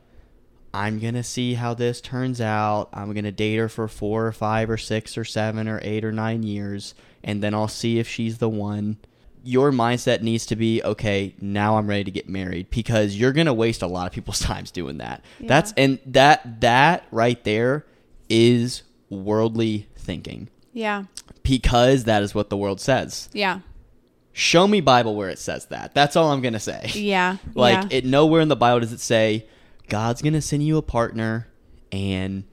I'm 0.74 1.00
going 1.00 1.14
to 1.14 1.24
see 1.24 1.54
how 1.54 1.74
this 1.74 2.02
turns 2.02 2.42
out. 2.42 2.90
I'm 2.94 3.14
going 3.14 3.26
to 3.26 3.32
date 3.32 3.58
her 3.58 3.70
for 3.70 3.88
4 3.88 4.28
or 4.28 4.32
5 4.32 4.70
or 4.72 4.78
6 4.78 5.18
or 5.18 5.24
7 5.26 5.68
or 5.68 5.80
8 5.84 6.04
or 6.06 6.12
9 6.12 6.44
years 6.44 6.96
and 7.24 7.42
then 7.42 7.54
I'll 7.54 7.68
see 7.68 8.00
if 8.00 8.08
she's 8.08 8.40
the 8.40 8.50
one. 8.50 8.98
Your 9.46 9.72
mindset 9.72 10.22
needs 10.22 10.46
to 10.48 10.56
be 10.56 10.82
okay, 10.84 11.36
now 11.40 11.78
I'm 11.78 11.88
ready 11.88 12.04
to 12.06 12.12
get 12.12 12.28
married 12.30 12.70
because 12.70 13.16
you're 13.18 13.34
going 13.34 13.46
to 13.48 13.54
waste 13.54 13.82
a 13.82 13.88
lot 13.88 14.08
of 14.08 14.14
people's 14.14 14.40
times 14.52 14.72
doing 14.72 14.98
that. 14.98 15.24
That's 15.40 15.74
and 15.78 16.00
that 16.08 16.62
that 16.62 17.06
right 17.12 17.42
there 17.44 17.86
is 18.30 18.84
worldly 19.10 19.88
thinking 19.96 20.50
Yeah. 20.74 21.04
because 21.44 22.06
that 22.06 22.24
is 22.24 22.34
what 22.34 22.50
the 22.50 22.58
world 22.58 22.80
says. 22.82 23.30
Yeah. 23.34 23.60
Show 24.32 24.68
me 24.68 24.82
Bible 24.82 25.16
where 25.16 25.30
it 25.30 25.38
says 25.40 25.68
that. 25.68 25.94
That's 25.94 26.16
all 26.16 26.32
I'm 26.32 26.42
going 26.42 26.54
to 26.54 26.60
say. 26.60 26.90
Yeah. 26.96 27.38
Like 27.54 27.92
yeah. 27.92 27.98
it 28.00 28.06
nowhere 28.06 28.42
in 28.42 28.48
the 28.48 28.56
Bible 28.56 28.80
does 28.80 28.92
it 28.94 29.00
say 29.00 29.46
God's 29.90 30.22
going 30.22 30.34
to 30.34 30.42
send 30.42 30.66
you 30.66 30.78
a 30.78 30.82
partner 30.82 31.48
and 31.92 32.44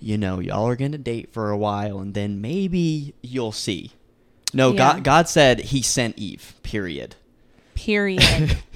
you 0.00 0.18
know, 0.18 0.38
y'all 0.38 0.68
are 0.68 0.76
going 0.76 0.92
to 0.92 0.98
date 0.98 1.32
for 1.32 1.50
a 1.50 1.56
while 1.56 1.98
and 1.98 2.12
then 2.14 2.40
maybe 2.40 3.14
you'll 3.22 3.52
see. 3.52 3.92
No, 4.52 4.70
Yeah. 4.72 4.76
God 4.76 5.04
God 5.04 5.28
said 5.28 5.60
he 5.60 5.82
sent 5.82 6.18
Eve. 6.18 6.54
Period. 6.62 7.16
period. 7.74 8.58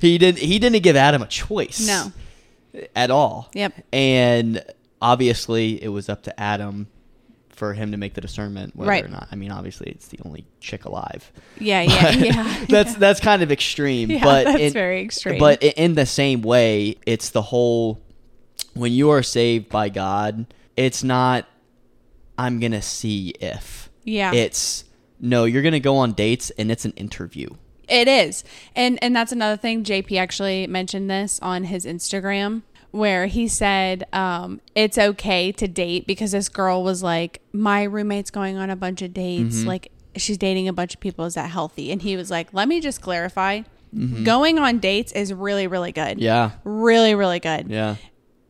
He 0.00 0.18
didn't 0.18 0.38
he 0.38 0.58
didn't 0.58 0.82
give 0.82 0.94
Adam 0.94 1.22
a 1.22 1.26
choice. 1.26 1.86
no. 1.86 2.12
At 2.94 3.10
all. 3.10 3.50
Yep. 3.54 3.72
And 3.92 4.62
obviously 5.00 5.82
it 5.82 5.88
was 5.88 6.08
up 6.10 6.22
to 6.24 6.38
Adam 6.40 6.88
for 7.56 7.72
him 7.72 7.90
to 7.90 7.96
make 7.96 8.14
the 8.14 8.20
discernment 8.20 8.76
whether 8.76 8.88
Right. 8.90 9.04
or 9.04 9.08
not. 9.08 9.28
I 9.32 9.36
mean, 9.36 9.50
obviously 9.50 9.90
it's 9.90 10.08
the 10.08 10.18
only 10.24 10.44
chick 10.60 10.84
alive. 10.84 11.32
Yeah, 11.58 11.80
yeah, 11.80 12.10
yeah. 12.16 12.64
that's 12.68 12.94
that's 12.94 13.18
kind 13.18 13.42
of 13.42 13.50
extreme, 13.50 14.10
Yeah, 14.10 14.22
but 14.22 14.44
that's 14.44 14.60
in, 14.60 14.72
very 14.72 15.00
extreme. 15.02 15.38
But 15.38 15.62
in 15.62 15.94
the 15.94 16.06
same 16.06 16.42
way, 16.42 16.96
it's 17.06 17.30
the 17.30 17.42
whole 17.42 18.00
when 18.74 18.92
you 18.92 19.10
are 19.10 19.22
saved 19.22 19.70
by 19.70 19.88
God, 19.88 20.46
it's 20.76 21.02
not 21.02 21.46
I'm 22.38 22.60
gonna 22.60 22.82
see 22.82 23.30
if. 23.40 23.88
Yeah. 24.04 24.32
It's 24.34 24.84
no, 25.18 25.44
you're 25.44 25.62
gonna 25.62 25.80
go 25.80 25.96
on 25.96 26.12
dates 26.12 26.50
and 26.58 26.70
it's 26.70 26.84
an 26.84 26.92
interview. 26.92 27.48
It 27.88 28.06
is. 28.06 28.44
And 28.74 28.98
and 29.02 29.16
that's 29.16 29.32
another 29.32 29.56
thing 29.56 29.82
JP 29.82 30.18
actually 30.18 30.66
mentioned 30.66 31.10
this 31.10 31.38
on 31.40 31.64
his 31.64 31.86
Instagram 31.86 32.62
where 32.90 33.26
he 33.26 33.48
said 33.48 34.04
um, 34.12 34.60
it's 34.74 34.96
okay 34.98 35.52
to 35.52 35.68
date 35.68 36.06
because 36.06 36.32
this 36.32 36.48
girl 36.48 36.82
was 36.82 37.02
like 37.02 37.40
my 37.52 37.82
roommate's 37.82 38.30
going 38.30 38.56
on 38.56 38.70
a 38.70 38.76
bunch 38.76 39.02
of 39.02 39.12
dates 39.12 39.56
Mm-hmm. 39.58 39.68
like 39.68 39.92
she's 40.16 40.38
dating 40.38 40.66
a 40.66 40.72
bunch 40.72 40.94
of 40.94 41.00
people 41.00 41.24
is 41.26 41.34
that 41.34 41.50
healthy 41.50 41.92
and 41.92 42.00
he 42.02 42.16
was 42.16 42.30
like 42.30 42.48
let 42.52 42.68
me 42.68 42.80
just 42.80 43.00
clarify 43.02 43.60
Mm-hmm. 43.94 44.24
going 44.24 44.58
on 44.58 44.78
dates 44.78 45.12
is 45.12 45.32
really 45.32 45.66
really 45.68 45.92
good 45.92 46.18
Yeah. 46.18 46.50
really 46.64 47.14
really 47.14 47.38
good 47.38 47.68
Yeah. 47.68 47.96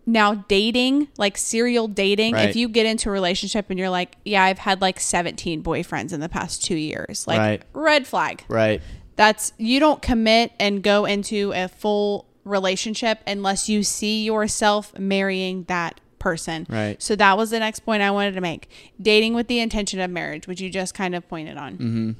now 0.06 0.34
dating 0.34 1.08
like 1.18 1.36
serial 1.36 1.88
dating 1.88 2.32
Right. 2.34 2.48
if 2.48 2.56
you 2.56 2.68
get 2.68 2.86
into 2.86 3.10
a 3.10 3.12
relationship 3.12 3.66
and 3.68 3.78
you're 3.78 3.90
like 3.90 4.16
yeah 4.24 4.44
i've 4.44 4.58
had 4.58 4.80
like 4.80 4.98
17 4.98 5.62
boyfriends 5.62 6.12
in 6.12 6.20
the 6.20 6.28
past 6.28 6.64
two 6.64 6.76
years 6.76 7.26
like 7.26 7.38
Right. 7.38 7.62
red 7.74 8.06
flag 8.06 8.44
Right. 8.48 8.80
that's 9.16 9.52
you 9.58 9.78
don't 9.78 10.00
commit 10.00 10.52
and 10.58 10.82
go 10.82 11.04
into 11.04 11.52
a 11.54 11.68
full 11.68 12.25
relationship 12.46 13.20
unless 13.26 13.68
you 13.68 13.82
see 13.82 14.24
yourself 14.24 14.96
marrying 14.98 15.64
that 15.64 16.00
person. 16.18 16.66
Right. 16.68 17.00
So 17.02 17.14
that 17.16 17.36
was 17.36 17.50
the 17.50 17.58
next 17.58 17.80
point 17.80 18.02
I 18.02 18.10
wanted 18.10 18.34
to 18.34 18.40
make. 18.40 18.70
Dating 19.00 19.34
with 19.34 19.48
the 19.48 19.60
intention 19.60 20.00
of 20.00 20.10
marriage, 20.10 20.46
which 20.46 20.60
you 20.60 20.70
just 20.70 20.94
kind 20.94 21.14
of 21.14 21.28
pointed 21.28 21.58
on. 21.58 21.72
Mm-hmm. 21.74 22.10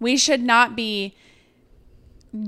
We 0.00 0.16
should 0.16 0.42
not 0.42 0.74
be 0.74 1.14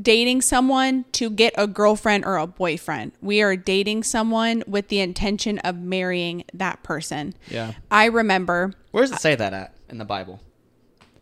dating 0.03 0.43
someone 0.43 1.05
to 1.13 1.31
get 1.31 1.55
a 1.57 1.67
girlfriend 1.67 2.25
or 2.25 2.37
a 2.37 2.47
boyfriend. 2.47 3.13
We 3.23 3.41
are 3.43 3.57
dating 3.57 4.03
someone 4.03 4.65
with 4.67 4.89
the 4.89 4.99
intention 4.99 5.59
of 5.61 5.79
marrying 5.79 6.45
that 6.53 6.83
person. 6.83 7.35
Yeah. 7.49 7.75
I 7.91 8.07
remember 8.07 8.75
Where 8.91 9.05
does 9.05 9.13
it 9.13 9.21
say 9.21 9.37
that 9.37 9.53
at 9.53 9.75
in 9.89 9.99
the 9.99 10.05
Bible? 10.05 10.41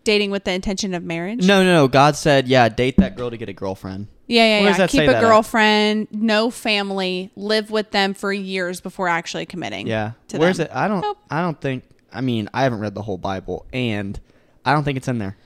Dating 0.04 0.30
with 0.30 0.44
the 0.44 0.52
intention 0.52 0.94
of 0.94 1.02
marriage. 1.02 1.44
No, 1.46 1.64
no, 1.64 1.72
no. 1.74 1.88
God 1.88 2.16
said, 2.16 2.46
yeah, 2.48 2.68
date 2.68 2.96
that 2.98 3.16
girl 3.16 3.30
to 3.30 3.36
get 3.36 3.48
a 3.48 3.52
girlfriend. 3.52 4.08
Yeah, 4.26 4.44
yeah, 4.46 4.60
Where 4.60 4.68
does 4.70 4.78
yeah. 4.78 4.84
that 4.84 4.90
say 4.90 4.98
Keep 5.00 5.06
that 5.08 5.14
a 5.14 5.18
at? 5.18 5.20
girlfriend, 5.22 6.08
no 6.12 6.50
family, 6.50 7.30
live 7.36 7.70
with 7.70 7.90
them 7.90 8.14
for 8.14 8.32
years 8.32 8.80
before 8.80 9.08
actually 9.08 9.44
committing. 9.46 9.86
Yeah. 9.86 10.12
to 10.28 10.38
Where's 10.38 10.56
them. 10.58 10.66
it? 10.68 10.72
I 10.74 10.88
don't. 10.88 11.00
Nope. 11.02 11.18
I 11.30 11.40
don't 11.42 11.60
think. 11.60 11.84
I 12.12 12.20
mean, 12.20 12.48
I 12.54 12.62
haven't 12.62 12.78
read 12.80 12.94
the 12.94 13.02
whole 13.02 13.18
Bible, 13.18 13.66
and 13.72 14.18
I 14.64 14.72
don't 14.72 14.84
think 14.84 14.96
it's 14.96 15.08
in 15.08 15.18
there. 15.18 15.36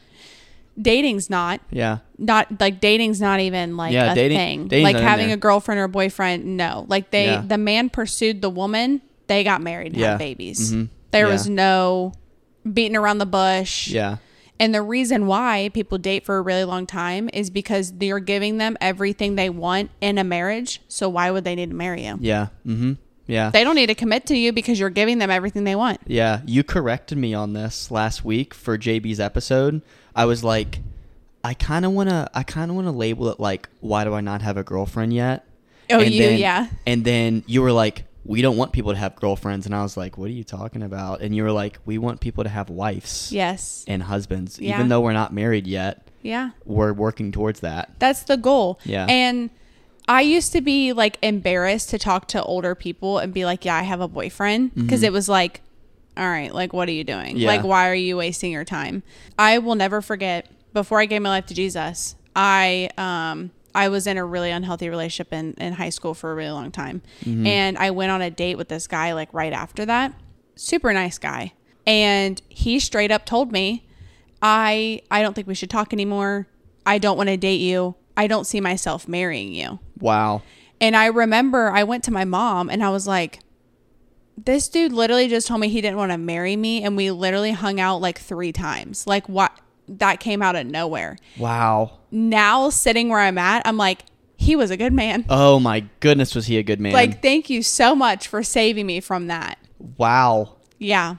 Dating's 0.80 1.28
not 1.28 1.60
Yeah. 1.70 1.98
not 2.18 2.60
like 2.60 2.78
dating's 2.80 3.20
not 3.20 3.40
even 3.40 3.76
like 3.76 3.92
Yeah, 3.92 4.12
a 4.12 4.14
dating- 4.14 4.38
thing. 4.38 4.68
dating's 4.68 4.84
Like 4.84 4.92
not 4.94 5.02
in 5.02 5.08
having 5.08 5.26
there. 5.26 5.34
a 5.34 5.40
girlfriend 5.40 5.80
or 5.80 5.84
a 5.84 5.88
boyfriend, 5.88 6.56
no. 6.56 6.84
Like 6.88 7.10
they 7.10 7.24
Yeah. 7.26 7.42
the 7.44 7.58
man 7.58 7.90
pursued 7.90 8.42
the 8.42 8.50
woman, 8.50 9.00
they 9.26 9.42
got 9.42 9.60
married 9.60 9.92
and 9.92 9.96
Yeah. 10.00 10.10
had 10.10 10.18
babies. 10.18 10.72
Mhm. 10.72 10.88
There 11.10 11.26
Yeah. 11.26 11.32
was 11.32 11.48
no 11.48 12.12
beating 12.70 12.96
around 12.96 13.18
the 13.18 13.26
bush. 13.26 13.88
Yeah. 13.88 14.18
And 14.60 14.74
the 14.74 14.82
reason 14.82 15.26
why 15.26 15.70
people 15.72 15.98
date 15.98 16.24
for 16.24 16.36
a 16.36 16.42
really 16.42 16.64
long 16.64 16.86
time 16.86 17.30
is 17.32 17.48
because 17.50 17.92
you're 18.00 18.18
giving 18.20 18.58
them 18.58 18.76
everything 18.80 19.36
they 19.36 19.50
want 19.50 19.90
in 20.00 20.18
a 20.18 20.24
marriage. 20.24 20.80
So 20.88 21.08
why 21.08 21.30
would 21.30 21.44
they 21.44 21.54
need 21.54 21.70
to 21.70 21.76
marry 21.76 22.04
you? 22.06 22.16
Yeah. 22.20 22.48
Mm-hmm. 22.66 22.94
Yeah. 23.26 23.50
They 23.50 23.62
don't 23.62 23.74
need 23.76 23.86
to 23.88 23.94
commit 23.94 24.26
to 24.26 24.36
you 24.36 24.52
because 24.52 24.80
you're 24.80 24.88
giving 24.90 25.18
them 25.18 25.30
everything 25.30 25.64
they 25.64 25.76
want. 25.76 26.00
Yeah, 26.06 26.40
you 26.46 26.64
corrected 26.64 27.18
me 27.18 27.34
on 27.34 27.52
this 27.52 27.90
last 27.90 28.24
week 28.24 28.54
for 28.54 28.78
JB's 28.78 29.20
episode. 29.20 29.82
I 30.16 30.24
was 30.24 30.42
like, 30.42 30.80
I 31.44 31.52
kind 31.54 31.84
of 31.84 31.92
want 31.92 32.08
to, 32.08 32.28
I 32.34 32.42
kind 32.42 32.70
of 32.70 32.74
want 32.74 32.86
to 32.88 32.90
label 32.92 33.28
it 33.28 33.38
like, 33.38 33.68
why 33.80 34.04
do 34.04 34.14
I 34.14 34.22
not 34.22 34.40
have 34.42 34.56
a 34.56 34.64
girlfriend 34.64 35.12
yet? 35.12 35.44
Oh, 35.90 36.00
And 36.00 36.12
you, 36.12 36.22
then- 36.22 36.38
yeah. 36.38 36.68
And 36.86 37.04
then 37.04 37.44
you 37.46 37.60
were 37.62 37.70
like, 37.72 38.04
we 38.28 38.42
don't 38.42 38.56
want 38.56 38.72
people 38.72 38.92
to 38.92 38.98
have 38.98 39.16
girlfriends, 39.16 39.66
and 39.66 39.74
I 39.74 39.82
was 39.82 39.96
like, 39.96 40.16
what 40.18 40.26
are 40.28 40.32
you 40.34 40.44
talking 40.44 40.82
about? 40.82 41.20
And 41.22 41.34
you 41.34 41.42
were 41.42 41.50
like, 41.52 41.78
we 41.86 41.98
want 41.98 42.20
people 42.20 42.44
to 42.44 42.50
have 42.50 42.68
wives 42.70 43.32
Yes. 43.32 43.84
and 43.88 44.02
husbands, 44.04 44.58
Yeah. 44.60 44.74
even 44.76 44.88
though 44.88 45.00
we're 45.00 45.12
not 45.14 45.32
married 45.32 45.66
yet. 45.66 46.06
Yeah. 46.22 46.50
We're 46.64 46.92
working 46.92 47.32
towards 47.32 47.60
that. 47.60 47.90
That's 47.98 48.22
the 48.24 48.36
goal. 48.36 48.78
Yeah. 48.84 49.06
And 49.08 49.50
I 50.08 50.20
used 50.22 50.52
to 50.52 50.60
be 50.60 50.92
like 50.92 51.16
embarrassed 51.22 51.90
to 51.90 51.98
talk 51.98 52.28
to 52.28 52.42
older 52.42 52.74
people 52.74 53.18
and 53.18 53.32
be 53.32 53.44
like, 53.44 53.64
yeah, 53.64 53.76
I 53.76 53.82
have 53.82 54.00
a 54.00 54.08
boyfriend. 54.08 54.74
Because 54.74 55.02
it 55.02 55.12
was 55.12 55.28
like, 55.28 55.60
all 56.16 56.28
right, 56.28 56.52
like, 56.52 56.72
what 56.72 56.88
are 56.88 56.92
you 56.92 57.04
doing? 57.04 57.28
Mm-hmm. 57.36 57.36
Yeah. 57.38 57.46
Like, 57.48 57.62
why 57.64 57.88
are 57.88 57.94
you 57.94 58.16
wasting 58.16 58.50
your 58.52 58.64
time? 58.64 59.02
I 59.38 59.58
will 59.58 59.74
never 59.76 60.00
forget 60.02 60.50
before 60.74 61.00
I 61.00 61.06
gave 61.06 61.22
my 61.22 61.28
life 61.30 61.46
to 61.46 61.54
Jesus, 61.54 62.14
I, 62.36 62.90
um, 62.98 63.52
I 63.78 63.90
was 63.90 64.08
in 64.08 64.18
a 64.18 64.24
really 64.24 64.50
unhealthy 64.50 64.88
relationship 64.88 65.32
in, 65.32 65.54
in 65.54 65.74
high 65.74 65.90
school 65.90 66.12
for 66.12 66.32
a 66.32 66.34
really 66.34 66.50
long 66.50 66.72
time. 66.72 67.00
Mm-hmm. 67.20 67.46
And 67.46 67.78
I 67.78 67.92
went 67.92 68.10
on 68.10 68.20
a 68.20 68.28
date 68.28 68.56
with 68.56 68.68
this 68.68 68.88
guy 68.88 69.12
like 69.12 69.32
right 69.32 69.52
after 69.52 69.86
that. 69.86 70.14
Super 70.56 70.92
nice 70.92 71.16
guy. 71.16 71.52
And 71.86 72.42
he 72.48 72.80
straight 72.80 73.12
up 73.12 73.24
told 73.24 73.52
me, 73.52 73.86
I 74.42 75.02
I 75.12 75.22
don't 75.22 75.34
think 75.34 75.46
we 75.46 75.54
should 75.54 75.70
talk 75.70 75.92
anymore. 75.92 76.48
I 76.86 76.98
don't 76.98 77.16
want 77.16 77.28
to 77.28 77.36
date 77.36 77.60
you. 77.60 77.94
I 78.16 78.26
don't 78.26 78.48
see 78.48 78.60
myself 78.60 79.06
marrying 79.06 79.52
you. 79.52 79.78
Wow. 80.00 80.42
And 80.80 80.96
I 80.96 81.06
remember 81.06 81.70
I 81.70 81.84
went 81.84 82.02
to 82.04 82.10
my 82.10 82.24
mom 82.24 82.70
and 82.70 82.82
I 82.82 82.90
was 82.90 83.06
like, 83.06 83.38
this 84.36 84.68
dude 84.68 84.92
literally 84.92 85.28
just 85.28 85.46
told 85.46 85.60
me 85.60 85.68
he 85.68 85.80
didn't 85.80 85.98
want 85.98 86.10
to 86.10 86.18
marry 86.18 86.56
me. 86.56 86.82
And 86.82 86.96
we 86.96 87.12
literally 87.12 87.52
hung 87.52 87.78
out 87.78 88.00
like 88.00 88.18
three 88.18 88.52
times. 88.52 89.06
Like, 89.06 89.28
what? 89.28 89.56
That 89.88 90.20
came 90.20 90.42
out 90.42 90.54
of 90.56 90.66
nowhere. 90.66 91.16
Wow. 91.38 91.98
Now, 92.10 92.70
sitting 92.70 93.08
where 93.08 93.20
I'm 93.20 93.38
at, 93.38 93.66
I'm 93.66 93.76
like, 93.76 94.04
he 94.36 94.54
was 94.54 94.70
a 94.70 94.76
good 94.76 94.92
man. 94.92 95.24
Oh 95.28 95.58
my 95.58 95.84
goodness, 96.00 96.34
was 96.34 96.46
he 96.46 96.58
a 96.58 96.62
good 96.62 96.80
man? 96.80 96.92
Like, 96.92 97.22
thank 97.22 97.50
you 97.50 97.62
so 97.62 97.94
much 97.94 98.28
for 98.28 98.42
saving 98.42 98.86
me 98.86 99.00
from 99.00 99.26
that. 99.28 99.58
wow. 99.96 100.54
Yeah. 100.78 101.16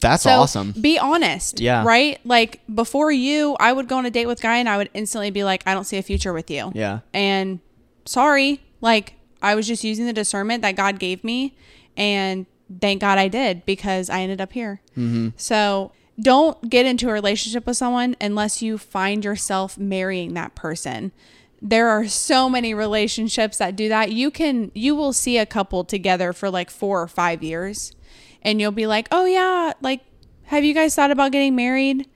That's 0.00 0.22
So 0.24 0.30
awesome. 0.30 0.72
be 0.80 0.98
honest. 0.98 1.60
Yeah. 1.60 1.84
Right? 1.84 2.18
Like 2.24 2.60
before 2.74 3.12
you, 3.12 3.54
I 3.60 3.72
would 3.72 3.86
go 3.86 3.98
on 3.98 4.06
a 4.06 4.10
date 4.10 4.26
with 4.26 4.40
guy 4.40 4.56
and 4.56 4.68
I 4.68 4.76
would 4.78 4.90
instantly 4.94 5.30
be 5.30 5.44
like, 5.44 5.62
I 5.66 5.74
don't 5.74 5.84
see 5.84 5.96
a 5.98 6.02
future 6.02 6.32
with 6.32 6.50
you. 6.50 6.72
Yeah. 6.74 7.00
And 7.12 7.60
sorry, 8.04 8.60
like 8.80 9.14
I 9.42 9.54
was 9.54 9.66
just 9.68 9.84
using 9.84 10.06
the 10.06 10.12
discernment 10.12 10.62
that 10.62 10.74
God 10.74 10.98
gave 10.98 11.22
me. 11.22 11.54
And 11.96 12.46
thank 12.80 13.00
God 13.02 13.18
I 13.18 13.28
did 13.28 13.64
because 13.66 14.08
I 14.10 14.22
ended 14.22 14.40
up 14.40 14.52
here. 14.54 14.80
Mm-hmm. 14.96 15.28
So 15.36 15.92
don't 16.22 16.70
get 16.70 16.86
into 16.86 17.08
a 17.08 17.12
relationship 17.12 17.66
with 17.66 17.76
someone 17.76 18.16
unless 18.20 18.62
you 18.62 18.78
find 18.78 19.24
yourself 19.24 19.76
marrying 19.76 20.34
that 20.34 20.54
person. 20.54 21.12
There 21.60 21.88
are 21.88 22.06
so 22.08 22.48
many 22.48 22.74
relationships 22.74 23.58
that 23.58 23.76
do 23.76 23.88
that. 23.88 24.12
You 24.12 24.30
can, 24.30 24.70
you 24.74 24.94
will 24.94 25.12
see 25.12 25.38
a 25.38 25.46
couple 25.46 25.84
together 25.84 26.32
for 26.32 26.50
like 26.50 26.70
four 26.70 27.02
or 27.02 27.08
five 27.08 27.42
years 27.42 27.94
and 28.42 28.60
you'll 28.60 28.72
be 28.72 28.86
like, 28.86 29.08
oh 29.10 29.24
yeah, 29.24 29.72
like, 29.80 30.00
have 30.44 30.64
you 30.64 30.74
guys 30.74 30.94
thought 30.94 31.10
about 31.10 31.32
getting 31.32 31.54
married? 31.54 32.08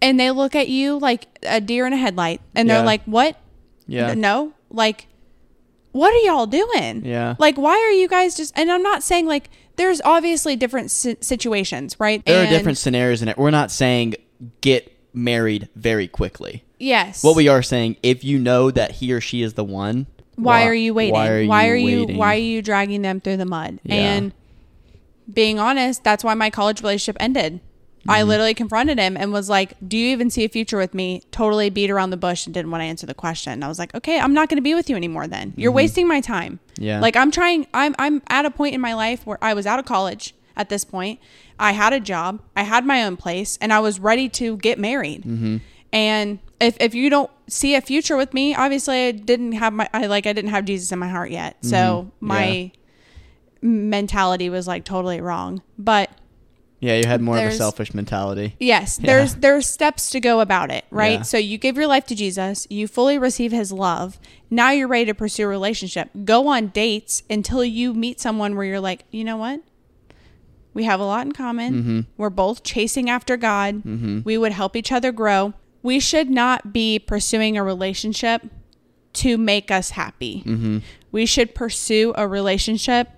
And 0.00 0.18
they 0.18 0.30
look 0.30 0.54
at 0.54 0.68
you 0.68 0.98
like 0.98 1.26
a 1.42 1.60
deer 1.60 1.86
in 1.86 1.92
a 1.92 1.96
headlight 1.96 2.40
and 2.54 2.68
they're 2.68 2.84
like, 2.84 3.02
what? 3.04 3.38
Yeah. 3.86 4.14
No, 4.14 4.52
like, 4.70 5.06
what 5.92 6.12
are 6.12 6.26
y'all 6.26 6.46
doing? 6.46 7.04
Yeah. 7.04 7.36
Like, 7.38 7.56
why 7.56 7.72
are 7.72 7.92
you 7.92 8.08
guys 8.08 8.34
just? 8.36 8.52
And 8.58 8.70
I'm 8.70 8.82
not 8.82 9.02
saying 9.02 9.26
like 9.26 9.48
there's 9.76 10.00
obviously 10.04 10.56
different 10.56 10.90
si- 10.90 11.16
situations, 11.20 11.98
right? 11.98 12.24
There 12.24 12.44
are 12.44 12.48
different 12.48 12.78
scenarios 12.78 13.22
in 13.22 13.28
it. 13.28 13.38
We're 13.38 13.50
not 13.50 13.70
saying 13.70 14.14
get 14.60 14.92
married 15.12 15.68
very 15.74 16.08
quickly. 16.08 16.64
Yes. 16.78 17.22
What 17.22 17.36
we 17.36 17.48
are 17.48 17.62
saying, 17.62 17.96
if 18.02 18.24
you 18.24 18.38
know 18.38 18.70
that 18.70 18.92
he 18.92 19.12
or 19.12 19.20
she 19.20 19.42
is 19.42 19.54
the 19.54 19.64
one, 19.64 20.06
Why 20.36 20.66
are 20.66 20.74
you 20.74 20.92
waiting? 20.94 21.14
Why 21.14 21.68
are 21.68 21.76
you, 21.76 21.86
waiting? 22.00 22.16
Why 22.16 22.34
are 22.34 22.38
you 22.38 22.62
dragging 22.62 23.02
them 23.02 23.20
through 23.20 23.36
the 23.36 23.46
mud? 23.46 23.78
Yeah. 23.84 23.94
And 23.94 24.32
being 25.32 25.58
honest, 25.58 26.04
that's 26.04 26.24
why 26.24 26.34
my 26.34 26.50
college 26.50 26.82
relationship 26.82 27.16
ended. 27.20 27.60
I 28.06 28.20
Mm-hmm. 28.20 28.28
literally 28.28 28.54
confronted 28.54 28.98
him 28.98 29.16
and 29.16 29.32
was 29.32 29.48
like, 29.48 29.74
"Do 29.86 29.96
you 29.96 30.08
even 30.08 30.28
see 30.30 30.44
a 30.44 30.48
future 30.48 30.76
with 30.76 30.92
me?" 30.94 31.22
Totally 31.30 31.70
beat 31.70 31.90
around 31.90 32.10
the 32.10 32.16
bush 32.16 32.46
and 32.46 32.52
didn't 32.52 32.70
want 32.70 32.82
to 32.82 32.86
answer 32.86 33.06
the 33.06 33.14
question. 33.14 33.62
I 33.62 33.68
was 33.68 33.78
like, 33.78 33.94
"Okay, 33.94 34.18
I'm 34.20 34.34
not 34.34 34.48
going 34.48 34.56
to 34.58 34.62
be 34.62 34.74
with 34.74 34.90
you 34.90 34.96
anymore. 34.96 35.26
Then 35.26 35.54
you're 35.56 35.72
wasting 35.72 36.06
my 36.06 36.20
time." 36.20 36.60
Mm-hmm. 36.74 36.82
Yeah. 36.84 37.00
Like 37.00 37.16
I'm 37.16 37.30
trying. 37.30 37.66
I'm 37.72 37.94
I'm 37.98 38.22
at 38.28 38.44
a 38.44 38.50
point 38.50 38.74
in 38.74 38.80
my 38.80 38.94
life 38.94 39.24
where 39.26 39.38
I 39.42 39.54
was 39.54 39.66
out 39.66 39.78
of 39.78 39.84
college 39.86 40.34
at 40.56 40.68
this 40.68 40.84
point. 40.84 41.18
I 41.58 41.72
had 41.72 41.92
a 41.92 42.00
job. 42.00 42.40
I 42.56 42.64
had 42.64 42.84
my 42.84 43.02
own 43.04 43.16
place, 43.16 43.56
and 43.60 43.72
I 43.72 43.80
was 43.80 43.98
ready 44.00 44.28
to 44.30 44.56
get 44.58 44.78
married. 44.78 45.22
Mm-hmm. 45.22 45.56
And 45.92 46.40
if 46.60 46.76
if 46.80 46.94
you 46.94 47.08
don't 47.08 47.30
see 47.48 47.74
a 47.74 47.80
future 47.80 48.16
with 48.16 48.34
me, 48.34 48.54
obviously 48.54 49.06
I 49.06 49.12
didn't 49.12 49.52
have 49.52 49.72
my 49.72 49.88
I 49.94 50.06
like 50.06 50.26
I 50.26 50.32
didn't 50.32 50.50
have 50.50 50.64
Jesus 50.64 50.90
in 50.92 50.98
my 50.98 51.08
heart 51.08 51.30
yet. 51.30 51.56
So 51.64 52.10
my 52.20 52.72
mentality 53.62 54.50
was 54.50 54.66
like 54.66 54.84
totally 54.84 55.20
wrong. 55.20 55.62
But 55.78 56.10
Yeah, 56.84 56.96
you 56.96 57.06
had 57.06 57.20
more 57.20 57.38
of 57.38 57.44
a 57.44 57.52
selfish 57.52 57.94
mentality. 57.94 58.56
yes, 58.60 58.98
Yeah. 59.00 59.06
there's 59.06 59.34
there's 59.36 59.66
steps 59.66 60.10
to 60.10 60.20
go 60.20 60.40
about 60.40 60.70
it, 60.70 60.84
right? 60.90 61.20
Yeah. 61.20 61.22
So 61.22 61.38
you 61.38 61.56
give 61.58 61.76
your 61.76 61.86
life 61.86 62.04
to 62.06 62.14
Jesus, 62.14 62.66
you 62.70 62.86
fully 62.88 63.18
receive 63.18 63.52
his 63.52 63.72
love. 63.72 64.18
Now 64.50 64.70
you're 64.70 64.88
ready 64.88 65.06
to 65.06 65.14
pursue 65.14 65.44
a 65.44 65.48
relationship. 65.48 66.10
Go 66.24 66.46
on 66.48 66.68
dates 66.68 67.22
until 67.30 67.64
you 67.64 67.94
meet 67.94 68.20
someone 68.20 68.54
where 68.56 68.66
you're 68.66 68.80
like, 68.80 69.04
"You 69.10 69.24
know 69.24 69.36
what? 69.36 69.60
We 70.74 70.84
have 70.84 71.00
a 71.00 71.04
lot 71.04 71.24
in 71.26 71.32
common. 71.32 71.74
Mm-hmm. 71.74 72.00
We're 72.16 72.30
both 72.30 72.62
chasing 72.64 73.08
after 73.08 73.36
God. 73.36 73.82
We 74.24 74.36
would 74.36 74.52
help 74.52 74.74
each 74.76 74.90
other 74.90 75.12
grow. 75.12 75.54
We 75.82 76.00
should 76.00 76.28
not 76.30 76.72
be 76.72 76.98
pursuing 76.98 77.56
a 77.56 77.62
relationship 77.62 78.42
to 79.14 79.38
make 79.38 79.70
us 79.70 79.90
happy. 79.90 80.42
Mm-hmm. 80.44 80.78
We 81.12 81.26
should 81.26 81.54
pursue 81.54 82.12
a 82.16 82.26
relationship 82.26 83.08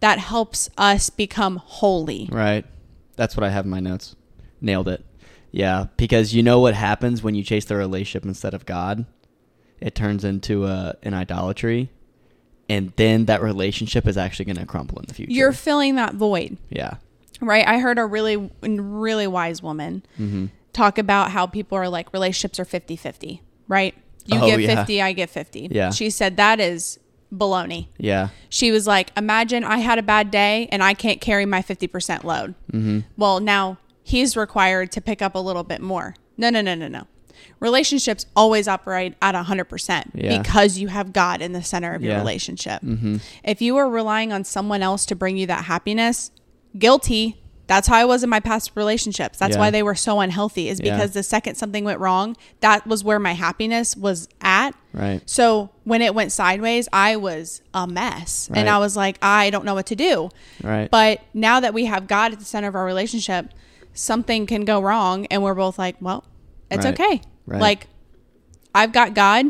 that 0.00 0.18
helps 0.18 0.68
us 0.76 1.08
become 1.08 1.56
holy. 1.56 2.28
Right. 2.30 2.66
That's 3.16 3.36
what 3.36 3.44
I 3.44 3.50
have 3.50 3.64
in 3.64 3.70
my 3.70 3.80
notes. 3.80 4.14
Nailed 4.60 4.88
it. 4.88 5.04
Yeah, 5.52 5.86
because 5.96 6.34
you 6.34 6.42
know 6.42 6.60
what 6.60 6.74
happens 6.74 7.22
when 7.22 7.34
you 7.34 7.42
chase 7.42 7.64
the 7.64 7.76
relationship 7.76 8.24
instead 8.24 8.52
of 8.54 8.66
God? 8.66 9.06
It 9.80 9.94
turns 9.94 10.24
into 10.24 10.66
a, 10.66 10.94
an 11.02 11.14
idolatry. 11.14 11.90
And 12.68 12.92
then 12.96 13.26
that 13.26 13.42
relationship 13.42 14.06
is 14.06 14.16
actually 14.16 14.46
going 14.46 14.56
to 14.56 14.66
crumble 14.66 14.98
in 14.98 15.04
the 15.06 15.14
future. 15.14 15.32
You're 15.32 15.52
filling 15.52 15.94
that 15.96 16.14
void. 16.14 16.56
yeah. 16.68 16.94
Right. 17.40 17.66
I 17.68 17.78
heard 17.78 17.98
a 17.98 18.06
really, 18.06 18.50
really 18.62 19.26
wise 19.26 19.62
woman 19.62 20.02
Mm-hmm. 20.18 20.46
talk 20.72 20.96
about 20.98 21.30
how 21.32 21.46
people 21.46 21.76
are 21.76 21.88
like 21.88 22.12
relationships 22.14 22.58
are 22.58 22.64
50 22.64 22.96
50, 22.96 23.42
right? 23.68 23.94
You 24.24 24.38
Oh, 24.40 24.46
get 24.46 24.60
yeah. 24.60 24.76
50, 24.76 25.02
I 25.02 25.12
get 25.12 25.28
50. 25.30 25.68
Yeah. 25.70 25.90
She 25.90 26.08
said 26.10 26.38
that 26.38 26.60
is 26.60 26.98
baloney. 27.34 27.88
Yeah. 27.98 28.28
She 28.48 28.70
was 28.70 28.86
like, 28.86 29.10
imagine 29.16 29.64
I 29.64 29.78
had 29.78 29.98
a 29.98 30.02
bad 30.02 30.30
day 30.30 30.68
and 30.70 30.82
I 30.82 30.94
can't 30.94 31.20
carry 31.20 31.46
my 31.46 31.62
50% 31.62 32.24
load. 32.24 32.54
Mm-hmm. 32.72 33.00
Well, 33.16 33.40
now 33.40 33.78
he's 34.02 34.36
required 34.36 34.92
to 34.92 35.00
pick 35.00 35.20
up 35.22 35.34
a 35.34 35.38
little 35.38 35.64
bit 35.64 35.80
more. 35.80 36.14
No, 36.36 36.50
no, 36.50 36.60
no, 36.60 36.74
no, 36.74 36.88
no. 36.88 37.06
Relationships 37.60 38.26
always 38.36 38.68
operate 38.68 39.14
at 39.22 39.34
100% 39.34 40.10
Yeah. 40.14 40.38
because 40.38 40.78
you 40.78 40.88
have 40.88 41.12
God 41.12 41.40
in 41.40 41.52
the 41.52 41.62
center 41.62 41.94
of 41.94 42.02
your 42.02 42.16
relationship. 42.16 42.82
Mm-hmm. 42.82 43.16
If 43.44 43.62
you 43.62 43.76
are 43.76 43.88
relying 43.88 44.32
on 44.32 44.44
someone 44.44 44.82
else 44.82 45.06
to 45.06 45.14
bring 45.16 45.36
you 45.36 45.46
that 45.46 45.64
happiness, 45.64 46.30
guilty. 46.78 47.42
That's 47.68 47.88
how 47.88 47.96
I 47.96 48.04
was 48.04 48.22
in 48.22 48.30
my 48.30 48.38
past 48.40 48.70
relationships. 48.76 49.38
That's 49.38 49.54
Yeah. 49.56 49.60
why 49.60 49.70
they 49.70 49.82
were 49.82 49.94
so 49.96 50.20
unhealthy, 50.20 50.68
is 50.68 50.80
Yeah. 50.82 50.94
because 50.96 51.12
the 51.12 51.22
second 51.22 51.56
something 51.56 51.82
went 51.84 51.98
wrong, 51.98 52.36
that 52.60 52.86
was 52.86 53.02
where 53.02 53.18
my 53.18 53.32
happiness 53.32 53.96
was 53.96 54.28
at. 54.40 54.74
Right. 54.92 55.20
So 55.26 55.70
when 55.84 56.00
it 56.00 56.14
went 56.14 56.30
sideways, 56.32 56.88
I 56.92 57.16
was 57.16 57.62
a 57.74 57.86
mess. 57.88 58.48
And 58.54 58.68
I 58.68 58.78
was 58.78 58.96
like, 58.96 59.18
I 59.20 59.50
don't 59.50 59.64
know 59.64 59.74
what 59.74 59.86
to 59.86 59.96
do. 59.96 60.30
Right. 60.62 60.88
But 60.90 61.22
now 61.34 61.58
that 61.60 61.74
we 61.74 61.86
have 61.86 62.06
God 62.06 62.32
at 62.32 62.38
the 62.38 62.44
center 62.44 62.68
of 62.68 62.74
our 62.76 62.84
relationship, 62.84 63.50
something 63.92 64.46
can 64.46 64.64
go 64.64 64.80
wrong 64.80 65.26
and 65.26 65.42
we're 65.42 65.54
both 65.54 65.78
like, 65.78 65.96
well, 66.00 66.24
it's 66.70 66.84
Right. 66.84 67.00
okay. 67.00 67.20
Right. 67.46 67.60
Like 67.60 67.86
I've 68.74 68.92
got 68.92 69.14
God, 69.14 69.46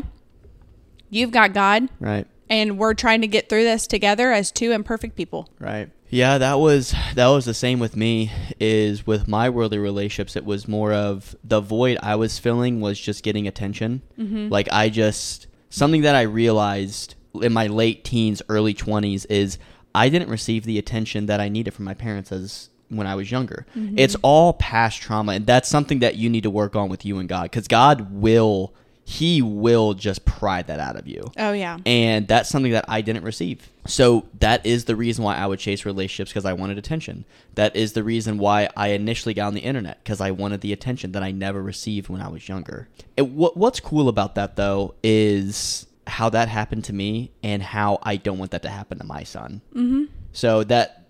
you've 1.09 1.31
got 1.31 1.53
God, 1.53 1.89
right. 1.99 2.25
and 2.49 2.77
we're 2.77 2.93
trying 2.93 3.21
to 3.21 3.27
get 3.27 3.49
through 3.49 3.63
this 3.63 3.87
together 3.87 4.31
as 4.31 4.51
two 4.51 4.71
imperfect 4.71 5.15
people. 5.15 5.49
Right. 5.59 5.89
Yeah, 6.09 6.37
that 6.37 6.59
was 6.59 6.93
that 7.15 7.27
was 7.27 7.45
the 7.45 7.53
same 7.53 7.79
with 7.79 7.95
me. 7.95 8.31
Is 8.59 9.05
with 9.05 9.27
my 9.27 9.49
worldly 9.49 9.77
relationships, 9.77 10.35
it 10.35 10.45
was 10.45 10.67
more 10.67 10.93
of 10.93 11.35
the 11.43 11.59
void 11.59 11.97
I 12.01 12.15
was 12.15 12.39
filling 12.39 12.79
was 12.81 12.99
just 12.99 13.23
getting 13.23 13.47
attention. 13.47 14.01
Mm-hmm. 14.17 14.49
Like 14.49 14.69
I 14.71 14.89
just 14.89 15.47
something 15.69 16.01
that 16.01 16.15
I 16.15 16.21
realized 16.21 17.15
in 17.41 17.53
my 17.53 17.67
late 17.67 18.03
teens, 18.03 18.41
early 18.49 18.73
twenties 18.73 19.25
is 19.25 19.57
I 19.93 20.09
didn't 20.09 20.29
receive 20.29 20.63
the 20.63 20.77
attention 20.77 21.25
that 21.25 21.39
I 21.39 21.49
needed 21.49 21.73
from 21.73 21.85
my 21.85 21.93
parents 21.93 22.31
as 22.31 22.69
when 22.89 23.05
I 23.05 23.15
was 23.15 23.29
younger. 23.29 23.65
It's 23.75 24.15
all 24.21 24.53
past 24.53 25.01
trauma, 25.01 25.33
and 25.33 25.45
that's 25.45 25.67
something 25.67 25.99
that 25.99 26.15
you 26.15 26.29
need 26.29 26.43
to 26.43 26.49
work 26.49 26.75
on 26.75 26.87
with 26.87 27.03
you 27.03 27.17
and 27.17 27.27
God, 27.27 27.43
because 27.43 27.67
God 27.67 28.13
will, 28.13 28.73
He 29.09 29.41
will 29.41 29.93
just 29.93 30.25
pry 30.25 30.61
that 30.63 30.81
out 30.81 30.97
of 30.97 31.07
you. 31.07 31.31
Oh 31.37 31.53
yeah. 31.53 31.77
And 31.85 32.27
that's 32.27 32.49
something 32.49 32.73
that 32.73 32.83
I 32.89 32.99
didn't 32.99 33.23
receive. 33.23 33.71
So 33.85 34.25
that 34.41 34.65
is 34.65 34.83
the 34.83 34.97
reason 34.97 35.23
why 35.23 35.37
I 35.37 35.47
would 35.47 35.59
chase 35.59 35.85
relationships 35.85 36.29
because 36.29 36.43
I 36.43 36.51
wanted 36.51 36.77
attention. 36.77 37.23
That 37.55 37.73
is 37.73 37.93
the 37.93 38.03
reason 38.03 38.37
why 38.37 38.67
I 38.75 38.89
initially 38.89 39.33
got 39.33 39.47
on 39.47 39.53
the 39.53 39.61
internet 39.61 40.03
because 40.03 40.19
I 40.19 40.31
wanted 40.31 40.59
the 40.59 40.73
attention 40.73 41.13
that 41.13 41.23
I 41.23 41.31
never 41.31 41.63
received 41.63 42.09
when 42.09 42.19
I 42.19 42.27
was 42.27 42.49
younger. 42.49 42.89
It, 43.15 43.29
what, 43.29 43.55
what's 43.55 43.79
cool 43.79 44.09
about 44.09 44.35
that 44.35 44.57
though 44.57 44.93
is 45.01 45.87
how 46.05 46.27
that 46.31 46.49
happened 46.49 46.83
to 46.83 46.93
me 46.93 47.31
and 47.41 47.63
how 47.63 47.99
I 48.03 48.17
don't 48.17 48.37
want 48.37 48.51
that 48.51 48.63
to 48.63 48.69
happen 48.69 48.97
to 48.97 49.05
my 49.05 49.23
son. 49.23 49.61
Mm-hmm. 49.73 50.03
So 50.33 50.65
that 50.65 51.07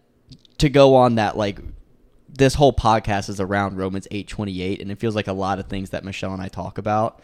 to 0.60 0.70
go 0.70 0.94
on 0.94 1.16
that 1.16 1.36
like 1.36 1.58
this 2.30 2.54
whole 2.54 2.74
podcast 2.74 3.28
is 3.28 3.40
around 3.40 3.78
Romans 3.78 4.08
8:28 4.12 4.84
and 4.84 4.92
it 4.92 5.00
feels 5.00 5.16
like 5.16 5.28
a 5.28 5.34
lot 5.34 5.58
of 5.58 5.66
things 5.66 5.90
that 5.90 6.04
Michelle 6.04 6.34
and 6.34 6.44
I 6.44 6.48
talk 6.48 6.78
about 6.78 7.24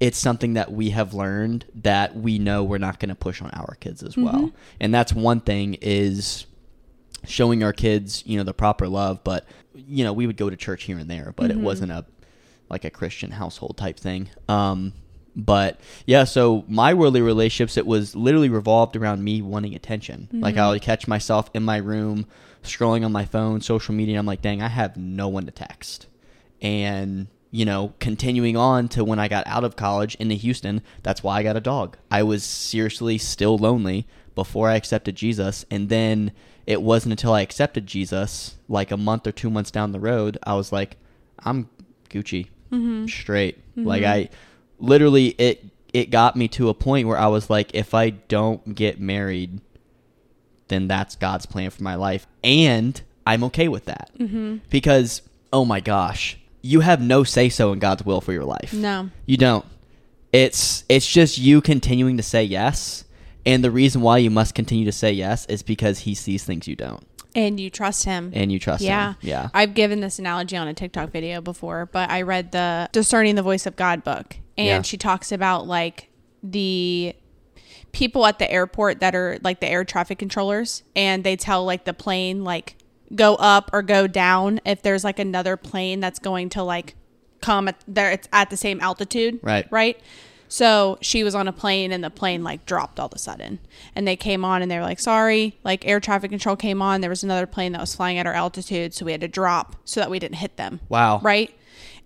it's 0.00 0.18
something 0.18 0.54
that 0.54 0.72
we 0.72 0.90
have 0.90 1.12
learned 1.12 1.64
that 1.74 2.14
we 2.16 2.38
know 2.38 2.62
we're 2.62 2.78
not 2.78 3.00
going 3.00 3.08
to 3.08 3.14
push 3.14 3.42
on 3.42 3.50
our 3.50 3.76
kids 3.80 4.02
as 4.02 4.16
well. 4.16 4.34
Mm-hmm. 4.34 4.56
And 4.80 4.94
that's 4.94 5.12
one 5.12 5.40
thing 5.40 5.74
is 5.80 6.46
showing 7.26 7.64
our 7.64 7.72
kids, 7.72 8.22
you 8.24 8.38
know, 8.38 8.44
the 8.44 8.54
proper 8.54 8.86
love, 8.88 9.24
but 9.24 9.44
you 9.74 10.04
know, 10.04 10.12
we 10.12 10.26
would 10.26 10.36
go 10.36 10.50
to 10.50 10.56
church 10.56 10.84
here 10.84 10.98
and 10.98 11.10
there, 11.10 11.32
but 11.36 11.50
it 11.50 11.56
mm-hmm. 11.56 11.64
wasn't 11.64 11.92
a 11.92 12.04
like 12.70 12.84
a 12.84 12.90
Christian 12.90 13.32
household 13.32 13.76
type 13.76 13.98
thing. 13.98 14.28
Um 14.48 14.92
but 15.34 15.80
yeah, 16.04 16.24
so 16.24 16.64
my 16.66 16.94
worldly 16.94 17.20
relationships, 17.20 17.76
it 17.76 17.86
was 17.86 18.16
literally 18.16 18.48
revolved 18.48 18.96
around 18.96 19.22
me 19.22 19.40
wanting 19.40 19.74
attention. 19.74 20.28
Like 20.32 20.54
mm-hmm. 20.54 20.62
I 20.62 20.70
would 20.70 20.82
catch 20.82 21.06
myself 21.06 21.48
in 21.54 21.62
my 21.64 21.76
room 21.76 22.26
scrolling 22.64 23.04
on 23.04 23.12
my 23.12 23.24
phone, 23.24 23.60
social 23.60 23.94
media. 23.94 24.18
I'm 24.18 24.26
like, 24.26 24.42
dang, 24.42 24.62
I 24.62 24.68
have 24.68 24.96
no 24.96 25.28
one 25.28 25.46
to 25.46 25.52
text. 25.52 26.06
And 26.60 27.28
you 27.50 27.64
know, 27.64 27.94
continuing 27.98 28.56
on 28.56 28.88
to 28.88 29.04
when 29.04 29.18
I 29.18 29.28
got 29.28 29.46
out 29.46 29.64
of 29.64 29.76
college 29.76 30.14
into 30.16 30.34
Houston, 30.34 30.82
that's 31.02 31.22
why 31.22 31.38
I 31.38 31.42
got 31.42 31.56
a 31.56 31.60
dog. 31.60 31.96
I 32.10 32.22
was 32.22 32.44
seriously 32.44 33.18
still 33.18 33.56
lonely 33.56 34.06
before 34.34 34.68
I 34.68 34.76
accepted 34.76 35.16
Jesus. 35.16 35.64
And 35.70 35.88
then 35.88 36.32
it 36.66 36.82
wasn't 36.82 37.12
until 37.12 37.32
I 37.32 37.40
accepted 37.40 37.86
Jesus, 37.86 38.56
like 38.68 38.90
a 38.90 38.96
month 38.96 39.26
or 39.26 39.32
two 39.32 39.50
months 39.50 39.70
down 39.70 39.92
the 39.92 40.00
road, 40.00 40.36
I 40.42 40.54
was 40.54 40.70
like, 40.70 40.98
I'm 41.38 41.70
Gucci, 42.10 42.48
mm-hmm. 42.70 43.06
straight. 43.06 43.58
Mm-hmm. 43.70 43.84
Like 43.86 44.04
I 44.04 44.28
literally, 44.78 45.28
it 45.38 45.64
it 45.94 46.10
got 46.10 46.36
me 46.36 46.48
to 46.48 46.68
a 46.68 46.74
point 46.74 47.08
where 47.08 47.18
I 47.18 47.28
was 47.28 47.48
like, 47.48 47.74
if 47.74 47.94
I 47.94 48.10
don't 48.10 48.74
get 48.74 49.00
married, 49.00 49.60
then 50.68 50.86
that's 50.86 51.16
God's 51.16 51.46
plan 51.46 51.70
for 51.70 51.82
my 51.82 51.94
life, 51.94 52.26
and 52.44 53.00
I'm 53.26 53.42
okay 53.44 53.68
with 53.68 53.86
that 53.86 54.10
mm-hmm. 54.18 54.58
because 54.68 55.22
oh 55.52 55.64
my 55.64 55.80
gosh, 55.80 56.38
you 56.62 56.80
have 56.80 57.00
no 57.00 57.24
say 57.24 57.48
so 57.48 57.72
in 57.72 57.78
God's 57.78 58.04
will 58.04 58.20
for 58.20 58.32
your 58.32 58.44
life. 58.44 58.72
No. 58.72 59.10
You 59.26 59.36
don't. 59.36 59.64
It's 60.32 60.84
it's 60.88 61.06
just 61.10 61.38
you 61.38 61.60
continuing 61.60 62.16
to 62.18 62.22
say 62.22 62.44
yes, 62.44 63.04
and 63.46 63.64
the 63.64 63.70
reason 63.70 64.02
why 64.02 64.18
you 64.18 64.30
must 64.30 64.54
continue 64.54 64.84
to 64.84 64.92
say 64.92 65.12
yes 65.12 65.46
is 65.46 65.62
because 65.62 66.00
He 66.00 66.14
sees 66.14 66.44
things 66.44 66.68
you 66.68 66.76
don't, 66.76 67.02
And 67.34 67.58
you 67.58 67.70
trust 67.70 68.04
him. 68.04 68.30
and 68.34 68.52
you 68.52 68.58
trust 68.58 68.82
yeah. 68.82 69.12
Him. 69.12 69.16
Yeah. 69.22 69.48
I've 69.54 69.72
given 69.74 70.00
this 70.00 70.18
analogy 70.18 70.56
on 70.56 70.68
a 70.68 70.74
TikTok 70.74 71.10
video 71.12 71.40
before, 71.40 71.86
but 71.86 72.10
I 72.10 72.22
read 72.22 72.52
the 72.52 72.90
Discerning 72.92 73.36
the 73.36 73.42
Voice 73.42 73.64
of 73.64 73.74
God 73.76 74.04
book. 74.04 74.36
And 74.58 74.66
Yeah. 74.66 74.82
she 74.82 74.96
talks 74.98 75.32
about 75.32 75.66
like 75.66 76.10
the 76.42 77.14
people 77.92 78.26
at 78.26 78.38
the 78.38 78.50
airport 78.50 79.00
that 79.00 79.14
are 79.14 79.38
like 79.42 79.60
the 79.60 79.68
air 79.68 79.84
traffic 79.84 80.18
controllers 80.18 80.82
and 80.94 81.24
they 81.24 81.36
tell 81.36 81.64
like 81.64 81.84
the 81.86 81.94
plane 81.94 82.44
like 82.44 82.76
go 83.14 83.34
up 83.36 83.70
or 83.72 83.82
go 83.82 84.06
down 84.06 84.60
if 84.66 84.82
there's 84.82 85.04
like 85.04 85.18
another 85.18 85.56
plane 85.56 86.00
that's 86.00 86.18
going 86.18 86.48
to 86.50 86.62
like 86.62 86.94
come 87.40 87.68
at 87.68 87.76
there 87.86 88.10
it's 88.10 88.28
at 88.32 88.50
the 88.50 88.56
same 88.56 88.80
altitude 88.80 89.38
Right. 89.42 89.66
right 89.70 89.98
so 90.50 90.96
she 91.00 91.22
was 91.24 91.34
on 91.34 91.46
a 91.46 91.52
plane 91.52 91.92
and 91.92 92.02
the 92.02 92.10
plane 92.10 92.42
like 92.42 92.64
dropped 92.66 92.98
all 92.98 93.06
of 93.06 93.12
a 93.12 93.18
sudden 93.18 93.58
and 93.94 94.08
they 94.08 94.16
came 94.16 94.44
on 94.44 94.60
and 94.62 94.70
they 94.70 94.76
were 94.76 94.82
like 94.84 94.98
sorry 95.00 95.56
like 95.64 95.86
air 95.86 96.00
traffic 96.00 96.30
control 96.30 96.56
came 96.56 96.82
on 96.82 97.00
there 97.00 97.10
was 97.10 97.22
another 97.22 97.46
plane 97.46 97.72
that 97.72 97.80
was 97.80 97.94
flying 97.94 98.18
at 98.18 98.26
our 98.26 98.32
altitude 98.34 98.92
so 98.92 99.04
we 99.04 99.12
had 99.12 99.20
to 99.20 99.28
drop 99.28 99.76
so 99.84 100.00
that 100.00 100.10
we 100.10 100.18
didn't 100.18 100.36
hit 100.36 100.56
them 100.56 100.80
Wow. 100.88 101.20
right 101.22 101.54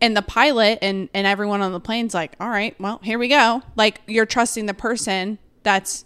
and 0.00 0.16
the 0.16 0.22
pilot 0.22 0.78
and 0.82 1.08
and 1.14 1.26
everyone 1.26 1.62
on 1.62 1.72
the 1.72 1.80
plane's 1.80 2.14
like 2.14 2.32
all 2.40 2.48
right 2.50 2.78
well 2.80 3.00
here 3.02 3.18
we 3.18 3.28
go 3.28 3.62
like 3.76 4.00
you're 4.06 4.26
trusting 4.26 4.66
the 4.66 4.74
person 4.74 5.38
that's 5.62 6.04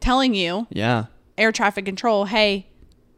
telling 0.00 0.34
you 0.34 0.66
Yeah. 0.70 1.06
air 1.36 1.52
traffic 1.52 1.84
control 1.84 2.24
hey 2.26 2.66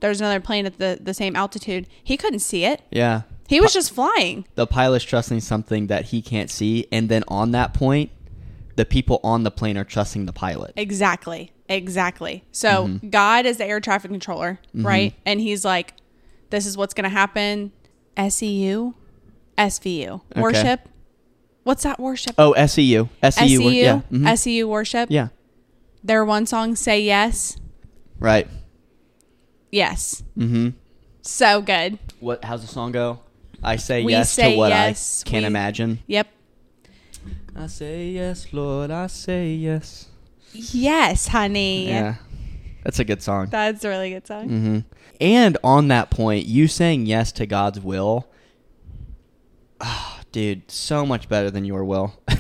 there's 0.04 0.20
another 0.20 0.40
plane 0.40 0.66
at 0.66 0.76
the 0.78 0.98
the 1.00 1.14
same 1.14 1.34
altitude 1.34 1.86
he 2.02 2.16
couldn't 2.16 2.40
see 2.40 2.64
it 2.64 2.82
Yeah. 2.90 3.22
he 3.48 3.58
was 3.60 3.72
just 3.72 3.90
flying 3.92 4.44
The 4.54 4.66
pilot's 4.66 5.04
trusting 5.04 5.40
something 5.40 5.86
that 5.88 6.06
he 6.06 6.20
can't 6.22 6.50
see, 6.50 6.86
and 6.92 7.08
then 7.08 7.24
on 7.28 7.52
that 7.52 7.72
point, 7.72 8.10
the 8.76 8.84
people 8.84 9.18
on 9.24 9.44
the 9.44 9.50
plane 9.50 9.76
are 9.78 9.84
trusting 9.84 10.26
the 10.26 10.32
pilot. 10.32 10.72
Exactly. 10.76 11.52
Exactly. 11.68 12.44
So 12.52 12.70
Mm-hmm. 12.88 13.08
God 13.08 13.46
is 13.46 13.56
the 13.58 13.64
air 13.64 13.80
traffic 13.80 14.10
controller, 14.10 14.58
right? 14.74 15.14
And 15.24 15.40
he's 15.40 15.64
like, 15.64 15.94
this 16.50 16.66
is 16.66 16.76
what's 16.76 16.92
going 16.92 17.04
to 17.10 17.16
happen. 17.22 17.72
SEU, 18.18 18.92
SVU. 19.56 20.20
Worship. 20.36 20.80
What's 21.62 21.82
that 21.84 21.98
worship? 21.98 22.34
Oh, 22.36 22.52
SEU. 22.66 23.08
SEU. 23.22 23.30
SEU, 23.30 23.62
wor- 23.62 23.72
Yeah. 23.72 24.00
mhm. 24.12 24.36
SEU 24.38 24.68
worship. 24.68 25.08
yeah. 25.10 25.28
Their 26.02 26.24
one 26.24 26.44
song, 26.46 26.76
Say 26.76 27.00
Yes. 27.02 27.56
Right. 28.18 28.46
Yes. 29.74 30.22
Mm-hmm. 30.38 30.68
So 31.22 31.60
good. 31.60 31.98
What? 32.20 32.44
How's 32.44 32.62
the 32.62 32.68
song 32.68 32.92
go? 32.92 33.18
I 33.62 33.76
say 33.76 34.04
We 34.04 34.12
yes 34.12 34.30
say 34.30 34.52
to 34.52 34.56
what 34.58 34.68
yes, 34.70 35.24
I 35.26 35.30
can't 35.30 35.42
we- 35.42 35.46
imagine. 35.48 35.98
Yep. 36.06 36.28
I 37.56 37.66
say 37.66 38.08
yes, 38.10 38.52
Lord. 38.52 38.90
I 38.90 39.06
say 39.08 39.52
yes. 39.54 40.06
Yes, 40.52 41.26
honey. 41.28 41.88
Yeah. 41.88 42.14
That's 42.84 42.98
a 43.00 43.04
good 43.04 43.22
song. 43.22 43.48
That's 43.50 43.82
a 43.84 43.88
really 43.88 44.10
good 44.10 44.26
song. 44.26 44.48
hmm 44.48 44.78
And 45.20 45.56
on 45.64 45.88
that 45.88 46.10
point, 46.10 46.46
you 46.46 46.68
saying 46.68 47.06
yes 47.06 47.32
to 47.32 47.46
God's 47.46 47.80
will, 47.80 48.28
ah, 49.80 50.20
dude, 50.32 50.70
so 50.70 51.04
much 51.06 51.28
better 51.28 51.50
than 51.50 51.64
your 51.64 51.84
will. 51.84 52.14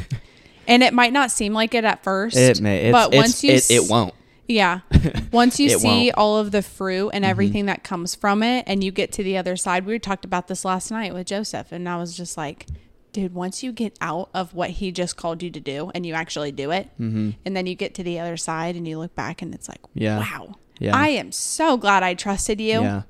And 0.66 0.82
it 0.82 0.94
might 0.94 1.12
not 1.12 1.30
seem 1.30 1.52
like 1.52 1.74
it 1.74 1.84
at 1.84 2.02
first. 2.02 2.38
it 2.38 2.58
may, 2.58 2.84
it's, 2.86 2.92
but 2.92 3.08
it's- 3.08 3.22
once 3.22 3.44
you 3.44 3.50
it, 3.52 3.56
s- 3.56 3.70
it 3.70 3.90
won't. 3.90 4.14
Yeah. 4.46 4.80
Once 5.32 5.58
you 5.58 5.70
see 5.70 5.86
won't. 5.86 6.08
Mm-hmm. 6.10 6.20
all 6.20 6.36
of 6.38 6.50
the 6.52 6.62
fruit 6.62 7.10
and 7.10 7.24
everything 7.24 7.66
that 7.66 7.82
comes 7.84 8.14
from 8.14 8.42
it 8.42 8.64
and 8.66 8.84
you 8.84 8.90
get 8.90 9.12
to 9.12 9.22
the 9.22 9.36
other 9.38 9.56
side, 9.56 9.86
we 9.86 9.98
talked 9.98 10.24
about 10.24 10.48
this 10.48 10.64
last 10.64 10.90
night 10.90 11.14
with 11.14 11.26
Joseph 11.26 11.72
and 11.72 11.88
I 11.88 11.96
was 11.96 12.16
just 12.16 12.36
like, 12.36 12.66
dude, 13.12 13.32
once 13.32 13.62
you 13.62 13.72
get 13.72 13.96
out 14.00 14.28
of 14.34 14.52
what 14.54 14.70
he 14.70 14.90
just 14.92 15.16
called 15.16 15.42
you 15.42 15.50
to 15.50 15.60
do 15.60 15.90
and 15.94 16.04
you 16.04 16.14
actually 16.14 16.52
do 16.52 16.70
it, 16.72 16.90
and 16.98 17.34
then 17.44 17.66
you 17.66 17.74
get 17.74 17.94
to 17.94 18.02
the 18.02 18.18
other 18.18 18.36
side 18.36 18.74
and 18.76 18.86
you 18.88 18.98
look 18.98 19.14
back 19.14 19.40
and 19.40 19.54
it's 19.54 19.68
like, 19.68 19.80
Mm-hmm. 19.82 19.98
Yeah. 20.02 20.18
wow, 20.18 20.56
Yeah. 20.78 20.96
I 20.96 21.08
am 21.10 21.30
so 21.32 21.76
glad 21.76 22.02
I 22.02 22.14
trusted 22.14 22.60
you. 22.60 22.80
Yeah. 22.82 23.02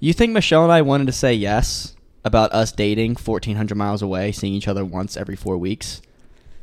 You 0.00 0.12
think 0.12 0.32
Michelle 0.32 0.64
and 0.64 0.72
I 0.72 0.82
wanted 0.82 1.06
to 1.06 1.12
say 1.12 1.32
yes 1.32 1.94
about 2.24 2.52
us 2.52 2.72
dating 2.72 3.12
1,400 3.14 3.74
miles 3.76 4.02
away, 4.02 4.32
seeing 4.32 4.52
each 4.54 4.66
other 4.68 4.84
once 4.84 5.16
every 5.16 5.36
four 5.36 5.56
weeks? 5.56 6.02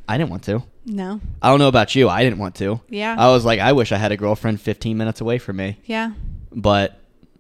I 0.09 0.17
didn't 0.17 0.29
want 0.29 0.43
to. 0.43 0.63
No. 0.89 1.21
I 1.41 1.49
don't 1.49 1.59
know 1.59 1.67
about 1.67 1.93
you. 1.95 2.09
I 2.09 2.23
didn't 2.23 2.39
want 2.39 2.55
to. 2.55 2.81
Yeah. 2.89 3.15
I 3.17 3.27
was 3.29 3.45
like, 3.45 3.59
I 3.59 3.73
wish 3.73 3.91
I 3.91 3.97
had 3.97 4.11
a 4.11 4.17
girlfriend 4.17 4.59
15 4.59 4.97
minutes 4.97 5.21
away 5.21 5.37
from 5.37 5.57
me. 5.57 5.79
Yeah. 5.85 6.13
But 6.51 6.99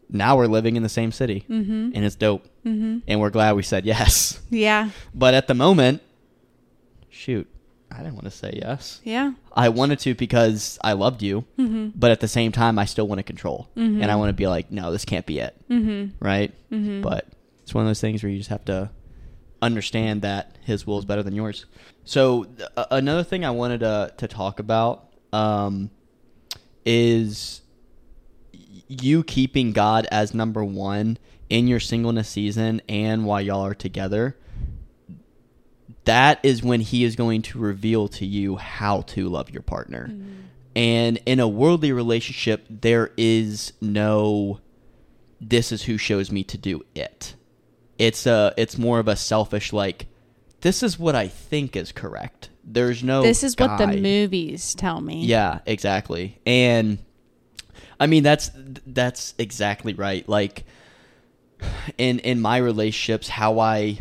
now 0.09 0.37
we're 0.37 0.47
living 0.47 0.75
in 0.75 0.83
the 0.83 0.89
same 0.89 1.11
city, 1.11 1.45
mm-hmm. 1.49 1.91
and 1.93 2.05
it's 2.05 2.15
dope. 2.15 2.45
Mm-hmm. 2.65 2.99
And 3.07 3.19
we're 3.19 3.31
glad 3.31 3.55
we 3.55 3.63
said 3.63 3.85
yes. 3.85 4.39
Yeah. 4.49 4.91
But 5.15 5.33
at 5.33 5.47
the 5.47 5.55
moment, 5.55 6.03
shoot, 7.09 7.47
I 7.91 7.97
didn't 7.97 8.13
want 8.13 8.25
to 8.25 8.31
say 8.31 8.59
yes. 8.61 9.01
Yeah. 9.03 9.33
I 9.53 9.69
wanted 9.69 9.99
to 9.99 10.13
because 10.13 10.77
I 10.83 10.93
loved 10.93 11.23
you, 11.23 11.45
but 11.57 12.11
at 12.11 12.19
the 12.19 12.27
same 12.27 12.51
time, 12.51 12.77
I 12.77 12.85
still 12.85 13.07
want 13.07 13.19
to 13.19 13.23
control, 13.23 13.67
and 13.75 14.05
I 14.05 14.15
want 14.15 14.29
to 14.29 14.33
be 14.33 14.47
like, 14.47 14.71
no, 14.71 14.91
this 14.91 15.05
can't 15.05 15.25
be 15.25 15.39
it, 15.39 15.55
mm-hmm. 15.69 16.23
right? 16.23 16.53
But 16.69 17.25
it's 17.63 17.73
one 17.73 17.83
of 17.83 17.89
those 17.89 18.01
things 18.01 18.21
where 18.21 18.31
you 18.31 18.37
just 18.37 18.51
have 18.51 18.65
to 18.65 18.91
understand 19.61 20.21
that 20.21 20.57
His 20.63 20.85
will 20.85 20.99
is 20.99 21.05
better 21.05 21.23
than 21.23 21.35
yours. 21.35 21.65
So 22.03 22.45
th- 22.45 22.69
another 22.91 23.23
thing 23.23 23.45
I 23.45 23.51
wanted 23.51 23.81
to 23.81 24.13
to 24.17 24.27
talk 24.27 24.59
about 24.59 25.13
um, 25.31 25.91
is 26.85 27.61
you 28.87 29.23
keeping 29.23 29.71
God 29.71 30.07
as 30.11 30.33
number 30.33 30.63
one 30.63 31.17
in 31.49 31.67
your 31.67 31.79
singleness 31.79 32.29
season 32.29 32.81
and 32.89 33.25
while 33.25 33.41
y'all 33.41 33.65
are 33.65 33.75
together 33.75 34.35
that 36.09 36.39
is 36.41 36.63
when 36.63 36.81
he 36.81 37.03
is 37.03 37.15
going 37.15 37.41
to 37.43 37.59
reveal 37.59 38.07
to 38.07 38.25
you 38.25 38.55
how 38.55 39.01
to 39.01 39.29
love 39.29 39.51
your 39.51 39.61
partner. 39.61 40.11
And 40.75 41.19
in 41.27 41.39
a 41.39 41.47
worldly 41.47 41.91
relationship, 41.91 42.65
there 42.67 43.11
is 43.15 43.73
no 43.79 44.59
this 45.39 45.71
is 45.71 45.83
who 45.83 45.97
shows 45.97 46.31
me 46.31 46.43
to 46.43 46.57
do 46.57 46.83
it. 46.95 47.35
It's 47.99 48.25
a 48.25 48.53
it's 48.57 48.77
more 48.77 48.99
of 48.99 49.07
a 49.07 49.15
selfish 49.15 49.71
like 49.73 50.07
this 50.61 50.81
is 50.81 50.97
what 50.97 51.15
I 51.15 51.27
think 51.27 51.75
is 51.75 51.91
correct. 51.91 52.49
There's 52.63 53.03
no 53.03 53.21
This 53.21 53.43
is 53.43 53.55
what 53.57 53.77
the 53.77 53.87
movies 53.87 54.73
tell 54.73 55.01
me. 55.01 55.25
Yeah, 55.25 55.59
exactly. 55.65 56.39
And 56.45 56.99
I 57.99 58.07
mean 58.07 58.23
that's 58.23 58.51
that's 58.87 59.35
exactly 59.37 59.93
right. 59.93 60.27
Like 60.27 60.65
in 61.97 62.19
in 62.19 62.39
my 62.39 62.57
relationships 62.57 63.27
how 63.27 63.59
I 63.59 63.99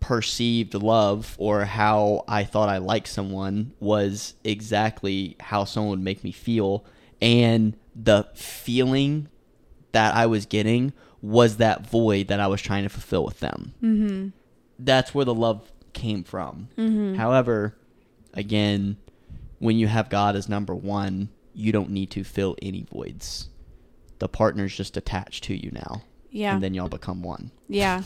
perceived 0.00 0.74
love 0.74 1.34
or 1.38 1.64
how 1.64 2.24
I 2.28 2.44
thought 2.44 2.68
I 2.68 2.78
liked 2.78 3.08
someone 3.08 3.72
was 3.80 4.34
exactly 4.44 5.36
how 5.40 5.64
someone 5.64 5.90
would 5.90 6.04
make 6.04 6.22
me 6.22 6.32
feel 6.32 6.84
and 7.20 7.76
the 7.94 8.28
feeling 8.34 9.28
that 9.92 10.14
I 10.14 10.26
was 10.26 10.46
getting 10.46 10.92
was 11.26 11.56
that 11.56 11.84
void 11.84 12.28
that 12.28 12.38
I 12.38 12.46
was 12.46 12.62
trying 12.62 12.84
to 12.84 12.88
fulfill 12.88 13.24
with 13.24 13.40
them. 13.40 13.74
Mm-hmm. 13.82 14.28
That's 14.78 15.12
where 15.12 15.24
the 15.24 15.34
love 15.34 15.72
came 15.92 16.22
from. 16.22 16.68
Mm-hmm. 16.78 17.14
However, 17.14 17.76
again, 18.32 18.96
when 19.58 19.76
you 19.76 19.88
have 19.88 20.08
God 20.08 20.36
as 20.36 20.48
number 20.48 20.74
one, 20.74 21.30
you 21.52 21.72
don't 21.72 21.90
need 21.90 22.12
to 22.12 22.22
fill 22.22 22.54
any 22.62 22.84
voids. 22.84 23.48
The 24.20 24.28
partner's 24.28 24.76
just 24.76 24.96
attached 24.96 25.42
to 25.44 25.54
you 25.54 25.72
now. 25.72 26.02
Yeah. 26.30 26.54
And 26.54 26.62
then 26.62 26.74
y'all 26.74 26.88
become 26.88 27.22
one. 27.22 27.50
Yeah. 27.66 28.02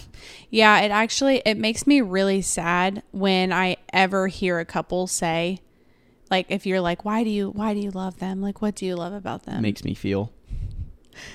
Yeah, 0.49 0.81
it 0.81 0.91
actually 0.91 1.43
it 1.45 1.59
makes 1.59 1.87
me 1.87 2.01
really 2.01 2.41
sad 2.41 3.03
when 3.11 3.53
I 3.53 3.77
ever 3.93 4.29
hear 4.29 4.61
a 4.61 4.65
couple 4.65 5.07
say 5.09 5.61
like 6.31 6.47
if 6.49 6.65
you're 6.65 6.81
like 6.81 7.05
why 7.05 7.23
do 7.25 7.31
you 7.31 7.51
why 7.51 7.75
do 7.75 7.81
you 7.81 7.91
love 7.91 8.19
them? 8.19 8.41
Like 8.41 8.63
what 8.63 8.77
do 8.77 8.87
you 8.87 8.95
love 8.95 9.13
about 9.13 9.43
them? 9.43 9.61
Makes 9.61 9.85
me 9.85 9.95
feel 9.95 10.33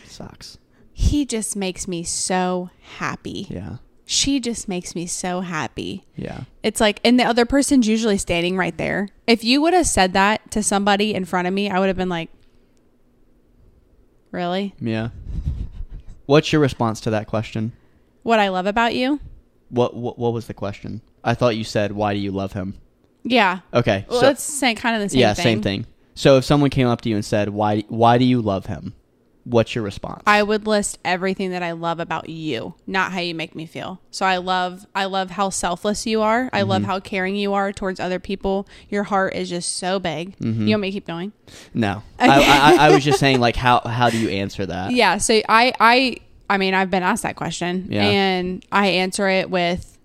sucks. 0.06 0.58
He 0.98 1.26
just 1.26 1.58
makes 1.58 1.90
me 1.90 2.04
so 2.04 2.70
happy. 3.00 3.48
Yeah. 3.50 3.78
She 4.06 4.40
just 4.40 4.70
makes 4.70 4.96
me 4.96 5.06
so 5.06 5.42
happy. 5.42 6.06
Yeah. 6.16 6.46
It's 6.64 6.80
like, 6.80 7.02
and 7.04 7.20
the 7.20 7.26
other 7.26 7.46
person's 7.46 7.86
usually 7.86 8.18
standing 8.18 8.56
right 8.56 8.78
there. 8.78 9.10
If 9.28 9.44
you 9.44 9.62
would 9.62 9.74
have 9.74 9.88
said 9.88 10.14
that 10.14 10.50
to 10.52 10.64
somebody 10.64 11.14
in 11.14 11.26
front 11.26 11.50
of 11.50 11.54
me, 11.54 11.70
I 11.70 11.80
would 11.80 11.88
have 11.88 11.98
been 11.98 12.08
like, 12.08 12.30
really? 14.32 14.74
Yeah. 14.80 15.10
What's 16.28 16.54
your 16.54 16.62
response 16.62 17.02
to 17.02 17.10
that 17.10 17.28
question? 17.28 17.74
What 18.24 18.40
I 18.40 18.48
love 18.48 18.66
about 18.66 18.96
you? 18.96 19.20
What 19.68 19.98
what, 19.98 20.18
what 20.18 20.32
was 20.32 20.48
the 20.48 20.54
question? 20.54 21.02
I 21.26 21.34
thought 21.34 21.58
you 21.58 21.66
said 21.66 21.92
why 21.92 22.14
do 22.14 22.20
you 22.20 22.32
love 22.32 22.54
him? 22.54 22.76
Yeah. 23.24 23.60
Okay. 23.74 24.06
Well, 24.08 24.22
so 24.22 24.30
it's 24.30 24.60
kind 24.60 24.96
of 24.96 25.02
the 25.02 25.10
same 25.10 25.10
thing. 25.10 25.20
yeah, 25.20 25.34
thing. 25.34 25.44
same 25.44 25.62
thing. 25.62 25.86
So 26.14 26.38
if 26.38 26.46
someone 26.46 26.70
came 26.70 26.88
up 26.88 27.02
to 27.02 27.10
you 27.10 27.16
and 27.16 27.26
said 27.26 27.50
why 27.50 27.82
why 27.90 28.18
do 28.18 28.24
you 28.24 28.42
love 28.42 28.68
him? 28.68 28.94
What's 29.46 29.76
your 29.76 29.84
response? 29.84 30.24
I 30.26 30.42
would 30.42 30.66
list 30.66 30.98
everything 31.06 31.52
that 31.52 31.62
I 31.62 31.74
love 31.74 32.00
about 32.00 32.30
you, 32.30 32.74
not 32.88 33.12
how 33.12 33.20
you 33.20 33.36
make 33.36 33.54
me 33.54 33.68
feel. 33.68 34.02
So 34.10 34.26
I 34.26 34.38
love 34.38 34.86
I 34.96 35.06
love 35.06 35.30
how 35.30 35.50
selfless 35.52 36.06
you 36.08 36.22
are. 36.24 36.50
I 36.52 36.62
Mm-hmm. 36.62 36.70
love 36.70 36.84
how 36.84 37.00
caring 37.00 37.36
you 37.36 37.54
are 37.54 37.72
towards 37.72 38.00
other 38.00 38.18
people. 38.20 38.68
Your 38.90 39.04
heart 39.04 39.36
is 39.36 39.48
just 39.50 39.76
so 39.78 40.00
big. 40.00 40.36
Mm-hmm. 40.40 40.64
You 40.68 40.74
want 40.74 40.82
me 40.82 40.88
to 40.90 40.94
keep 40.94 41.06
going? 41.08 41.32
no. 41.76 42.02
I, 42.20 42.28
I 42.80 42.88
I 42.88 42.94
was 42.94 43.04
just 43.04 43.20
saying 43.20 43.40
like 43.48 43.56
how 43.56 43.82
how 43.82 44.10
do 44.10 44.18
you 44.18 44.30
answer 44.30 44.66
that? 44.66 44.92
Yeah. 44.94 45.18
So 45.20 45.40
I 45.48 45.74
I 45.80 46.18
I 46.50 46.58
mean 46.58 46.74
I've 46.74 46.90
been 46.90 47.04
asked 47.04 47.22
that 47.24 47.36
question, 47.36 47.88
Yeah. 47.92 48.04
and 48.04 48.66
I 48.72 48.88
answer 48.88 49.28
it 49.30 49.52
with 49.52 49.96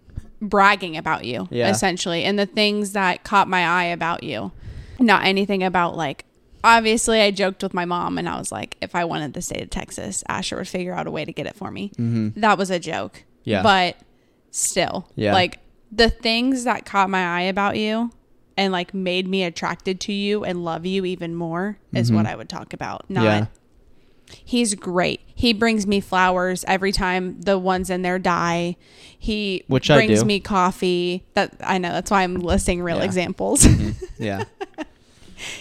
bragging 0.43 0.97
about 0.99 1.25
you, 1.25 1.49
Yeah. 1.51 1.69
essentially, 1.71 2.25
and 2.25 2.39
the 2.39 2.47
things 2.47 2.93
that 2.93 3.25
caught 3.25 3.49
my 3.49 3.67
eye 3.67 3.85
about 3.85 4.23
you, 4.23 4.53
not 4.99 5.25
anything 5.25 5.63
about 5.63 5.97
like. 5.97 6.25
Obviously, 6.63 7.21
I 7.23 7.31
joked 7.31 7.63
with 7.63 7.73
my 7.75 7.85
mom, 7.85 8.19
and 8.19 8.29
I 8.29 8.39
was 8.39 8.53
like, 8.53 8.77
if 8.81 8.95
I 8.95 9.05
wanted 9.05 9.33
the 9.35 9.43
state 9.43 9.63
of 9.63 9.71
Texas, 9.71 10.23
Asher 10.29 10.57
would 10.57 10.69
figure 10.69 10.93
out 10.95 11.07
a 11.07 11.11
way 11.11 11.25
to 11.25 11.33
get 11.33 11.47
it 11.47 11.57
for 11.57 11.71
me. 11.71 11.91
That 12.37 12.59
was 12.59 12.71
a 12.71 12.79
joke. 12.79 13.15
Mm-hmm. 13.15 13.51
Yeah. 13.51 13.63
But 13.63 13.97
still, 14.51 15.09
Yeah. 15.17 15.33
like 15.33 15.59
the 15.91 16.11
things 16.11 16.65
that 16.65 16.85
caught 16.85 17.09
my 17.11 17.25
eye 17.39 17.43
about 17.43 17.77
you 17.79 18.11
and 18.57 18.73
like 18.73 18.93
made 18.93 19.27
me 19.27 19.43
attracted 19.45 20.01
to 20.01 20.13
you 20.13 20.45
and 20.45 20.63
love 20.65 20.85
you 20.87 21.05
even 21.05 21.35
more 21.35 21.79
is 21.95 22.13
what 22.13 22.27
I 22.27 22.37
would 22.37 22.49
talk 22.49 22.73
about. 22.73 23.09
Not 23.09 23.25
Mm-hmm. 23.25 23.45
Yeah. 23.45 23.47
he's 24.45 24.75
great. 24.75 25.21
He 25.35 25.53
brings 25.55 25.87
me 25.87 26.01
flowers 26.01 26.65
every 26.69 26.93
time 26.93 27.41
the 27.41 27.59
ones 27.59 27.89
in 27.91 28.03
there 28.03 28.19
die. 28.19 28.77
He 29.19 29.65
Which 29.67 29.89
brings 29.89 30.25
me 30.25 30.39
coffee. 30.41 31.25
That 31.35 31.55
I 31.63 31.79
know. 31.79 31.91
That's 31.93 32.11
why 32.11 32.23
I'm 32.23 32.35
listing 32.37 32.83
real 32.83 32.99
Yeah. 32.99 33.05
examples. 33.05 33.67
Yeah. 34.19 34.45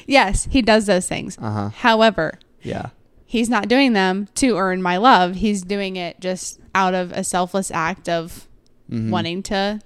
Yes, 0.08 0.48
he 0.52 0.62
does 0.62 0.86
those 0.86 1.08
things. 1.08 1.38
Uh-huh. 1.40 1.70
However, 1.70 2.40
Yeah. 2.62 2.88
he's 3.26 3.50
not 3.50 3.68
doing 3.68 3.94
them 3.94 4.28
to 4.36 4.58
earn 4.58 4.82
my 4.82 4.98
love. 4.98 5.36
He's 5.36 5.62
doing 5.62 5.96
it 5.96 6.20
just 6.20 6.60
out 6.76 6.94
of 6.94 7.12
a 7.12 7.24
selfless 7.24 7.72
act 7.72 8.08
of 8.10 8.48
wanting 8.90 9.44
to 9.44 9.80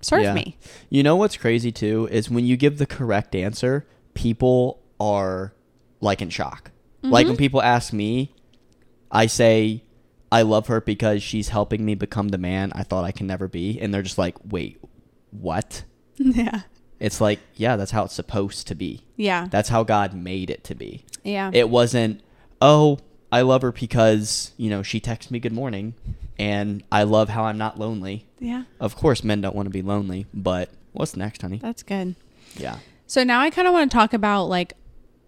serve 0.00 0.20
Mm-hmm. 0.20 0.24
Yeah. 0.36 0.44
me. 0.44 0.58
You 0.90 1.02
know 1.02 1.16
what's 1.16 1.36
crazy 1.36 1.72
too 1.72 2.08
is 2.10 2.30
when 2.30 2.46
you 2.46 2.56
give 2.56 2.78
the 2.78 2.86
correct 2.86 3.34
answer, 3.34 3.86
people 4.14 4.80
are 5.00 5.52
like 6.00 6.22
in 6.22 6.30
shock. 6.30 6.70
Like 7.02 7.24
Mm-hmm. 7.24 7.28
when 7.30 7.36
people 7.36 7.62
ask 7.62 7.92
me, 7.92 8.32
I 9.10 9.26
say 9.26 9.82
I 10.32 10.42
love 10.42 10.66
her 10.68 10.80
because 10.80 11.22
she's 11.22 11.48
helping 11.50 11.84
me 11.84 11.94
become 11.94 12.28
the 12.28 12.38
man 12.38 12.72
I 12.74 12.82
thought 12.82 13.04
I 13.04 13.12
can 13.12 13.26
never 13.28 13.46
be, 13.46 13.78
and 13.80 13.94
they're 13.94 14.02
just 14.02 14.18
like, 14.18 14.34
"Wait, 14.44 14.80
what?" 15.30 15.84
yeah. 16.16 16.62
It's 17.00 17.20
like, 17.20 17.40
yeah, 17.54 17.76
that's 17.76 17.90
how 17.90 18.04
it's 18.04 18.14
supposed 18.14 18.66
to 18.68 18.74
be. 18.74 19.02
Yeah. 19.16 19.48
That's 19.50 19.68
how 19.68 19.82
God 19.84 20.14
made 20.14 20.50
it 20.50 20.64
to 20.64 20.74
be. 20.74 21.04
yeah. 21.24 21.50
It 21.52 21.68
wasn't, 21.68 22.20
"Oh, 22.62 22.98
I 23.30 23.42
love 23.42 23.62
her 23.62 23.72
because, 23.72 24.52
you 24.56 24.70
know, 24.70 24.82
she 24.82 25.00
texts 25.00 25.30
me 25.30 25.38
good 25.38 25.52
morning 25.52 25.94
and 26.38 26.82
I 26.92 27.02
love 27.02 27.28
how 27.30 27.44
I'm 27.44 27.58
not 27.58 27.78
lonely." 27.78 28.26
yeah. 28.38 28.64
Of 28.80 28.96
course, 28.96 29.22
men 29.24 29.40
don't 29.40 29.54
want 29.56 29.66
to 29.66 29.70
be 29.70 29.82
lonely, 29.82 30.26
but 30.32 30.70
what's 30.92 31.16
next, 31.16 31.42
honey? 31.42 31.58
That's 31.58 31.82
good. 31.82 32.14
Yeah. 32.56 32.78
So 33.06 33.22
now 33.24 33.40
I 33.40 33.50
kind 33.50 33.68
of 33.68 33.74
want 33.74 33.90
to 33.90 33.94
talk 33.96 34.12
about 34.14 34.44
like 34.44 34.72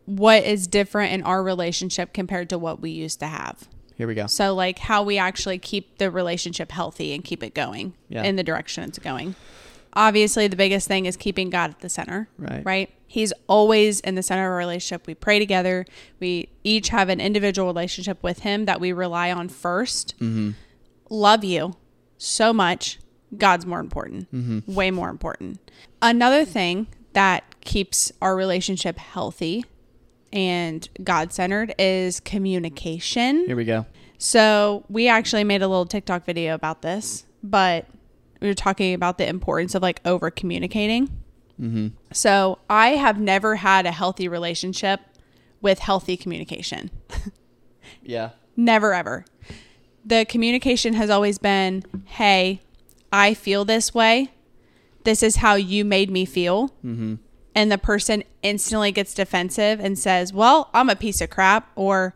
what 0.07 0.45
is 0.45 0.67
different 0.67 1.13
in 1.13 1.23
our 1.23 1.43
relationship 1.43 2.13
compared 2.15 2.49
to 2.51 2.59
what 2.59 2.81
we 2.81 2.91
used 2.91 3.21
to 3.21 3.27
have. 3.27 3.69
Here 3.97 4.07
we 4.07 4.15
go. 4.15 4.27
So 4.27 4.55
like 4.55 4.79
how 4.79 5.03
we 5.03 5.19
actually 5.19 5.59
keep 5.59 5.99
the 5.99 6.11
relationship 6.11 6.73
healthy 6.73 7.13
and 7.13 7.23
keep 7.25 7.43
it 7.43 7.53
going 7.55 7.93
Yeah. 8.09 8.23
in 8.23 8.37
the 8.37 8.43
direction 8.43 8.85
it's 8.85 8.99
going. 8.99 9.35
Obviously, 9.95 10.47
the 10.49 10.57
biggest 10.57 10.87
thing 10.89 11.07
is 11.07 11.17
keeping 11.17 11.51
God 11.51 11.71
at 11.71 11.81
the 11.81 11.89
center. 11.89 12.29
Right. 12.39 12.65
Right. 12.65 12.91
He's 13.07 13.33
always 13.47 14.01
in 14.01 14.15
the 14.17 14.23
center 14.23 14.47
of 14.47 14.51
our 14.53 14.59
relationship. 14.59 15.07
We 15.07 15.15
pray 15.15 15.39
together. 15.39 15.87
We 16.21 16.51
each 16.63 16.91
have 16.91 17.09
an 17.09 17.21
individual 17.21 17.67
relationship 17.69 18.23
with 18.23 18.41
Him 18.41 18.67
that 18.67 18.81
we 18.81 18.93
rely 18.93 19.33
on 19.33 19.49
1st 19.49 20.15
Mm-hmm. 20.17 20.51
Love 21.11 21.43
you 21.43 21.75
so 22.19 22.53
much. 22.53 22.99
God's 23.37 23.65
more 23.67 23.81
important, 23.81 24.31
Mm-hmm. 24.33 24.75
way 24.75 24.91
more 24.91 25.09
important. 25.09 25.59
Another 26.03 26.45
thing 26.45 26.87
that 27.15 27.45
keeps 27.63 28.13
our 28.23 28.37
relationship 28.37 28.99
healthy 28.99 29.65
and 30.33 30.87
God 31.03 31.33
centered 31.33 31.75
is 31.79 32.21
communication. 32.21 33.47
Here 33.47 33.57
we 33.57 33.65
go. 33.65 33.87
So 34.19 34.85
we 34.91 35.09
actually 35.09 35.45
made 35.45 35.63
a 35.63 35.69
little 35.69 35.87
TikTok 35.87 36.25
video 36.27 36.55
about 36.55 36.83
this, 36.83 37.25
but 37.43 37.87
we 38.41 38.49
were 38.49 38.55
talking 38.55 38.95
about 38.95 39.19
the 39.19 39.29
importance 39.29 39.75
of 39.75 39.83
like 39.83 40.01
over 40.05 40.31
communicating. 40.31 41.09
Mm-hmm. 41.61 41.89
So 42.13 42.59
I 42.71 42.91
have 42.91 43.19
never 43.19 43.57
had 43.57 43.87
a 43.87 43.93
healthy 43.93 44.29
relationship 44.29 45.01
with 45.61 45.81
healthy 45.81 46.17
communication. 46.17 46.91
Yeah. 48.03 48.31
Never 48.57 48.95
ever. 48.95 49.25
The 50.05 50.25
communication 50.25 50.95
has 50.95 51.11
always 51.11 51.39
been, 51.39 51.85
"Hey, 52.07 52.61
I 53.13 53.35
feel 53.35 53.65
this 53.65 53.95
way. 53.95 54.33
This 55.05 55.23
is 55.23 55.37
how 55.37 55.55
you 55.55 55.85
made 55.85 56.11
me 56.11 56.25
feel." 56.25 56.69
Mm-hmm. 56.85 57.17
And 57.55 57.73
the 57.73 57.79
person 57.79 58.25
instantly 58.43 58.93
gets 58.93 59.15
defensive 59.15 59.81
and 59.81 59.99
says, 59.99 60.33
"Well, 60.33 60.71
I'm 60.73 60.89
a 60.89 60.97
piece 60.97 61.21
of 61.21 61.31
crap," 61.31 61.71
or 61.77 62.15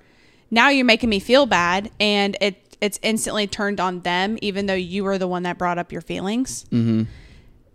"Now 0.50 0.70
you're 0.70 0.86
making 0.86 1.10
me 1.10 1.20
feel 1.20 1.46
bad," 1.46 1.90
and 2.00 2.36
it 2.40 2.61
it's 2.82 2.98
instantly 3.00 3.46
turned 3.46 3.80
on 3.80 4.00
them, 4.00 4.36
even 4.42 4.66
though 4.66 4.74
you 4.74 5.04
were 5.04 5.16
the 5.16 5.28
one 5.28 5.44
that 5.44 5.56
brought 5.56 5.78
up 5.78 5.92
your 5.92 6.00
feelings. 6.00 6.64
Mm-hmm. 6.64 7.04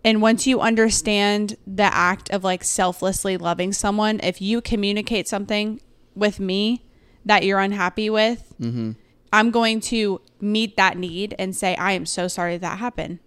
And 0.04 0.22
once 0.22 0.46
you 0.46 0.60
understand 0.60 1.56
the 1.66 1.82
act 1.82 2.30
of 2.30 2.44
like 2.44 2.62
selflessly 2.62 3.36
loving 3.36 3.72
someone, 3.72 4.20
if 4.22 4.40
you 4.40 4.60
communicate 4.60 5.26
something 5.26 5.80
with 6.14 6.38
me 6.38 6.84
that 7.24 7.44
you're 7.44 7.58
unhappy 7.58 8.10
with, 8.10 8.54
Mm-hmm. 8.60 8.92
I'm 9.32 9.50
going 9.50 9.80
to 9.80 10.20
meet 10.40 10.76
that 10.76 10.96
need 10.96 11.34
and 11.38 11.54
say, 11.54 11.76
I 11.76 11.92
am 11.92 12.06
so 12.06 12.28
sorry 12.28 12.56
that 12.56 12.78
happened. 12.78 13.18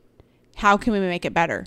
How 0.55 0.78
can 0.78 0.93
we 0.93 0.99
make 0.99 1.26
it 1.26 1.34
better? 1.34 1.66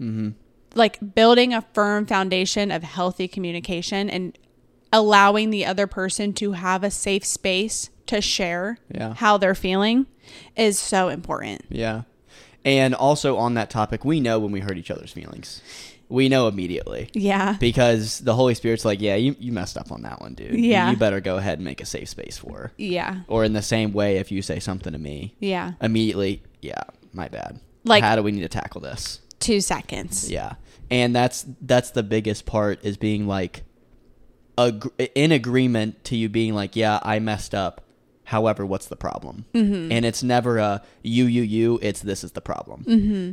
Mm-hmm. 0.00 0.30
Like 0.74 1.14
building 1.14 1.52
a 1.52 1.62
firm 1.74 2.06
foundation 2.06 2.70
of 2.70 2.82
healthy 2.82 3.28
communication 3.28 4.08
and 4.08 4.38
allowing 4.92 5.50
the 5.50 5.66
other 5.66 5.86
person 5.86 6.32
to 6.34 6.52
have 6.52 6.84
a 6.84 6.90
safe 6.90 7.24
space 7.24 7.90
to 8.12 8.20
share 8.20 8.78
Yeah. 8.94 9.14
how 9.14 9.38
they're 9.38 9.54
feeling 9.54 10.06
is 10.56 10.78
so 10.78 11.08
important. 11.08 11.62
Yeah. 11.68 12.02
And 12.64 12.94
also 12.94 13.36
on 13.36 13.54
that 13.54 13.70
topic, 13.70 14.04
we 14.04 14.20
know 14.20 14.38
when 14.38 14.52
we 14.52 14.60
hurt 14.60 14.76
each 14.78 14.90
other's 14.90 15.10
feelings. 15.12 15.60
We 16.08 16.28
know 16.28 16.46
immediately. 16.46 17.08
Yeah. 17.14 17.56
Because 17.58 18.18
the 18.20 18.34
Holy 18.34 18.54
Spirit's 18.54 18.84
like, 18.84 19.00
yeah, 19.00 19.16
you, 19.16 19.34
you 19.40 19.50
messed 19.50 19.76
up 19.78 19.90
on 19.90 20.02
that 20.02 20.20
one, 20.20 20.34
dude. 20.34 20.54
Yeah. 20.54 20.90
You 20.90 20.96
better 20.96 21.20
go 21.20 21.38
ahead 21.38 21.58
and 21.58 21.64
make 21.64 21.80
a 21.80 21.86
safe 21.86 22.08
space 22.08 22.36
for 22.38 22.52
her. 22.56 22.72
Yeah. 22.76 23.20
Or 23.28 23.44
in 23.44 23.54
the 23.54 23.62
same 23.62 23.92
way, 23.92 24.18
if 24.18 24.30
you 24.30 24.42
say 24.42 24.60
something 24.60 24.92
to 24.92 24.98
me, 24.98 25.34
Yeah. 25.40 25.72
immediately, 25.80 26.42
yeah, 26.60 26.82
my 27.12 27.28
bad. 27.28 27.60
Like- 27.84 28.04
how 28.04 28.14
do 28.14 28.22
we 28.22 28.30
need 28.30 28.42
to 28.42 28.48
tackle 28.48 28.80
this? 28.82 29.20
Two 29.40 29.60
seconds. 29.60 30.30
Yeah, 30.30 30.54
and 30.88 31.16
that's 31.16 31.44
that's 31.62 31.90
the 31.90 32.04
biggest 32.04 32.46
part 32.46 32.78
is 32.84 32.96
being 32.96 33.26
like, 33.26 33.64
in 35.16 35.32
agreement 35.32 36.04
to 36.04 36.16
you 36.16 36.28
being 36.28 36.54
like, 36.54 36.76
yeah, 36.76 37.00
I 37.02 37.18
messed 37.18 37.54
up. 37.54 37.80
However, 38.32 38.64
what's 38.64 38.86
the 38.86 38.96
problem? 38.96 39.44
Mm-hmm. 39.52 39.92
And 39.92 40.06
it's 40.06 40.22
never 40.22 40.56
a 40.56 40.82
you, 41.02 41.26
you, 41.26 41.42
you. 41.42 41.78
It's 41.82 42.00
this 42.00 42.24
is 42.24 42.32
the 42.32 42.40
problem. 42.40 42.82
Mm-hmm. 42.88 43.32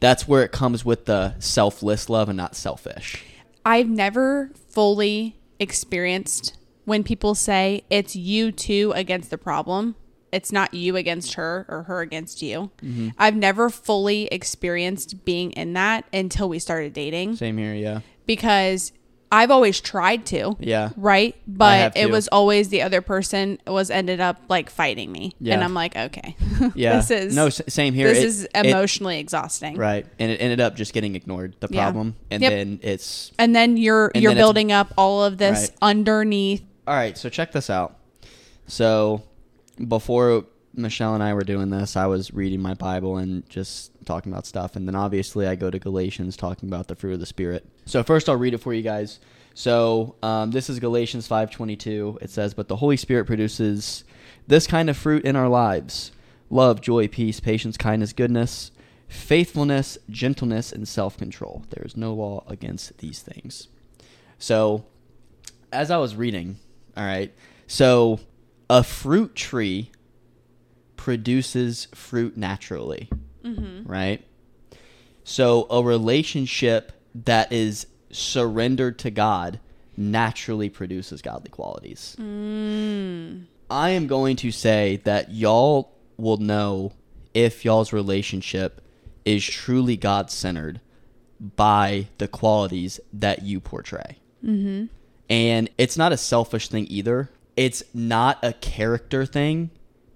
That's 0.00 0.26
where 0.26 0.42
it 0.42 0.50
comes 0.50 0.84
with 0.84 1.04
the 1.04 1.38
selfless 1.38 2.10
love 2.10 2.28
and 2.28 2.36
not 2.36 2.56
selfish. 2.56 3.24
I've 3.64 3.88
never 3.88 4.50
fully 4.68 5.36
experienced 5.60 6.58
when 6.84 7.04
people 7.04 7.36
say 7.36 7.84
it's 7.90 8.16
you 8.16 8.50
two 8.50 8.92
against 8.96 9.30
the 9.30 9.38
problem. 9.38 9.94
It's 10.32 10.50
not 10.50 10.74
you 10.74 10.96
against 10.96 11.34
her 11.34 11.64
or 11.68 11.84
her 11.84 12.00
against 12.00 12.42
you. 12.42 12.72
Mm-hmm. 12.82 13.10
I've 13.16 13.36
never 13.36 13.70
fully 13.70 14.26
experienced 14.32 15.24
being 15.24 15.52
in 15.52 15.74
that 15.74 16.06
until 16.12 16.48
we 16.48 16.58
started 16.58 16.92
dating 16.92 17.36
Same 17.36 17.56
here, 17.56 17.72
yeah. 17.72 18.00
because 18.26 18.90
I've 19.34 19.50
always 19.50 19.80
tried 19.80 20.26
to. 20.26 20.56
Yeah. 20.60 20.90
Right? 20.96 21.34
But 21.46 21.96
it 21.96 22.08
was 22.10 22.28
always 22.28 22.68
the 22.68 22.82
other 22.82 23.00
person 23.00 23.58
was 23.66 23.90
ended 23.90 24.20
up 24.20 24.40
like 24.48 24.70
fighting 24.70 25.10
me. 25.10 25.32
Yeah. 25.40 25.54
And 25.54 25.64
I'm 25.64 25.74
like, 25.74 25.96
okay. 25.96 26.36
Yeah. 26.76 26.96
this 26.96 27.10
is 27.10 27.34
no, 27.34 27.46
s- 27.46 27.60
same 27.68 27.94
here. 27.94 28.08
this 28.08 28.18
It- 28.18 28.24
is 28.26 28.44
it- 28.44 28.50
emotionally 28.66 29.18
exhausting. 29.18 29.76
right. 29.76 30.06
And 30.18 30.30
it 30.30 30.36
ended 30.40 30.60
up 30.60 30.76
just 30.76 30.92
getting 30.92 31.16
ignored, 31.16 31.56
the 31.60 31.68
Yeah. 31.70 31.82
problem. 31.84 32.14
And 32.30 32.42
Yep. 32.42 32.50
then 32.52 32.78
it's 32.82 33.32
And 33.38 33.56
then 33.56 33.76
you're 33.76 34.12
And 34.14 34.22
you're 34.22 34.30
then 34.30 34.36
it's- 34.38 34.44
building 34.44 34.70
up 34.72 34.94
all 34.96 35.24
of 35.24 35.38
this 35.38 35.58
Right. 35.70 35.70
underneath 35.82 36.62
All 36.86 36.94
right, 36.94 37.16
so 37.18 37.28
check 37.28 37.50
this 37.52 37.70
out. 37.70 37.96
So 38.66 39.22
before 39.88 40.44
Michelle 40.76 41.14
and 41.14 41.22
I 41.22 41.34
were 41.34 41.42
doing 41.42 41.70
this, 41.70 41.96
I 41.96 42.06
was 42.06 42.32
reading 42.32 42.60
my 42.60 42.74
Bible 42.74 43.16
and 43.16 43.48
just 43.48 43.92
talking 44.04 44.32
about 44.32 44.46
stuff, 44.46 44.76
and 44.76 44.86
then 44.86 44.94
obviously 44.94 45.46
I 45.46 45.54
go 45.54 45.70
to 45.70 45.78
Galatians 45.78 46.36
talking 46.36 46.68
about 46.68 46.88
the 46.88 46.96
fruit 46.96 47.14
of 47.14 47.20
the 47.20 47.26
Spirit. 47.26 47.66
So 47.86 48.02
first, 48.02 48.28
I'll 48.28 48.36
read 48.36 48.54
it 48.54 48.58
for 48.58 48.74
you 48.74 48.82
guys. 48.82 49.20
So 49.54 50.16
um, 50.22 50.50
this 50.50 50.68
is 50.68 50.80
Galatians 50.80 51.26
five 51.26 51.50
twenty 51.50 51.76
two. 51.76 52.18
It 52.20 52.30
says, 52.30 52.54
"But 52.54 52.68
the 52.68 52.76
Holy 52.76 52.96
Spirit 52.96 53.26
produces 53.26 54.04
this 54.46 54.66
kind 54.66 54.90
of 54.90 54.96
fruit 54.96 55.24
in 55.24 55.36
our 55.36 55.48
lives: 55.48 56.12
love, 56.50 56.80
joy, 56.80 57.08
peace, 57.08 57.40
patience, 57.40 57.76
kindness, 57.76 58.12
goodness." 58.12 58.70
Faithfulness, 59.06 59.96
gentleness, 60.10 60.72
and 60.72 60.88
self 60.88 61.16
control. 61.16 61.62
There 61.70 61.84
is 61.84 61.96
no 61.96 62.14
law 62.14 62.42
against 62.48 62.98
these 62.98 63.20
things. 63.20 63.68
So, 64.38 64.86
as 65.72 65.90
I 65.90 65.98
was 65.98 66.16
reading, 66.16 66.56
all 66.96 67.04
right, 67.04 67.32
so 67.66 68.18
a 68.68 68.82
fruit 68.82 69.36
tree 69.36 69.92
produces 71.04 71.86
fruit 71.94 72.34
naturally, 72.34 73.10
right? 73.84 74.24
So, 75.22 75.66
a 75.68 75.82
relationship 75.82 76.92
that 77.26 77.52
is 77.52 77.86
surrendered 78.10 78.98
to 79.00 79.10
God 79.10 79.60
naturally 79.98 80.70
produces 80.70 81.20
godly 81.20 81.50
qualities. 81.50 82.16
I 83.68 83.90
am 83.90 84.06
going 84.06 84.36
to 84.36 84.50
say 84.50 85.02
that 85.04 85.30
y'all 85.30 85.92
will 86.16 86.38
know 86.38 86.94
if 87.34 87.66
y'all's 87.66 87.92
relationship 87.92 88.80
is 89.26 89.44
truly 89.44 89.98
God 89.98 90.30
centered 90.30 90.80
by 91.38 92.08
the 92.16 92.28
qualities 92.28 92.98
that 93.12 93.42
you 93.42 93.60
portray. 93.60 94.16
Mm-hmm. 94.42 94.86
And 95.28 95.68
it's 95.76 95.98
not 95.98 96.12
a 96.12 96.16
selfish 96.16 96.68
thing 96.68 96.86
either. 96.88 97.28
It's 97.58 97.82
not 97.92 98.38
a 98.42 98.54
character 98.54 99.26
thing. 99.26 99.68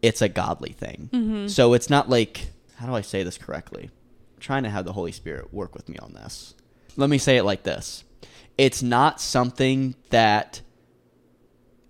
It's 0.03 0.23
a 0.23 0.29
godly 0.29 0.73
thing. 0.73 1.11
Mm-hmm. 1.13 1.49
So 1.49 1.75
it's 1.75 1.91
not 1.91 2.09
like, 2.09 2.47
how 2.77 2.87
do 2.87 2.95
I 2.95 3.01
say 3.01 3.23
this 3.23 3.39
correctly? 3.39 3.85
I'm 3.85 4.41
trying 4.41 4.63
to 4.63 4.71
have 4.71 4.85
the 4.85 4.93
Holy 4.93 5.13
Spirit 5.13 5.53
work 5.53 5.75
with 5.75 5.89
me 5.89 5.97
on 5.99 6.13
this. 6.13 6.55
Let 6.97 7.11
me 7.11 7.19
say 7.19 7.37
it 7.37 7.45
like 7.45 7.63
this. 7.65 8.05
It's 8.57 8.83
not 8.83 9.21
something 9.21 9.95
that 10.11 10.61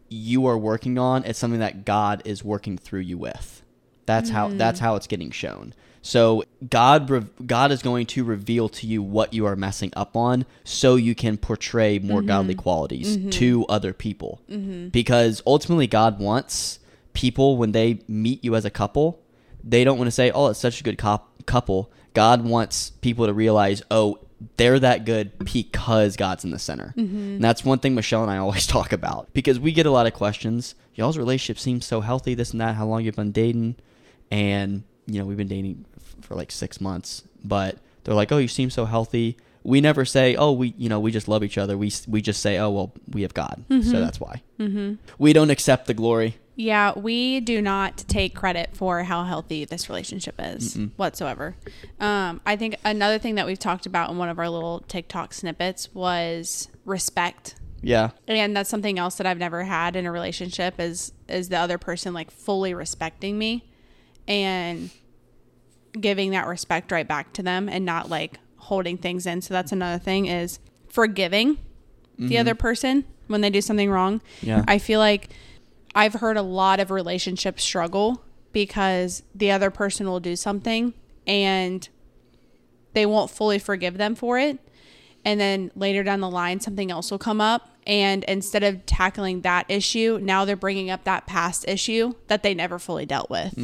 you 0.09 0.47
are 0.47 0.59
working 0.59 0.99
on 0.99 1.25
it's 1.25 1.39
something 1.39 1.61
that 1.61 1.85
god 1.85 2.23
is 2.25 2.43
working 2.45 2.79
through 2.79 3.01
you 3.01 3.19
with. 3.19 3.63
That's 4.07 4.31
how 4.31 4.49
mm. 4.49 4.59
that's 4.59 4.81
how 4.81 4.97
it's 4.97 5.07
getting 5.07 5.31
shown. 5.31 5.75
So 6.01 6.45
god 6.69 7.29
god 7.47 7.73
is 7.73 7.83
going 7.83 8.07
to 8.07 8.25
reveal 8.25 8.69
to 8.71 8.87
you 8.87 9.03
what 9.03 9.35
you 9.35 9.47
are 9.47 9.57
messing 9.57 9.93
up 9.97 10.17
on 10.17 10.47
so 10.65 10.97
you 10.97 11.15
can 11.15 11.37
portray 11.37 11.99
more 11.99 12.23
godly 12.23 12.55
mm-hmm. 12.55 12.63
qualities 12.63 13.17
mm-hmm. 13.17 13.31
to 13.31 13.67
other 13.67 13.93
people. 13.93 14.41
Because 14.91 15.43
ultimately 15.47 15.87
god 15.87 16.19
wants 16.19 16.78
people 17.13 17.57
when 17.57 17.73
they 17.73 18.01
meet 18.09 18.43
you 18.45 18.55
as 18.55 18.65
a 18.65 18.71
couple 18.71 19.23
they 19.65 19.85
don't 19.85 19.99
want 19.99 20.07
to 20.07 20.13
say 20.13 20.31
oh 20.31 20.49
it's 20.49 20.61
such 20.61 20.81
a 20.81 20.85
good 20.85 20.99
cop- 20.99 21.45
couple 21.47 21.91
god 22.15 22.45
wants 22.45 22.91
people 22.91 23.27
to 23.27 23.33
realize 23.33 23.83
oh 23.91 24.19
they're 24.57 24.79
that 24.79 25.05
good 25.05 25.33
because 25.39 26.17
God's 26.17 26.45
in 26.45 26.51
the 26.51 26.59
center. 26.59 26.95
And 26.97 27.43
that's 27.43 27.65
one 27.65 27.79
thing 27.79 27.95
Michelle 27.95 28.23
and 28.23 28.31
I 28.31 28.37
always 28.39 28.67
talk 28.67 28.93
about 28.93 29.29
because 29.33 29.59
we 29.59 29.73
get 29.73 29.87
a 29.87 29.91
lot 29.91 30.07
of 30.07 30.15
questions. 30.15 30.75
Y'all's 30.95 31.19
relationship 31.19 31.59
seems 31.59 31.87
so 31.87 32.01
healthy, 32.01 32.35
this 32.35 32.53
and 32.53 32.61
that. 32.61 32.75
How 32.75 32.87
long 32.87 33.05
you've 33.05 33.17
been 33.17 33.33
dating? 33.33 33.77
And, 34.31 34.85
you 35.07 35.19
know, 35.19 35.27
we've 35.27 35.37
been 35.37 35.49
dating 35.49 35.85
for 36.21 36.35
like 36.35 36.51
six 36.51 36.81
months, 36.81 37.23
but 37.45 37.79
they're 38.05 38.15
like, 38.15 38.31
oh, 38.33 38.39
you 38.39 38.49
seem 38.49 38.71
so 38.71 38.85
healthy. 38.85 39.37
We 39.63 39.81
never 39.81 40.05
say, 40.05 40.37
oh, 40.37 40.53
we, 40.53 40.75
you 40.79 40.89
know, 40.89 41.01
we 41.01 41.11
just 41.11 41.29
love 41.29 41.43
each 41.43 41.59
other. 41.59 41.77
We, 41.77 41.93
we 42.07 42.23
just 42.23 42.41
say, 42.41 42.59
oh, 42.59 42.71
well, 42.71 42.93
we 43.11 43.23
have 43.23 43.35
God. 43.35 43.65
So 43.83 44.01
that's 44.01 44.21
why. 44.21 44.43
Mm-hmm. 44.59 44.95
We 45.19 45.33
don't 45.33 45.51
accept 45.51 45.87
the 45.87 45.95
glory. 45.95 46.37
Yeah, 46.61 46.93
we 46.99 47.39
do 47.39 47.63
not 47.63 47.99
take 48.09 48.35
credit 48.35 48.71
for 48.75 49.05
how 49.05 49.23
healthy 49.23 49.65
this 49.65 49.89
relationship 49.89 50.35
is 50.41 50.75
whatsoever. 50.97 51.55
Um, 52.01 52.41
I 52.45 52.57
think 52.57 52.75
another 52.85 53.17
thing 53.17 53.37
that 53.37 53.47
we've 53.47 53.61
talked 53.61 53.87
about 53.87 54.11
in 54.11 54.19
one 54.19 54.29
of 54.29 54.41
our 54.41 54.51
little 54.51 54.81
TikTok 54.89 55.35
snippets 55.35 55.95
was 55.95 56.69
respect. 56.85 57.55
Yeah. 57.81 58.11
And 58.27 58.57
that's 58.57 58.69
something 58.69 58.99
else 58.99 59.15
that 59.19 59.27
I've 59.27 59.39
never 59.39 59.63
had 59.63 59.95
in 59.95 60.05
a 60.05 60.11
relationship 60.11 60.81
is 60.81 61.13
is 61.29 61.49
the 61.49 61.59
other 61.59 61.79
person 61.79 62.13
like 62.13 62.33
fully 62.33 62.75
respecting 62.75 63.39
me 63.39 63.71
and 64.27 64.91
giving 65.93 66.33
that 66.33 66.49
respect 66.49 66.91
right 66.91 67.07
back 67.07 67.33
to 67.35 67.43
them 67.45 67.69
and 67.69 67.85
not 67.85 68.11
like 68.11 68.41
holding 68.57 68.99
things 68.99 69.27
in. 69.27 69.43
So 69.43 69.55
that's 69.55 69.71
another 69.71 70.03
thing 70.03 70.27
is 70.27 70.59
forgiving 70.89 71.59
the 72.19 72.37
other 72.37 72.57
person 72.57 73.05
when 73.29 73.43
they 73.43 73.51
do 73.51 73.61
something 73.61 73.89
wrong. 73.89 74.21
Yeah. 74.43 74.65
I 74.67 74.79
feel 74.79 74.99
like 74.99 75.31
I've 75.99 76.15
heard 76.15 76.37
a 76.37 76.43
lot 76.43 76.79
of 76.79 76.93
relationships 76.93 77.65
struggle 77.65 78.23
because 78.53 79.25
the 79.35 79.51
other 79.51 79.69
person 79.69 80.07
will 80.07 80.21
do 80.21 80.37
something 80.37 80.95
and 81.27 81.89
they 82.93 83.05
won't 83.05 83.33
fully 83.33 83.59
forgive 83.59 83.99
them 83.99 84.15
for 84.15 84.39
it. 84.39 84.61
And 85.25 85.41
then 85.41 85.73
later 85.75 86.05
down 86.05 86.21
the 86.21 86.31
line, 86.31 86.61
something 86.61 86.93
else 86.93 87.11
will 87.11 87.19
come 87.19 87.41
up. 87.41 87.69
And 87.89 88.23
instead 88.25 88.63
of 88.63 88.85
tackling 88.85 89.41
that 89.41 89.65
issue, 89.71 90.19
now 90.23 90.45
they're 90.45 90.57
bringing 90.57 90.91
up 90.91 91.05
that 91.05 91.27
past 91.27 91.65
issue 91.67 92.13
that 92.27 92.43
they 92.43 92.53
never 92.55 92.79
fully 92.79 93.07
dealt 93.07 93.31
with 93.31 93.59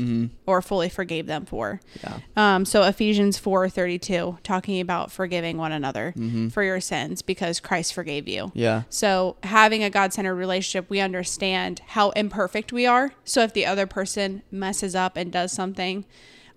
or 0.47 0.63
fully 0.63 0.89
forgave 0.89 1.27
them 1.27 1.45
for. 1.45 1.81
Yeah. 2.03 2.19
Um, 2.35 2.65
so 2.65 2.83
Ephesians 2.85 3.37
4 3.37 3.69
32, 3.69 4.39
talking 4.43 4.81
about 4.81 5.13
forgiving 5.13 5.59
one 5.59 5.73
another 5.73 6.15
for 6.51 6.63
your 6.63 6.81
sins 6.81 7.21
because 7.21 7.61
Christ 7.61 7.93
forgave 7.93 8.27
you. 8.27 8.51
Yeah. 8.55 8.85
So, 8.89 9.37
having 9.43 9.85
a 9.85 9.91
God 9.91 10.15
centered 10.15 10.37
relationship, 10.37 10.89
we 10.89 11.01
understand 11.01 11.83
how 11.89 12.09
imperfect 12.11 12.73
we 12.73 12.87
are. 12.87 13.13
So, 13.25 13.43
if 13.43 13.53
the 13.53 13.67
other 13.67 13.87
person 13.87 14.43
messes 14.51 14.95
up 14.95 15.19
and 15.19 15.31
does 15.31 15.53
something, 15.53 16.07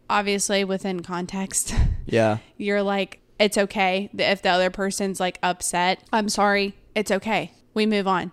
obviously 0.09 0.63
within 0.63 1.01
context, 1.01 1.73
Yeah. 2.05 2.37
you're 2.55 2.81
like, 2.81 3.19
it's 3.39 3.57
okay. 3.57 4.09
If 4.17 4.41
the 4.41 4.49
other 4.49 4.69
person's 4.69 5.19
like 5.19 5.37
upset, 5.43 6.01
I'm 6.13 6.29
sorry. 6.29 6.75
It's 6.95 7.11
okay. 7.11 7.51
We 7.77 7.85
move 7.85 8.07
on. 8.07 8.31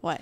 What? 0.00 0.20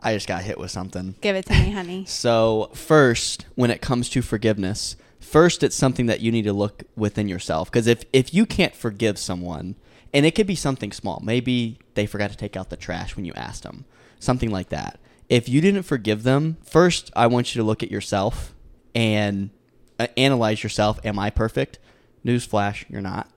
I 0.00 0.14
just 0.14 0.26
got 0.26 0.42
hit 0.42 0.58
with 0.58 0.70
something. 0.70 1.16
Give 1.20 1.36
it 1.36 1.44
to 1.44 1.52
me, 1.52 1.72
honey. 1.72 2.04
So, 2.08 2.70
first, 2.72 3.44
when 3.54 3.70
it 3.70 3.82
comes 3.82 4.08
to 4.08 4.22
forgiveness, 4.22 4.96
first 5.20 5.62
it's 5.62 5.76
something 5.76 6.06
that 6.06 6.20
you 6.22 6.32
need 6.32 6.44
to 6.44 6.54
look 6.54 6.84
within 6.96 7.28
yourself 7.28 7.70
because 7.70 7.86
if 7.86 8.04
if 8.14 8.32
you 8.32 8.46
can't 8.46 8.74
forgive 8.74 9.18
someone, 9.18 9.74
and 10.14 10.24
it 10.24 10.34
could 10.34 10.46
be 10.46 10.54
something 10.54 10.90
small, 10.90 11.20
maybe 11.22 11.80
they 11.92 12.06
forgot 12.06 12.30
to 12.30 12.36
take 12.38 12.56
out 12.56 12.70
the 12.70 12.78
trash 12.78 13.14
when 13.14 13.26
you 13.26 13.34
asked 13.34 13.64
them, 13.64 13.84
something 14.18 14.50
like 14.50 14.70
that. 14.70 14.98
If 15.28 15.46
you 15.46 15.60
didn't 15.60 15.82
forgive 15.82 16.22
them, 16.22 16.56
first 16.64 17.10
I 17.14 17.26
want 17.26 17.54
you 17.54 17.60
to 17.60 17.66
look 17.66 17.82
at 17.82 17.90
yourself 17.90 18.54
and 18.94 19.50
uh, 19.98 20.06
analyze 20.16 20.62
yourself. 20.62 20.98
Am 21.04 21.18
I 21.18 21.28
perfect? 21.28 21.78
Newsflash, 22.24 22.86
you're 22.88 23.02
not. 23.02 23.28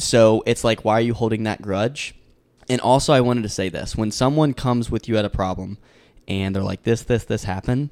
So 0.00 0.42
it's 0.46 0.64
like, 0.64 0.86
why 0.86 0.94
are 0.94 1.02
you 1.02 1.12
holding 1.12 1.42
that 1.42 1.60
grudge? 1.60 2.14
And 2.68 2.80
also, 2.80 3.12
I 3.12 3.20
wanted 3.20 3.42
to 3.42 3.48
say 3.48 3.68
this: 3.68 3.94
when 3.96 4.10
someone 4.10 4.52
comes 4.54 4.90
with 4.90 5.08
you 5.08 5.16
at 5.16 5.24
a 5.24 5.30
problem, 5.30 5.78
and 6.26 6.54
they're 6.54 6.62
like, 6.62 6.82
"This, 6.82 7.02
this, 7.02 7.24
this 7.24 7.44
happened," 7.44 7.90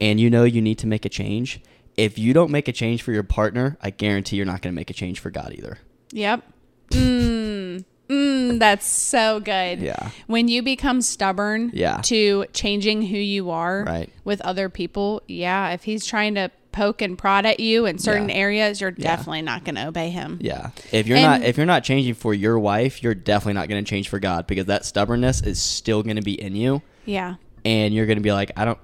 and 0.00 0.20
you 0.20 0.28
know 0.30 0.44
you 0.44 0.60
need 0.60 0.78
to 0.78 0.86
make 0.86 1.04
a 1.04 1.08
change. 1.08 1.60
If 1.96 2.18
you 2.18 2.32
don't 2.32 2.50
make 2.50 2.68
a 2.68 2.72
change 2.72 3.02
for 3.02 3.12
your 3.12 3.22
partner, 3.22 3.76
I 3.82 3.90
guarantee 3.90 4.36
you're 4.36 4.46
not 4.46 4.62
going 4.62 4.72
to 4.74 4.76
make 4.76 4.90
a 4.90 4.94
change 4.94 5.20
for 5.20 5.30
God 5.30 5.54
either. 5.56 5.78
Yep. 6.12 6.42
Mm, 6.90 7.84
mm, 8.08 8.58
that's 8.58 8.86
so 8.86 9.40
good. 9.40 9.80
Yeah. 9.80 10.10
When 10.26 10.48
you 10.48 10.62
become 10.62 11.02
stubborn 11.02 11.70
Yeah. 11.74 11.98
to 12.04 12.46
changing 12.52 13.02
who 13.02 13.16
you 13.18 13.50
are 13.50 13.84
Right. 13.84 14.10
with 14.24 14.40
other 14.42 14.68
people, 14.68 15.22
yeah, 15.28 15.70
if 15.70 15.84
he's 15.84 16.06
trying 16.06 16.34
to 16.36 16.50
poke 16.72 17.02
and 17.02 17.16
prod 17.18 17.46
at 17.46 17.60
you 17.60 17.86
in 17.86 17.98
certain 17.98 18.28
Yeah. 18.28 18.36
areas, 18.36 18.80
you're 18.80 18.90
definitely 18.90 19.42
not 19.42 19.64
going 19.64 19.74
to 19.74 19.86
obey 19.88 20.10
him. 20.10 20.38
Yeah. 20.40 20.70
If 20.92 21.06
you're 21.06 21.18
And- 21.18 21.42
not 21.42 21.48
if 21.48 21.56
you're 21.56 21.66
not 21.66 21.84
changing 21.84 22.14
for 22.14 22.32
your 22.34 22.58
wife, 22.58 23.02
you're 23.02 23.14
definitely 23.14 23.54
not 23.54 23.68
going 23.68 23.84
to 23.84 23.88
change 23.88 24.08
for 24.08 24.18
God 24.18 24.46
because 24.46 24.66
that 24.66 24.84
stubbornness 24.84 25.40
is 25.42 25.60
still 25.60 26.02
going 26.02 26.16
to 26.16 26.22
be 26.22 26.40
in 26.40 26.54
you 26.56 26.82
Yeah. 27.06 27.34
and 27.64 27.92
you're 27.94 28.06
going 28.06 28.18
to 28.18 28.22
be 28.22 28.32
like, 28.32 28.52
I 28.56 28.64
don't 28.64 28.78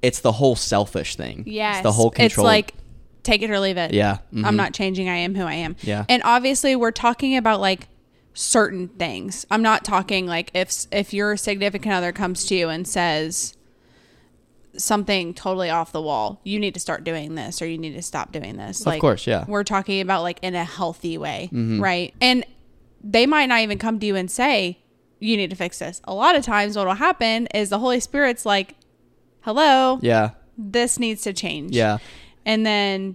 it's 0.00 0.20
the 0.20 0.30
whole 0.32 0.54
selfish 0.54 1.16
thing. 1.16 1.42
Yeah. 1.46 1.72
It's 1.74 1.82
the 1.82 1.92
whole 1.92 2.10
control. 2.10 2.46
It's 2.46 2.52
like 2.52 2.74
take 3.24 3.42
it 3.42 3.50
or 3.50 3.58
leave 3.60 3.76
it. 3.76 3.92
yeah. 3.92 4.18
I'm 4.32 4.42
mhm. 4.42 4.54
not 4.56 4.72
changing. 4.72 5.08
I 5.08 5.16
am 5.16 5.34
who 5.34 5.42
I 5.44 5.54
am. 5.54 5.74
Yeah. 5.82 6.04
And 6.08 6.22
obviously, 6.24 6.76
we're 6.76 6.92
talking 6.92 7.36
about 7.36 7.60
like 7.60 7.88
certain 8.34 8.88
things. 8.88 9.44
I'm 9.50 9.62
not 9.62 9.84
talking 9.84 10.26
like 10.26 10.50
if 10.54 10.86
if 10.92 11.12
your 11.12 11.36
significant 11.36 11.92
other 11.94 12.12
comes 12.12 12.44
to 12.46 12.54
you 12.54 12.68
and 12.68 12.86
says 12.86 13.56
something 14.76 15.34
totally 15.34 15.70
off 15.70 15.92
the 15.92 16.02
wall, 16.02 16.40
you 16.44 16.58
need 16.60 16.74
to 16.74 16.80
start 16.80 17.04
doing 17.04 17.34
this 17.34 17.60
or 17.62 17.66
you 17.66 17.78
need 17.78 17.94
to 17.94 18.02
stop 18.02 18.32
doing 18.32 18.56
this. 18.56 18.86
Of 18.86 18.98
course, 19.00 19.26
yeah. 19.26 19.44
We're 19.48 19.64
talking 19.64 20.00
about 20.00 20.22
like 20.22 20.38
in 20.42 20.54
a 20.54 20.64
healthy 20.64 21.16
way, 21.18 21.48
Mm-hmm. 21.52 21.80
right? 21.82 22.14
And 22.20 22.44
they 23.02 23.26
might 23.26 23.46
not 23.46 23.60
even 23.60 23.78
come 23.78 23.98
to 24.00 24.06
you 24.06 24.16
and 24.16 24.30
say 24.30 24.78
you 25.20 25.36
need 25.36 25.50
to 25.50 25.56
fix 25.56 25.78
this. 25.78 26.00
A 26.04 26.14
lot 26.14 26.36
of 26.36 26.44
times, 26.44 26.76
what 26.76 26.86
will 26.86 26.94
happen 26.94 27.46
is 27.54 27.70
the 27.70 27.78
Holy 27.78 27.98
Spirit's 28.00 28.44
like, 28.46 28.74
"Hello, 29.40 29.98
Yeah. 30.02 30.30
this 30.56 30.98
needs 30.98 31.22
to 31.22 31.32
change." 31.32 31.74
Yeah. 31.74 31.98
and 32.46 32.64
then 32.64 33.14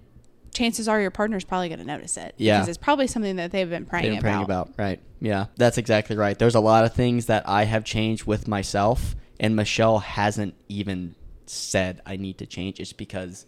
chances 0.53 0.87
are 0.87 1.01
your 1.01 1.09
partner's 1.09 1.43
probably 1.43 1.67
going 1.67 1.79
to 1.79 1.85
notice 1.85 2.15
it 2.17 2.35
Yeah. 2.37 2.57
because 2.59 2.69
it's 2.69 2.77
probably 2.77 3.07
something 3.07 3.37
that 3.37 3.49
they've 3.51 3.67
been 3.69 3.85
praying, 3.87 4.03
They've 4.05 4.13
been 4.13 4.21
praying 4.21 4.43
about. 4.43 4.67
about. 4.67 4.73
Right. 4.77 4.99
Yeah. 5.19 5.45
That's 5.57 5.79
exactly 5.79 6.15
right. 6.15 6.37
There's 6.37 6.53
a 6.53 6.59
lot 6.59 6.85
of 6.85 6.93
things 6.93 7.25
that 7.25 7.47
I 7.49 7.63
have 7.63 7.83
changed 7.83 8.25
with 8.25 8.47
myself, 8.47 9.15
and 9.39 9.55
Michelle 9.55 9.99
hasn't 9.99 10.53
even 10.69 11.15
said 11.49 12.01
I 12.05 12.15
need 12.17 12.37
to 12.39 12.45
change. 12.45 12.79
It's 12.79 12.93
because 12.93 13.45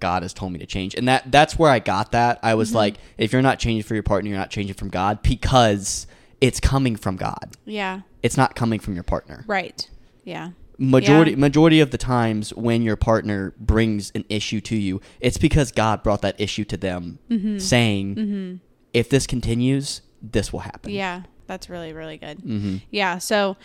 God 0.00 0.22
has 0.22 0.32
told 0.32 0.52
me 0.52 0.58
to 0.60 0.66
change, 0.66 0.94
and 0.94 1.08
that 1.08 1.30
that's 1.32 1.58
where 1.58 1.70
I 1.70 1.78
got 1.80 2.12
that. 2.12 2.38
I 2.42 2.50
Mm-hmm. 2.50 2.58
was 2.58 2.74
like, 2.74 2.96
if 3.16 3.32
you're 3.32 3.42
not 3.42 3.58
changing 3.58 3.82
for 3.82 3.94
your 3.94 4.02
partner, 4.04 4.30
you're 4.30 4.38
not 4.38 4.50
changing 4.50 4.74
from 4.74 4.88
God 4.90 5.22
because 5.22 6.06
it's 6.40 6.60
coming 6.60 6.94
from 6.96 7.16
God. 7.16 7.56
Yeah, 7.64 8.02
It's 8.22 8.36
not 8.36 8.54
coming 8.54 8.78
from 8.80 8.94
your 8.94 9.02
partner. 9.02 9.44
right. 9.48 9.88
Yeah, 10.24 10.50
majority 10.78 11.32
Yeah. 11.32 11.36
majority 11.38 11.80
of 11.80 11.90
the 11.90 11.98
times 11.98 12.54
when 12.54 12.82
your 12.82 12.94
partner 12.96 13.54
brings 13.58 14.12
an 14.14 14.24
issue 14.28 14.60
to 14.60 14.76
you 14.76 15.00
it's 15.20 15.36
because 15.38 15.72
god 15.72 16.02
brought 16.04 16.22
that 16.22 16.40
issue 16.40 16.64
to 16.66 16.76
them 16.76 17.18
Mm-hmm. 17.30 17.58
saying 17.58 18.60
if 18.92 19.08
this 19.10 19.26
continues 19.26 20.02
this 20.22 20.52
will 20.52 20.60
happen 20.60 20.92
yeah, 20.92 21.22
that's 21.48 21.68
really 21.70 21.92
really 21.92 22.18
good. 22.18 22.38
hmm 22.40 22.76
Yeah, 22.90 23.18
so 23.18 23.56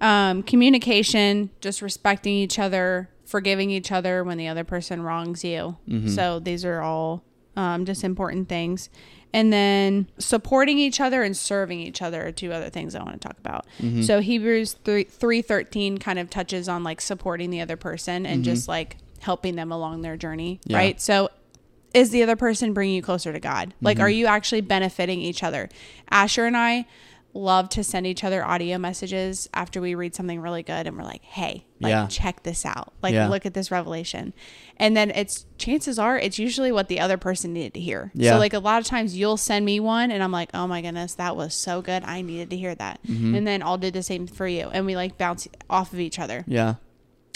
um, 0.00 0.42
communication, 0.44 1.50
just 1.60 1.82
respecting 1.82 2.34
each 2.34 2.58
other, 2.58 3.10
forgiving 3.30 3.70
each 3.70 3.92
other 3.92 4.24
when 4.24 4.36
the 4.38 4.48
other 4.48 4.64
person 4.64 5.02
wrongs 5.02 5.44
you. 5.44 5.76
Mm-hmm. 5.88 6.08
So 6.08 6.40
these 6.40 6.64
are 6.64 6.80
all 6.80 7.22
um, 7.56 7.84
just 7.84 8.02
important 8.04 8.48
things. 8.48 8.90
And 9.32 9.52
then 9.52 10.08
supporting 10.18 10.78
each 10.78 11.00
other 11.00 11.22
and 11.22 11.36
serving 11.36 11.78
each 11.78 12.02
other 12.02 12.26
are 12.26 12.32
two 12.32 12.52
other 12.52 12.68
things 12.68 12.96
I 12.96 13.02
want 13.04 13.12
to 13.20 13.28
talk 13.28 13.38
about. 13.38 13.64
Mm-hmm. 13.80 14.02
So 14.02 14.20
Hebrews 14.20 14.72
3, 14.84 15.04
3.13 15.04 16.00
kind 16.00 16.18
of 16.18 16.28
touches 16.28 16.68
on 16.68 16.82
like 16.82 17.00
supporting 17.00 17.50
the 17.50 17.60
other 17.60 17.76
person 17.76 18.26
and 18.26 18.42
just 18.42 18.66
like 18.66 18.96
helping 19.20 19.54
them 19.54 19.70
along 19.70 20.02
their 20.02 20.16
journey, 20.16 20.58
Mm-hmm. 20.62 20.70
Yeah. 20.72 20.76
right? 20.78 21.00
So 21.00 21.28
is 21.94 22.10
the 22.10 22.22
other 22.24 22.36
person 22.36 22.72
bringing 22.72 22.96
you 22.96 23.02
closer 23.02 23.32
to 23.32 23.38
God? 23.40 23.72
Like, 23.80 23.98
Mm-hmm. 23.98 24.04
are 24.04 24.08
you 24.10 24.26
actually 24.26 24.62
benefiting 24.62 25.20
each 25.20 25.44
other? 25.44 25.68
Asher 26.10 26.46
and 26.46 26.56
I 26.56 26.86
love 27.32 27.68
to 27.70 27.84
send 27.84 28.06
each 28.06 28.24
other 28.24 28.44
audio 28.44 28.76
messages 28.78 29.48
after 29.54 29.80
we 29.80 29.94
read 29.94 30.14
something 30.14 30.40
really 30.40 30.62
good 30.62 30.86
and 30.86 30.96
we're 30.96 31.04
like, 31.04 31.22
hey, 31.22 31.64
like, 31.80 31.90
Yeah. 31.90 32.06
check 32.08 32.42
this 32.42 32.66
out. 32.66 32.92
Like, 33.02 33.14
Yeah. 33.14 33.28
look 33.28 33.46
at 33.46 33.54
this 33.54 33.70
revelation. 33.70 34.32
And 34.76 34.96
then 34.96 35.10
it's 35.12 35.46
chances 35.56 35.98
are 35.98 36.18
it's 36.18 36.38
usually 36.38 36.72
what 36.72 36.88
the 36.88 36.98
other 37.00 37.16
person 37.16 37.52
needed 37.52 37.74
to 37.74 37.80
hear. 37.80 38.10
Yeah. 38.14 38.32
So, 38.32 38.38
like, 38.38 38.52
a 38.52 38.58
lot 38.58 38.80
of 38.80 38.86
times 38.86 39.16
you'll 39.16 39.36
send 39.36 39.64
me 39.64 39.78
one 39.78 40.10
and 40.10 40.22
I'm 40.22 40.32
like, 40.32 40.50
oh 40.54 40.66
my 40.66 40.82
goodness, 40.82 41.14
that 41.14 41.36
was 41.36 41.54
so 41.54 41.80
good. 41.82 42.02
I 42.04 42.22
needed 42.22 42.50
to 42.50 42.56
hear 42.56 42.74
that. 42.74 43.00
Mm-hmm. 43.06 43.34
And 43.34 43.46
then 43.46 43.62
I'll 43.62 43.78
do 43.78 43.90
the 43.90 44.02
same 44.02 44.26
for 44.26 44.46
you. 44.48 44.68
And 44.72 44.84
we 44.86 44.96
like 44.96 45.16
bounce 45.16 45.46
off 45.68 45.92
of 45.92 46.00
each 46.00 46.18
other 46.18 46.44
yeah 46.48 46.74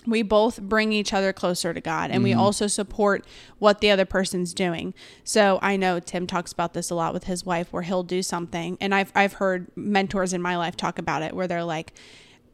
we 0.06 0.22
both 0.22 0.60
bring 0.60 0.92
each 0.92 1.12
other 1.12 1.32
closer 1.32 1.72
to 1.72 1.80
God 1.80 2.10
and 2.10 2.22
we 2.22 2.30
mm-hmm. 2.30 2.40
also 2.40 2.66
support 2.66 3.26
what 3.58 3.80
the 3.80 3.90
other 3.90 4.04
person's 4.04 4.52
doing. 4.52 4.94
So 5.22 5.58
I 5.62 5.76
know 5.76 6.00
Tim 6.00 6.26
talks 6.26 6.52
about 6.52 6.74
this 6.74 6.90
a 6.90 6.94
lot 6.94 7.14
with 7.14 7.24
his 7.24 7.44
wife 7.44 7.72
where 7.72 7.82
he'll 7.82 8.02
do 8.02 8.22
something 8.22 8.76
and 8.80 8.94
I've 8.94 9.12
I've 9.14 9.34
heard 9.34 9.70
mentors 9.76 10.32
in 10.32 10.42
my 10.42 10.56
life 10.56 10.76
talk 10.76 10.98
about 10.98 11.22
it 11.22 11.34
where 11.34 11.46
they're 11.46 11.64
like 11.64 11.92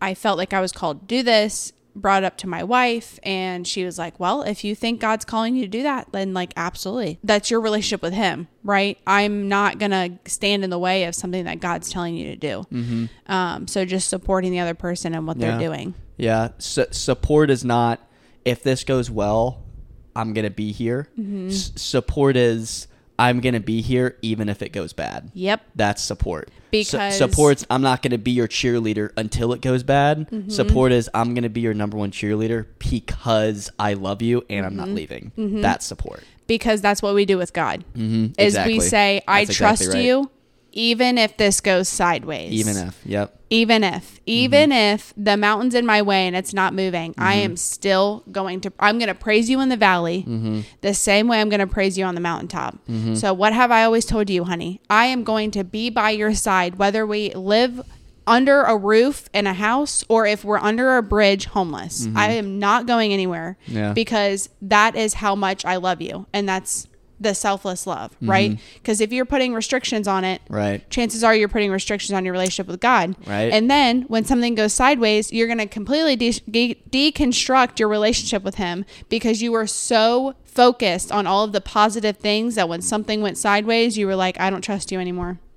I 0.01 0.15
felt 0.15 0.39
like 0.39 0.53
I 0.53 0.61
was 0.61 0.73
called 0.73 1.01
to 1.01 1.07
do 1.07 1.23
this, 1.23 1.73
brought 1.95 2.25
up 2.25 2.37
to 2.39 2.47
my 2.47 2.63
wife 2.65 3.19
and 3.23 3.67
she 3.67 3.85
was 3.85 3.99
like, 3.99 4.19
"Well, 4.21 4.43
if 4.43 4.65
you 4.65 4.75
think 4.75 5.01
God's 5.01 5.25
calling 5.25 5.57
you 5.57 5.63
to 5.63 5.69
do 5.69 5.83
that, 5.83 6.09
then 6.13 6.33
like 6.35 6.53
absolutely. 6.57 7.19
That's 7.25 7.51
your 7.51 7.61
relationship 7.61 8.03
with 8.03 8.13
him, 8.13 8.49
right? 8.63 8.99
I'm 9.07 9.49
not 9.49 9.79
going 9.79 9.91
to 9.91 10.31
stand 10.31 10.65
in 10.65 10.71
the 10.71 10.79
way 10.79 11.05
of 11.05 11.15
something 11.15 11.45
that 11.45 11.61
God's 11.61 11.91
telling 11.91 12.15
you 12.17 12.35
to 12.35 12.37
do." 12.37 13.07
Um 13.27 13.67
so 13.69 13.85
just 13.85 14.09
supporting 14.09 14.53
the 14.53 14.61
other 14.61 14.75
person 14.75 15.15
and 15.15 15.27
what 15.27 15.37
Yeah. 15.37 15.51
they're 15.57 15.69
doing. 15.69 15.95
yeah 16.17 16.49
Su- 16.59 16.87
support 16.91 17.51
is 17.51 17.65
not 17.65 18.01
if 18.45 18.63
this 18.63 18.85
goes 18.85 19.11
well 19.11 19.63
i'm 20.17 20.33
gonna 20.35 20.51
be 20.51 20.73
here 20.73 21.09
Mm-hmm. 21.19 21.49
S- 21.49 21.73
support 21.77 22.37
is 22.37 22.87
i'm 23.21 23.39
gonna 23.41 23.61
be 23.61 23.81
here 23.83 24.17
even 24.23 24.49
if 24.49 24.63
it 24.63 24.71
goes 24.71 24.93
bad 24.93 25.31
Yep. 25.35 25.61
That's 25.77 26.03
support. 26.03 26.49
Su- 26.49 26.55
Because- 26.71 27.19
support's 27.19 27.65
I'm 27.71 27.83
not 27.83 28.01
going 28.03 28.13
to 28.13 28.19
be 28.19 28.31
your 28.31 28.47
cheerleader 28.49 29.11
until 29.17 29.53
it 29.53 29.61
goes 29.61 29.83
bad. 29.83 30.31
Mm-hmm. 30.31 30.51
Support 30.51 30.93
is 30.93 31.11
I'm 31.13 31.35
going 31.35 31.43
to 31.43 31.49
be 31.49 31.61
your 31.61 31.75
number 31.75 31.97
one 31.97 32.13
cheerleader 32.13 32.67
because 32.79 33.71
I 33.79 33.95
love 33.95 34.23
you 34.23 34.45
and 34.49 34.65
I'm 34.67 34.77
not 34.77 34.87
Mm-hmm. 34.89 34.95
leaving. 34.95 35.33
That's 35.63 35.85
support. 35.87 36.23
because 36.47 36.81
that's 36.81 37.03
what 37.03 37.15
we 37.15 37.25
do 37.25 37.39
with 37.39 37.53
God. 37.53 37.85
Mm-hmm. 37.97 38.41
Is 38.41 38.57
we 38.67 38.79
say, 38.81 39.23
"I 39.27 39.45
That's 39.45 39.57
trust 39.57 39.83
exactly 39.83 40.01
right. 40.01 40.07
you, 40.07 40.31
even 40.73 41.19
if 41.19 41.37
this 41.37 41.61
goes 41.61 41.89
sideways." 41.89 42.53
Even 42.53 42.77
if, 42.77 43.01
yep. 43.05 43.39
even 43.51 43.85
if, 43.85 44.15
mm-hmm. 44.15 44.23
even 44.27 44.73
if 44.73 45.13
the 45.17 45.37
mountain's 45.37 45.75
in 45.75 45.87
my 45.87 46.03
way 46.03 46.27
and 46.27 46.37
it's 46.37 46.55
not 46.55 46.75
moving, 46.75 47.15
I 47.19 47.37
mm-hmm. 47.37 47.45
am 47.45 47.57
still 47.57 48.25
going 48.31 48.61
to. 48.63 48.73
I'm 48.79 48.99
going 48.99 49.09
to 49.09 49.15
praise 49.15 49.51
you 49.51 49.61
in 49.61 49.69
the 49.69 49.77
valley, 49.77 50.25
mm-hmm. 50.27 50.61
the 50.81 50.95
same 50.95 51.29
way 51.29 51.41
I'm 51.41 51.49
going 51.49 51.61
to 51.61 51.67
praise 51.67 51.97
you 51.99 52.05
on 52.05 52.15
the 52.15 52.21
mountaintop. 52.21 52.79
So, 53.17 53.33
what 53.33 53.53
have 53.53 53.71
I 53.71 53.85
always 53.85 54.05
told 54.05 54.31
you, 54.31 54.45
honey? 54.45 54.81
I 54.89 55.07
am 55.07 55.25
going 55.25 55.51
to 55.53 55.65
be 55.65 55.91
by 55.91 56.11
your 56.11 56.35
side, 56.35 56.77
whether 56.77 57.07
we 57.07 57.31
live 57.35 57.83
under 58.27 58.63
a 58.63 58.77
roof 58.77 59.29
in 59.33 59.47
a 59.47 59.55
house 59.55 60.05
or 60.09 60.25
if 60.25 60.45
we're 60.45 60.59
under 60.59 60.97
a 60.97 61.03
bridge 61.03 61.47
homeless. 61.47 62.07
I 62.15 62.33
am 62.33 62.59
not 62.61 62.87
going 62.87 63.13
anywhere 63.13 63.59
Yeah. 63.67 63.93
because 63.93 64.49
that 64.63 64.95
is 64.95 65.15
how 65.15 65.35
much 65.35 65.65
I 65.65 65.77
love 65.77 66.01
you. 66.01 66.27
And 66.33 66.49
that's 66.49 66.87
the 67.21 67.35
selfless 67.35 67.87
love, 67.87 68.17
right? 68.23 68.53
Mm-hmm. 68.53 68.63
Because 68.75 69.01
if 69.03 69.13
you're 69.13 69.27
putting 69.27 69.53
restrictions 69.53 70.09
on 70.09 70.25
it, 70.25 70.41
Right. 70.49 70.89
chances 70.89 71.23
are 71.23 71.35
you're 71.35 71.49
putting 71.49 71.71
restrictions 71.71 72.15
on 72.15 72.25
your 72.25 72.33
relationship 72.33 72.67
with 72.67 72.81
God. 72.81 73.15
Right. 73.27 73.53
And 73.53 73.71
then 73.71 74.03
when 74.03 74.25
something 74.25 74.55
goes 74.55 74.73
sideways, 74.73 75.31
you're 75.33 75.47
going 75.47 75.59
to 75.59 75.67
completely 75.67 76.17
de- 76.17 76.41
de- 76.51 76.83
deconstruct 76.91 77.79
your 77.79 77.89
relationship 77.89 78.43
with 78.43 78.55
Him 78.55 78.87
because 79.11 79.43
you 79.43 79.53
were 79.53 79.67
so 79.67 80.35
focused 80.45 81.13
on 81.13 81.27
all 81.27 81.45
of 81.45 81.53
the 81.53 81.61
positive 81.61 82.17
things 82.17 82.55
that 82.55 82.69
when 82.69 82.81
something 82.81 83.21
went 83.21 83.37
sideways, 83.39 83.99
you 83.99 84.07
were 84.07 84.17
like, 84.17 84.41
I 84.41 84.49
don't 84.51 84.63
trust 84.63 84.91
you 84.91 84.99
anymore. 84.99 85.39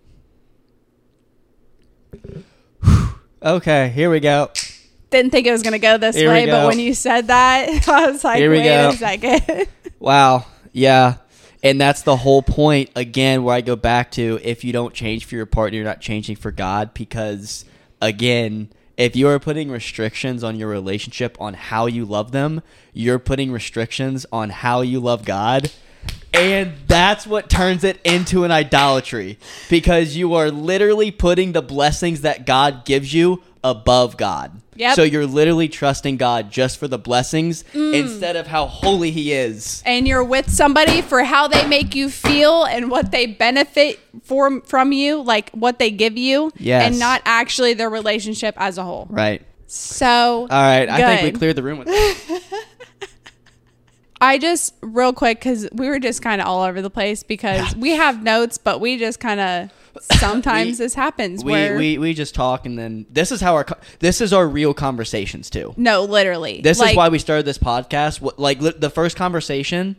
Okay, 3.41 3.89
here 3.89 4.09
we 4.09 4.21
go. 4.21 4.49
Didn't 5.09 5.31
think 5.31 5.45
it 5.45 5.51
was 5.51 5.63
going 5.63 5.73
to 5.73 5.79
go 5.79 5.97
this 5.97 6.15
Here 6.15 6.29
way, 6.29 6.45
but 6.45 6.65
when 6.65 6.79
you 6.79 6.93
said 6.93 7.27
that, 7.27 7.87
I 7.89 8.09
was 8.09 8.23
like, 8.23 8.37
Here 8.37 8.49
we 8.49 8.59
wait 8.59 8.63
go. 8.63 8.89
a 8.89 8.93
second. 8.93 9.67
Wow. 9.99 10.45
Yeah. 10.73 11.15
And 11.63 11.79
that's 11.79 12.01
the 12.01 12.17
whole 12.17 12.41
point 12.41 12.89
again 12.93 13.43
where 13.43 13.55
I 13.55 13.61
go 13.61 13.77
back 13.77 14.11
to 14.11 14.37
if 14.43 14.65
you 14.65 14.73
don't 14.73 14.93
change 14.93 15.23
for 15.23 15.35
your 15.35 15.45
partner, 15.45 15.77
you're 15.77 15.85
not 15.85 16.01
changing 16.01 16.35
for 16.35 16.51
God 16.51 16.93
because 16.93 17.63
again, 18.01 18.69
if 18.97 19.15
you 19.15 19.29
are 19.29 19.39
putting 19.39 19.71
restrictions 19.71 20.43
on 20.43 20.57
your 20.57 20.67
relationship 20.67 21.37
on 21.39 21.53
how 21.53 21.85
you 21.85 22.05
love 22.05 22.31
them, 22.31 22.61
you're 22.91 23.17
putting 23.17 23.51
restrictions 23.51 24.25
on 24.31 24.49
how 24.49 24.81
you 24.81 24.99
love 24.99 25.23
God. 25.25 25.71
And 26.33 26.73
that's 26.87 27.25
what 27.25 27.49
turns 27.49 27.83
it 27.83 27.99
into 28.03 28.43
an 28.43 28.51
idolatry 28.51 29.39
because 29.69 30.17
you 30.17 30.33
are 30.33 30.51
literally 30.51 31.11
putting 31.11 31.53
the 31.53 31.61
blessings 31.61 32.21
that 32.21 32.45
God 32.45 32.85
gives 32.85 33.13
you 33.13 33.41
above 33.63 34.17
God. 34.17 34.62
Yep. 34.75 34.95
So 34.95 35.03
you're 35.03 35.25
literally 35.27 35.67
trusting 35.69 36.17
God 36.17 36.51
just 36.51 36.77
for 36.77 36.87
the 36.87 36.97
blessings 36.97 37.63
mm. 37.73 37.93
instead 37.93 38.35
of 38.35 38.47
how 38.47 38.67
holy 38.67 39.11
He 39.11 39.33
is. 39.33 39.81
and 39.85 40.07
you're 40.07 40.23
with 40.23 40.49
somebody 40.49 41.01
for 41.01 41.23
how 41.23 41.47
they 41.47 41.67
make 41.67 41.95
you 41.95 42.09
feel 42.09 42.63
and 42.65 42.89
what 42.91 43.11
they 43.11 43.25
benefit 43.25 43.99
from 44.23 44.61
from 44.61 44.91
you, 44.91 45.21
like 45.21 45.49
what 45.51 45.79
they 45.79 45.91
give 45.91 46.17
you, 46.17 46.51
Yes. 46.57 46.83
and 46.87 46.99
not 46.99 47.21
actually 47.25 47.73
their 47.73 47.89
relationship 47.89 48.55
as 48.57 48.77
a 48.77 48.83
whole. 48.83 49.07
Right. 49.09 49.41
So, 49.67 50.07
All 50.07 50.47
right. 50.47 50.87
I 50.87 51.17
think 51.17 51.33
we 51.33 51.37
cleared 51.39 51.55
the 51.55 51.63
room 51.63 51.79
with 51.79 51.87
that. 51.87 52.65
I 54.21 54.37
just 54.37 54.73
real 54.81 55.11
quick 55.11 55.39
because 55.39 55.67
we 55.73 55.89
were 55.89 55.99
just 55.99 56.21
kind 56.21 56.39
of 56.39 56.47
all 56.47 56.61
over 56.63 56.81
the 56.81 56.89
place 56.89 57.23
because 57.23 57.75
we 57.75 57.91
have 57.91 58.23
notes, 58.23 58.57
but 58.57 58.79
we 58.79 58.97
just 58.97 59.19
kind 59.19 59.39
of 59.39 59.69
sometimes 60.01 60.71
We- 60.79 60.85
this 60.85 60.93
happens 60.95 61.43
we, 61.43 61.51
where 61.51 61.77
we 61.77 61.97
we 61.97 62.13
just 62.13 62.33
talk 62.35 62.65
and 62.65 62.77
then 62.77 63.05
this 63.09 63.31
is 63.31 63.41
how 63.41 63.53
our 63.55 63.65
this 63.99 64.21
is 64.21 64.33
our 64.33 64.47
real 64.47 64.73
conversations 64.73 65.49
too. 65.49 65.73
no, 65.77 66.03
literally, 66.03 66.61
This 66.61 66.79
Like, 66.79 66.91
is 66.91 66.97
why 66.97 67.09
we 67.09 67.19
started 67.19 67.45
this 67.45 67.57
podcast. 67.57 68.21
What, 68.21 68.39
like 68.39 68.59
the 68.59 68.89
first 68.89 69.15
conversation 69.15 69.95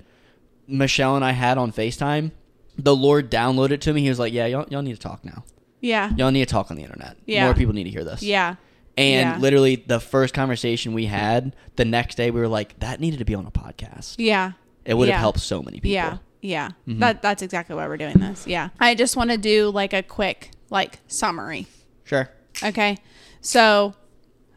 Michelle 0.67 1.15
and 1.17 1.25
I 1.25 1.33
had 1.33 1.59
on 1.59 1.73
FaceTime, 1.73 2.31
the 2.79 2.97
Lord 2.97 3.31
downloaded 3.31 3.81
to 3.81 3.93
me. 3.93 4.01
He 4.03 4.09
was 4.09 4.19
like, 4.19 4.33
"Yeah, 4.33 4.47
y'all, 4.47 4.67
y'all 4.71 4.83
need 4.83 4.95
to 4.95 5.01
talk 5.01 5.25
now. 5.25 5.45
yeah, 5.81 6.11
Y'all 6.17 6.31
need 6.31 6.47
to 6.49 6.51
talk 6.53 6.71
on 6.71 6.77
the 6.79 6.83
internet. 6.83 7.17
Yeah. 7.27 7.45
More 7.45 7.55
people 7.55 7.75
need 7.75 7.85
to 7.85 7.91
hear 7.91 8.05
this." 8.05 8.23
yeah, 8.23 8.57
And 8.97 9.29
Yeah. 9.31 9.39
literally, 9.39 9.77
the 9.87 10.01
first 10.01 10.33
conversation 10.35 10.95
we 10.95 11.05
had, 11.07 11.55
the 11.77 11.85
next 11.85 12.15
day, 12.15 12.31
we 12.31 12.41
were 12.41 12.49
like, 12.49 12.79
that 12.81 13.01
needed 13.01 13.19
to 13.19 13.25
be 13.27 13.35
on 13.35 13.45
a 13.45 13.51
podcast. 13.51 14.15
Yeah. 14.19 14.53
It 14.87 14.95
would 14.95 15.09
Yeah. 15.09 15.15
have 15.15 15.21
helped 15.21 15.41
so 15.41 15.63
many 15.63 15.79
people. 15.81 15.91
Yeah. 15.91 16.17
Yeah. 16.45 16.69
Mm-hmm. 16.87 16.99
That 17.01 17.23
that's 17.23 17.41
exactly 17.43 17.75
why 17.75 17.89
we're 17.89 17.97
doing 17.97 18.19
this. 18.19 18.47
Yeah. 18.47 18.69
I 18.79 18.95
just 18.95 19.17
want 19.17 19.31
to 19.31 19.39
do 19.39 19.71
like 19.71 19.95
a 19.95 20.03
quick 20.03 20.51
like 20.69 20.99
summary. 21.09 21.67
Sure. 22.05 22.29
Okay. 22.63 22.99
So, 23.41 23.95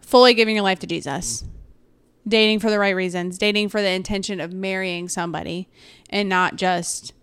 fully 0.02 0.34
giving 0.34 0.56
your 0.56 0.64
life 0.64 0.80
to 0.80 0.88
Jesus. 0.88 1.46
Dating 2.28 2.60
for 2.60 2.70
the 2.70 2.78
right 2.78 2.94
reasons, 2.96 3.38
dating 3.38 3.70
for 3.70 3.82
the 3.82 3.90
intention 3.90 4.42
of 4.42 4.52
marrying 4.52 5.08
somebody 5.08 5.70
and 6.10 6.28
not 6.28 6.58
just 6.58 7.14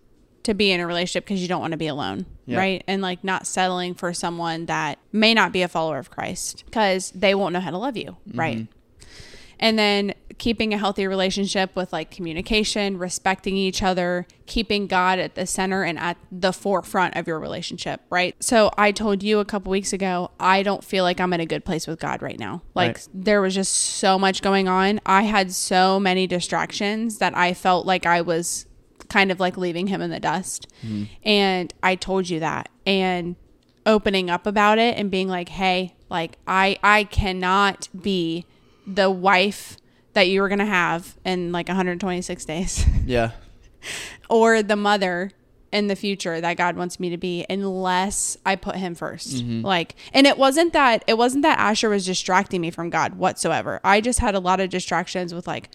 to 0.45 0.55
be 0.55 0.73
in 0.73 0.81
a 0.81 0.87
relationship 0.87 1.25
because 1.27 1.43
you 1.43 1.49
don't 1.49 1.61
want 1.61 1.73
to 1.73 1.77
be 1.77 1.87
alone, 1.89 2.25
Yeah. 2.47 2.57
right? 2.59 2.85
And 2.87 3.03
like 3.03 3.23
not 3.23 3.47
settling 3.47 3.95
for 3.95 4.15
someone 4.15 4.65
that 4.67 4.99
may 5.13 5.35
not 5.35 5.53
be 5.53 5.61
a 5.61 5.69
follower 5.69 5.99
of 5.99 6.11
Christ 6.11 6.65
because 6.65 7.11
they 7.15 7.35
won't 7.35 7.53
know 7.53 7.61
how 7.61 7.71
to 7.71 7.77
love 7.79 7.99
you, 7.99 8.17
right? 8.33 8.67
And 9.59 9.79
then 9.79 10.15
keeping 10.39 10.75
a 10.75 10.79
healthy 10.79 11.07
relationship 11.07 11.75
with 11.77 11.93
like 11.93 12.11
communication, 12.11 12.99
respecting 12.99 13.57
each 13.57 13.83
other, 13.83 14.27
keeping 14.47 14.87
God 14.87 15.19
at 15.19 15.37
the 15.37 15.47
center 15.47 15.85
and 15.85 15.99
at 15.99 16.17
the 16.33 16.53
forefront 16.53 17.17
of 17.17 17.27
your 17.27 17.39
relationship, 17.39 18.01
right? 18.11 18.35
So 18.41 18.71
I 18.77 18.91
told 18.93 19.23
you 19.23 19.39
a 19.39 19.45
couple 19.45 19.71
weeks 19.71 19.93
ago, 19.93 20.33
I 20.41 20.63
don't 20.63 20.83
feel 20.83 21.05
like 21.05 21.21
I'm 21.21 21.33
in 21.33 21.41
a 21.41 21.47
good 21.47 21.65
place 21.65 21.87
with 21.87 22.01
God 22.01 22.21
right 22.21 22.39
now. 22.39 22.63
Like 22.75 22.97
Right. 22.97 23.09
there 23.15 23.41
was 23.41 23.55
just 23.55 23.73
so 23.73 24.19
much 24.19 24.43
going 24.43 24.69
on. 24.69 25.01
I 25.07 25.23
had 25.23 25.53
so 25.53 26.01
many 26.01 26.27
distractions 26.27 27.19
that 27.19 27.37
I 27.37 27.55
felt 27.55 27.87
like 27.87 28.05
I 28.07 28.21
was 28.21 28.67
kind 29.09 29.31
of 29.31 29.39
like 29.39 29.57
leaving 29.57 29.87
him 29.87 30.01
in 30.01 30.11
the 30.11 30.21
dust. 30.21 30.67
Mm-hmm. 30.85 31.05
And 31.25 31.73
I 31.83 31.95
told 31.95 32.29
you 32.29 32.41
that. 32.41 32.69
And 32.85 33.37
opening 33.87 34.31
up 34.31 34.47
about 34.47 34.79
it 34.79 34.97
and 34.97 35.11
being 35.11 35.29
like, 35.29 35.51
"Hey, 35.51 35.95
like 36.11 36.39
I 36.47 36.79
I 36.83 37.05
cannot 37.05 37.89
be 37.99 38.47
the 38.87 39.11
wife 39.11 39.77
that 40.13 40.29
you 40.29 40.41
were 40.41 40.49
going 40.49 40.59
to 40.61 40.65
have 40.67 41.17
in 41.25 41.51
like 41.53 41.69
126 41.69 42.45
days 42.45 42.85
Yeah. 43.07 43.33
or 44.31 44.63
the 44.63 44.77
mother 44.77 45.31
in 45.73 45.89
the 45.89 45.97
future 45.97 46.41
that 46.41 46.57
God 46.57 46.77
wants 46.77 47.01
me 47.01 47.11
to 47.11 47.17
be 47.17 47.45
unless 47.51 48.37
I 48.47 48.55
put 48.55 48.77
him 48.77 48.95
1st 48.95 49.65
Like 49.65 49.97
and 50.13 50.25
it 50.27 50.39
wasn't 50.39 50.73
that 50.73 51.03
it 51.09 51.19
wasn't 51.19 51.43
that 51.43 51.59
Asher 51.59 51.89
was 51.89 52.07
distracting 52.07 52.61
me 52.61 52.71
from 52.71 52.91
God 52.91 53.15
whatsoever. 53.17 53.81
I 53.83 54.01
just 54.01 54.21
had 54.21 54.37
a 54.37 54.39
lot 54.41 54.61
of 54.61 54.71
distractions 54.71 55.35
with 55.35 55.49
like 55.49 55.71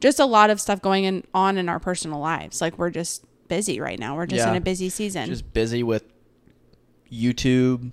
just 0.00 0.20
a 0.20 0.26
lot 0.26 0.50
of 0.50 0.60
stuff 0.60 0.82
going 0.82 1.04
in, 1.04 1.24
on 1.32 1.56
in 1.56 1.68
our 1.68 1.80
personal 1.80 2.20
lives. 2.20 2.60
Like 2.60 2.76
we're 2.78 2.90
just 2.90 3.24
busy 3.48 3.80
right 3.80 3.98
now. 3.98 4.14
We're 4.16 4.26
just 4.26 4.44
Yeah. 4.44 4.50
in 4.50 4.56
a 4.56 4.60
busy 4.60 4.90
season. 4.90 5.26
Just 5.26 5.50
busy 5.54 5.82
with 5.82 6.04
YouTube, 7.10 7.92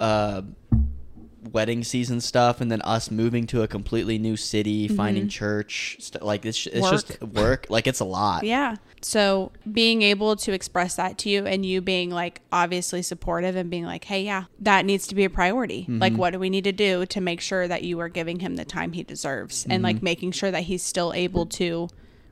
uh, 0.00 0.42
wedding 1.50 1.82
season 1.82 2.20
stuff, 2.20 2.60
and 2.60 2.70
then 2.70 2.80
us 2.82 3.10
moving 3.10 3.46
to 3.48 3.62
a 3.62 3.68
completely 3.68 4.18
new 4.18 4.36
city, 4.36 4.86
finding 4.88 5.28
church. 5.28 5.96
St- 6.00 6.22
like 6.22 6.44
it's 6.46 6.66
it's 6.66 6.88
just 6.90 7.20
work. 7.34 7.66
Like 7.68 7.86
it's 7.86 8.00
a 8.00 8.04
lot. 8.04 8.44
Yeah. 8.44 8.76
So 9.00 9.50
being 9.72 10.02
able 10.02 10.36
to 10.36 10.52
express 10.52 10.94
that 10.96 11.18
to 11.18 11.28
you 11.28 11.44
and 11.44 11.66
you 11.66 11.80
being 11.80 12.10
like 12.10 12.40
obviously 12.52 13.02
supportive 13.02 13.56
and 13.56 13.68
being 13.68 13.84
like, 13.84 14.04
hey, 14.04 14.22
yeah, 14.22 14.44
that 14.60 14.84
needs 14.84 15.06
to 15.08 15.14
be 15.16 15.24
a 15.24 15.30
priority. 15.30 15.82
Mm-hmm. 15.82 15.98
Like, 15.98 16.14
what 16.14 16.30
do 16.30 16.38
we 16.38 16.50
need 16.50 16.64
to 16.64 16.72
do 16.72 17.04
to 17.06 17.20
make 17.20 17.40
sure 17.40 17.66
that 17.66 17.82
you 17.82 17.98
are 17.98 18.08
giving 18.08 18.38
him 18.38 18.54
the 18.56 18.64
time 18.64 18.92
he 18.92 19.02
deserves 19.02 19.64
and 19.64 19.72
Mm-hmm. 19.74 19.84
like 19.84 20.02
making 20.02 20.30
sure 20.32 20.50
that 20.52 20.62
he's 20.64 20.82
still 20.84 21.12
able 21.14 21.46
to 21.46 21.88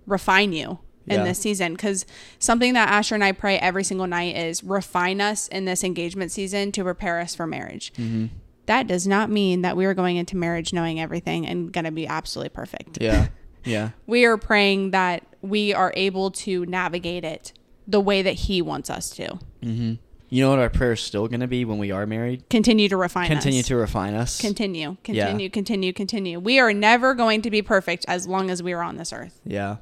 refine 0.06 0.52
you 0.52 0.78
in 1.08 1.18
Yeah. 1.18 1.24
this 1.24 1.40
season? 1.40 1.72
Because 1.72 2.06
something 2.38 2.74
that 2.74 2.88
Asher 2.88 3.16
and 3.16 3.24
I 3.24 3.32
pray 3.32 3.58
every 3.58 3.82
single 3.82 4.06
night 4.06 4.36
is 4.36 4.62
refine 4.62 5.20
us 5.20 5.48
in 5.48 5.64
this 5.64 5.82
engagement 5.82 6.30
season 6.30 6.70
to 6.72 6.84
prepare 6.84 7.18
us 7.18 7.34
for 7.34 7.48
marriage. 7.48 7.92
Mm-hmm. 7.94 8.26
That 8.66 8.86
does 8.86 9.06
not 9.06 9.30
mean 9.30 9.62
that 9.62 9.76
we 9.76 9.84
are 9.86 9.94
going 9.94 10.16
into 10.16 10.36
marriage 10.36 10.72
knowing 10.72 11.00
everything 11.00 11.46
and 11.46 11.72
going 11.72 11.84
to 11.84 11.90
be 11.90 12.06
absolutely 12.06 12.50
perfect 12.50 12.98
Yeah. 13.00 13.28
Yeah. 13.64 13.90
we 14.06 14.24
are 14.24 14.38
praying 14.38 14.92
that 14.92 15.22
we 15.42 15.74
are 15.74 15.92
able 15.94 16.30
to 16.30 16.64
navigate 16.66 17.24
it 17.24 17.52
the 17.86 18.00
way 18.00 18.22
that 18.22 18.32
he 18.32 18.62
wants 18.62 18.88
us 18.88 19.10
to 19.10 19.38
mm-hmm. 19.62 19.94
You 20.32 20.44
know 20.44 20.50
what 20.50 20.60
our 20.60 20.70
prayer 20.70 20.92
is 20.92 21.00
still 21.00 21.26
going 21.26 21.40
to 21.40 21.48
be 21.48 21.64
when 21.64 21.76
we 21.78 21.90
are 21.90 22.06
married? 22.06 22.48
continue 22.48 22.88
to 22.88 22.96
refine 22.96 23.26
Continue 23.26 23.60
us. 23.60 23.66
to 23.66 23.76
refine 23.76 24.14
us. 24.14 24.40
continue 24.40 24.96
continue 25.04 25.50
continue 25.50 25.92
continue 25.92 26.38
we 26.40 26.58
are 26.58 26.72
never 26.72 27.14
going 27.14 27.42
to 27.42 27.50
be 27.50 27.60
perfect 27.62 28.04
as 28.08 28.26
long 28.26 28.48
as 28.50 28.62
we 28.62 28.72
are 28.72 28.82
on 28.82 28.96
this 28.96 29.12
earth 29.12 29.40
yeah. 29.44 29.76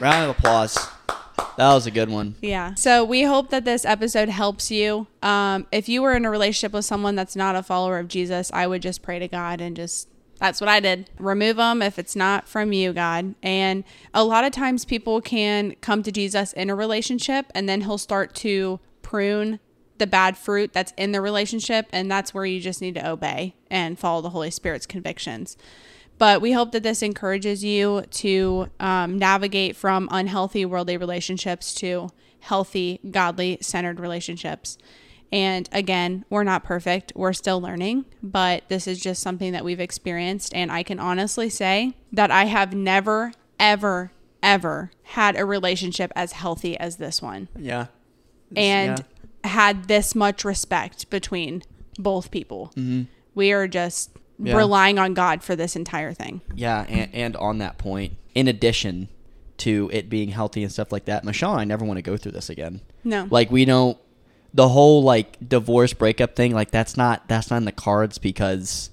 Round 0.00 0.30
of 0.30 0.38
applause. 0.38 0.78
That 1.56 1.72
was 1.74 1.86
a 1.86 1.90
good 1.90 2.10
one. 2.10 2.36
yeah 2.40 2.74
so 2.74 3.04
we 3.04 3.22
hope 3.22 3.50
that 3.50 3.64
this 3.64 3.84
episode 3.84 4.28
helps 4.28 4.70
you 4.70 5.06
um, 5.22 5.66
if 5.72 5.88
you 5.88 6.02
were 6.02 6.14
in 6.14 6.24
a 6.24 6.30
relationship 6.30 6.72
with 6.72 6.84
someone 6.84 7.14
that's 7.14 7.36
not 7.36 7.56
a 7.56 7.62
follower 7.62 7.98
of 7.98 8.08
jesus 8.08 8.50
i 8.52 8.66
would 8.66 8.82
just 8.82 9.02
pray 9.02 9.18
to 9.18 9.28
god 9.28 9.60
and 9.60 9.76
just 9.76 10.08
that's 10.38 10.60
what 10.60 10.68
I 10.68 10.80
did. 10.80 11.08
Remove 11.18 11.56
them 11.56 11.80
if 11.82 11.98
it's 11.98 12.14
not 12.14 12.46
from 12.46 12.72
you, 12.72 12.92
God. 12.92 13.34
And 13.42 13.84
a 14.12 14.22
lot 14.22 14.44
of 14.44 14.52
times 14.52 14.84
people 14.84 15.20
can 15.20 15.74
come 15.80 16.02
to 16.02 16.12
Jesus 16.12 16.52
in 16.52 16.68
a 16.68 16.74
relationship 16.74 17.46
and 17.54 17.68
then 17.68 17.82
he'll 17.82 17.98
start 17.98 18.34
to 18.36 18.78
prune 19.02 19.60
the 19.98 20.06
bad 20.06 20.36
fruit 20.36 20.74
that's 20.74 20.92
in 20.98 21.12
the 21.12 21.22
relationship. 21.22 21.86
And 21.90 22.10
that's 22.10 22.34
where 22.34 22.44
you 22.44 22.60
just 22.60 22.82
need 22.82 22.96
to 22.96 23.08
obey 23.08 23.54
and 23.70 23.98
follow 23.98 24.20
the 24.20 24.30
Holy 24.30 24.50
Spirit's 24.50 24.86
convictions. 24.86 25.56
But 26.18 26.40
we 26.40 26.52
hope 26.52 26.72
that 26.72 26.82
this 26.82 27.02
encourages 27.02 27.62
you 27.62 28.02
to 28.12 28.68
um, 28.80 29.18
navigate 29.18 29.76
from 29.76 30.08
unhealthy 30.10 30.64
worldly 30.64 30.96
relationships 30.96 31.74
to 31.74 32.08
healthy, 32.40 33.00
godly 33.10 33.58
centered 33.60 34.00
relationships. 34.00 34.78
And 35.32 35.68
again, 35.72 36.24
we're 36.30 36.44
not 36.44 36.62
perfect. 36.64 37.12
We're 37.16 37.32
still 37.32 37.60
learning, 37.60 38.06
but 38.22 38.62
this 38.68 38.86
is 38.86 39.00
just 39.00 39.20
something 39.22 39.52
that 39.52 39.64
we've 39.64 39.80
experienced. 39.80 40.54
And 40.54 40.70
I 40.70 40.82
can 40.82 40.98
honestly 41.00 41.50
say 41.50 41.94
that 42.12 42.30
I 42.30 42.44
have 42.44 42.72
never, 42.74 43.32
ever, 43.58 44.12
ever 44.42 44.92
had 45.02 45.36
a 45.36 45.44
relationship 45.44 46.12
as 46.14 46.32
healthy 46.32 46.78
as 46.78 46.96
this 46.96 47.20
one 47.20 47.48
Yeah. 47.58 47.86
and 48.54 49.04
had 49.42 49.88
this 49.88 50.14
much 50.14 50.44
respect 50.44 51.10
between 51.10 51.62
both 51.98 52.30
people. 52.30 52.72
We 53.34 53.50
are 53.52 53.66
just 53.66 54.10
Yeah. 54.38 54.56
relying 54.56 54.98
on 54.98 55.14
God 55.14 55.42
for 55.42 55.56
this 55.56 55.76
entire 55.76 56.12
thing. 56.12 56.42
Yeah, 56.54 56.84
and, 56.88 57.14
and 57.14 57.36
on 57.36 57.58
that 57.58 57.78
point, 57.78 58.14
in 58.34 58.48
addition 58.48 59.08
to 59.58 59.90
it 59.92 60.10
being 60.10 60.28
healthy 60.28 60.62
and 60.62 60.70
stuff 60.70 60.92
like 60.92 61.06
that, 61.06 61.24
Michelle 61.24 61.52
and 61.52 61.60
I 61.60 61.64
never 61.64 61.84
want 61.84 61.98
to 61.98 62.02
go 62.02 62.16
through 62.16 62.32
this 62.32 62.50
again. 62.50 62.82
No. 63.04 63.26
Like 63.30 63.50
we 63.50 63.64
don't 63.64 63.98
the 64.52 64.68
whole 64.68 65.02
like 65.02 65.36
divorce 65.46 65.92
breakup 65.92 66.36
thing, 66.36 66.52
like 66.52 66.70
that's 66.70 66.96
not 66.96 67.28
that's 67.28 67.50
not 67.50 67.58
in 67.58 67.64
the 67.64 67.72
cards 67.72 68.18
because 68.18 68.90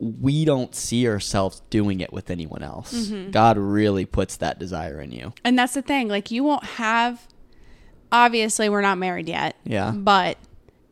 we 0.00 0.44
don't 0.44 0.74
see 0.74 1.08
ourselves 1.08 1.62
doing 1.70 2.00
it 2.00 2.12
with 2.12 2.30
anyone 2.30 2.62
else. 2.62 2.92
Mm-hmm. 2.92 3.30
God 3.30 3.56
really 3.56 4.04
puts 4.04 4.36
that 4.36 4.58
desire 4.58 5.00
in 5.00 5.12
you. 5.12 5.32
And 5.44 5.58
that's 5.58 5.74
the 5.74 5.82
thing. 5.82 6.08
Like, 6.08 6.30
you 6.30 6.44
won't 6.44 6.64
have, 6.64 7.26
obviously, 8.10 8.68
we're 8.68 8.80
not 8.80 8.98
married 8.98 9.28
yet. 9.28 9.56
Yeah. 9.64 9.92
But 9.92 10.36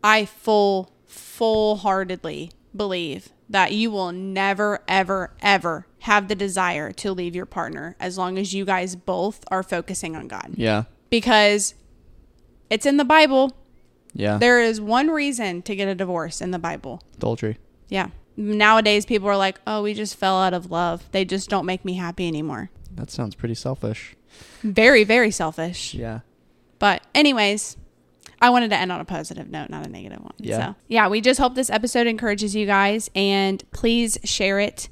I 0.03 0.25
full, 0.25 0.93
full 1.05 1.77
heartedly 1.77 2.53
believe 2.75 3.31
that 3.53 3.73
you 3.73 3.91
will 3.91 4.13
never, 4.13 4.81
ever, 4.89 5.31
ever 5.41 5.87
have 6.01 6.29
the 6.29 6.35
desire 6.35 6.91
to 6.91 7.13
leave 7.13 7.35
your 7.37 7.47
partner 7.47 7.95
as 8.01 8.19
long 8.19 8.39
as 8.39 8.53
you 8.53 8.65
guys 8.65 8.97
both 8.97 9.45
are 9.51 9.63
focusing 9.63 10.17
on 10.17 10.27
God. 10.27 10.55
Yeah. 10.57 10.85
Because 11.11 11.75
it's 12.71 12.87
in 12.87 12.97
the 12.97 13.05
Bible. 13.05 13.57
Yeah. 14.15 14.39
There 14.39 14.61
is 14.61 14.81
one 14.81 15.09
reason 15.09 15.63
to 15.63 15.77
get 15.77 15.87
a 15.87 15.95
divorce 15.95 16.41
in 16.41 16.51
the 16.51 16.59
Bible. 16.59 17.03
Adultery. 17.15 17.59
Yeah. 17.89 18.09
Nowadays, 18.37 19.05
people 19.05 19.29
are 19.29 19.37
like, 19.37 19.61
oh, 19.67 19.83
we 19.83 19.93
just 19.93 20.17
fell 20.17 20.41
out 20.41 20.55
of 20.55 20.71
love. 20.71 21.09
They 21.13 21.25
just 21.25 21.51
don't 21.51 21.67
make 21.67 21.85
me 21.85 21.95
happy 21.95 22.27
anymore. 22.27 22.71
That 22.95 23.11
sounds 23.11 23.35
pretty 23.35 23.55
selfish. 23.55 24.17
Very, 24.63 25.05
very 25.05 25.31
selfish. 25.31 25.93
Yeah. 25.93 26.21
But, 26.79 27.03
anyways, 27.15 27.77
I 28.43 28.51
wanted 28.51 28.71
to 28.71 28.77
end 28.77 28.91
on 28.91 29.01
a 29.01 29.05
positive 29.05 29.49
note, 29.49 29.71
not 29.71 29.87
a 29.87 29.89
negative 29.89 30.21
one. 30.21 30.35
Yeah. 30.39 30.59
So, 30.59 30.75
yeah, 30.89 31.09
we 31.09 31.21
just 31.21 31.39
hope 31.39 31.55
this 31.55 31.71
episode 31.71 32.07
encourages 32.09 32.55
you 32.57 32.67
guys 32.67 33.09
and 33.15 33.63
please 33.71 34.19
share 34.25 34.59
it 34.59 34.89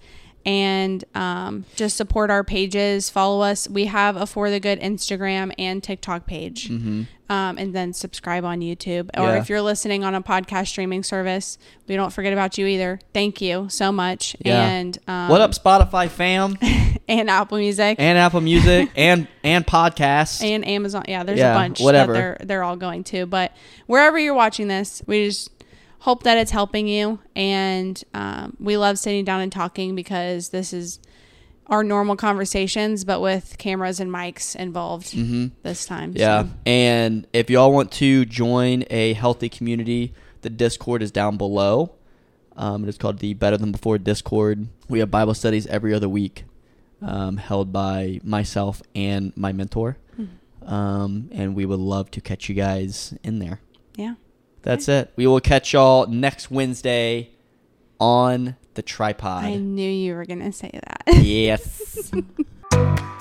and 0.46 1.04
um, 1.14 1.64
just 1.76 1.96
support 1.96 2.30
our 2.30 2.42
pages. 2.44 3.10
Follow 3.10 3.42
us. 3.42 3.68
We 3.68 3.86
have 3.86 4.16
a 4.16 4.26
For 4.26 4.50
the 4.50 4.60
Good 4.60 4.80
Instagram 4.80 5.52
and 5.58 5.82
TikTok 5.82 6.26
page. 6.26 6.70
Um, 6.70 7.58
and 7.58 7.72
then 7.72 7.92
subscribe 7.92 8.44
on 8.44 8.58
YouTube. 8.60 9.08
Or 9.16 9.22
Yeah. 9.28 9.38
if 9.38 9.48
you're 9.48 9.62
listening 9.62 10.02
on 10.02 10.16
a 10.16 10.22
podcast 10.22 10.66
streaming 10.66 11.04
service, 11.04 11.58
we 11.86 11.94
don't 11.94 12.12
forget 12.12 12.32
about 12.32 12.58
you 12.58 12.66
either. 12.66 12.98
Thank 13.14 13.40
you 13.40 13.68
so 13.68 13.92
much. 13.92 14.34
Yeah. 14.44 14.66
And 14.68 14.98
um, 15.06 15.28
what 15.28 15.40
up, 15.40 15.52
Spotify 15.52 16.08
fam? 16.08 16.58
And 17.08 17.28
Apple 17.28 17.58
Music. 17.58 17.96
and 17.98 18.16
Apple 18.16 18.40
Music 18.40 18.88
and 18.96 19.26
and 19.42 19.66
podcasts. 19.66 20.44
and 20.44 20.64
Amazon. 20.64 21.02
Yeah, 21.08 21.24
there's 21.24 21.40
Yeah, 21.40 21.52
a 21.52 21.58
bunch 21.58 21.80
whatever. 21.80 22.12
that 22.12 22.18
they're 22.18 22.38
they're 22.46 22.62
all 22.62 22.76
going 22.76 23.02
to. 23.04 23.26
But 23.26 23.52
wherever 23.86 24.16
you're 24.16 24.34
watching 24.34 24.68
this, 24.68 25.02
we 25.08 25.26
just 25.26 25.50
hope 26.00 26.24
that 26.24 26.36
it's 26.38 26.50
helping 26.50 26.88
you. 26.88 27.20
And 27.36 28.02
um, 28.12 28.56
we 28.58 28.76
love 28.76 28.98
sitting 28.98 29.24
down 29.24 29.40
and 29.40 29.52
talking 29.52 29.94
because 29.94 30.48
this 30.48 30.72
is 30.72 30.98
our 31.66 31.84
normal 31.84 32.16
conversations, 32.16 33.04
but 33.04 33.20
with 33.20 33.56
cameras 33.58 34.00
and 34.00 34.10
mics 34.10 34.56
involved 34.56 35.14
this 35.62 35.86
time. 35.86 36.10
Mm-hmm. 36.10 36.18
Yeah. 36.18 36.42
So, 36.42 36.50
And 36.66 37.26
if 37.32 37.48
y'all 37.48 37.72
want 37.72 37.92
to 37.92 38.24
join 38.24 38.84
a 38.90 39.12
healthy 39.12 39.48
community, 39.48 40.12
the 40.42 40.50
Discord 40.50 41.02
is 41.02 41.12
down 41.12 41.36
below. 41.36 41.94
Um, 42.56 42.82
it 42.82 42.88
is 42.88 42.98
called 42.98 43.20
the 43.20 43.34
Better 43.34 43.56
Than 43.56 43.70
Before 43.70 43.96
Discord. 43.98 44.66
We 44.88 44.98
have 44.98 45.10
Bible 45.10 45.34
studies 45.34 45.66
every 45.68 45.94
other 45.94 46.08
week, 46.08 46.44
um, 47.00 47.36
held 47.36 47.72
by 47.72 48.20
myself 48.24 48.82
and 48.94 49.32
my 49.36 49.52
mentor. 49.52 49.96
Um, 50.66 51.30
and 51.32 51.54
we 51.56 51.64
would 51.66 51.78
love 51.78 52.10
to 52.12 52.20
catch 52.20 52.48
you 52.48 52.54
guys 52.54 53.14
in 53.22 53.38
there. 53.38 53.60
Yeah. 53.96 54.14
That's 54.62 54.88
it. 54.88 55.12
We 55.16 55.26
will 55.26 55.40
catch 55.40 55.72
y'all 55.72 56.06
next 56.06 56.50
Wednesday 56.50 57.30
on 57.98 58.56
the 58.74 58.82
tripod. 58.82 59.44
I 59.44 59.56
knew 59.56 59.90
you 59.90 60.14
were 60.14 60.24
going 60.24 60.42
to 60.42 60.52
say 60.52 60.70
that. 60.72 61.02
yes. 61.22 62.10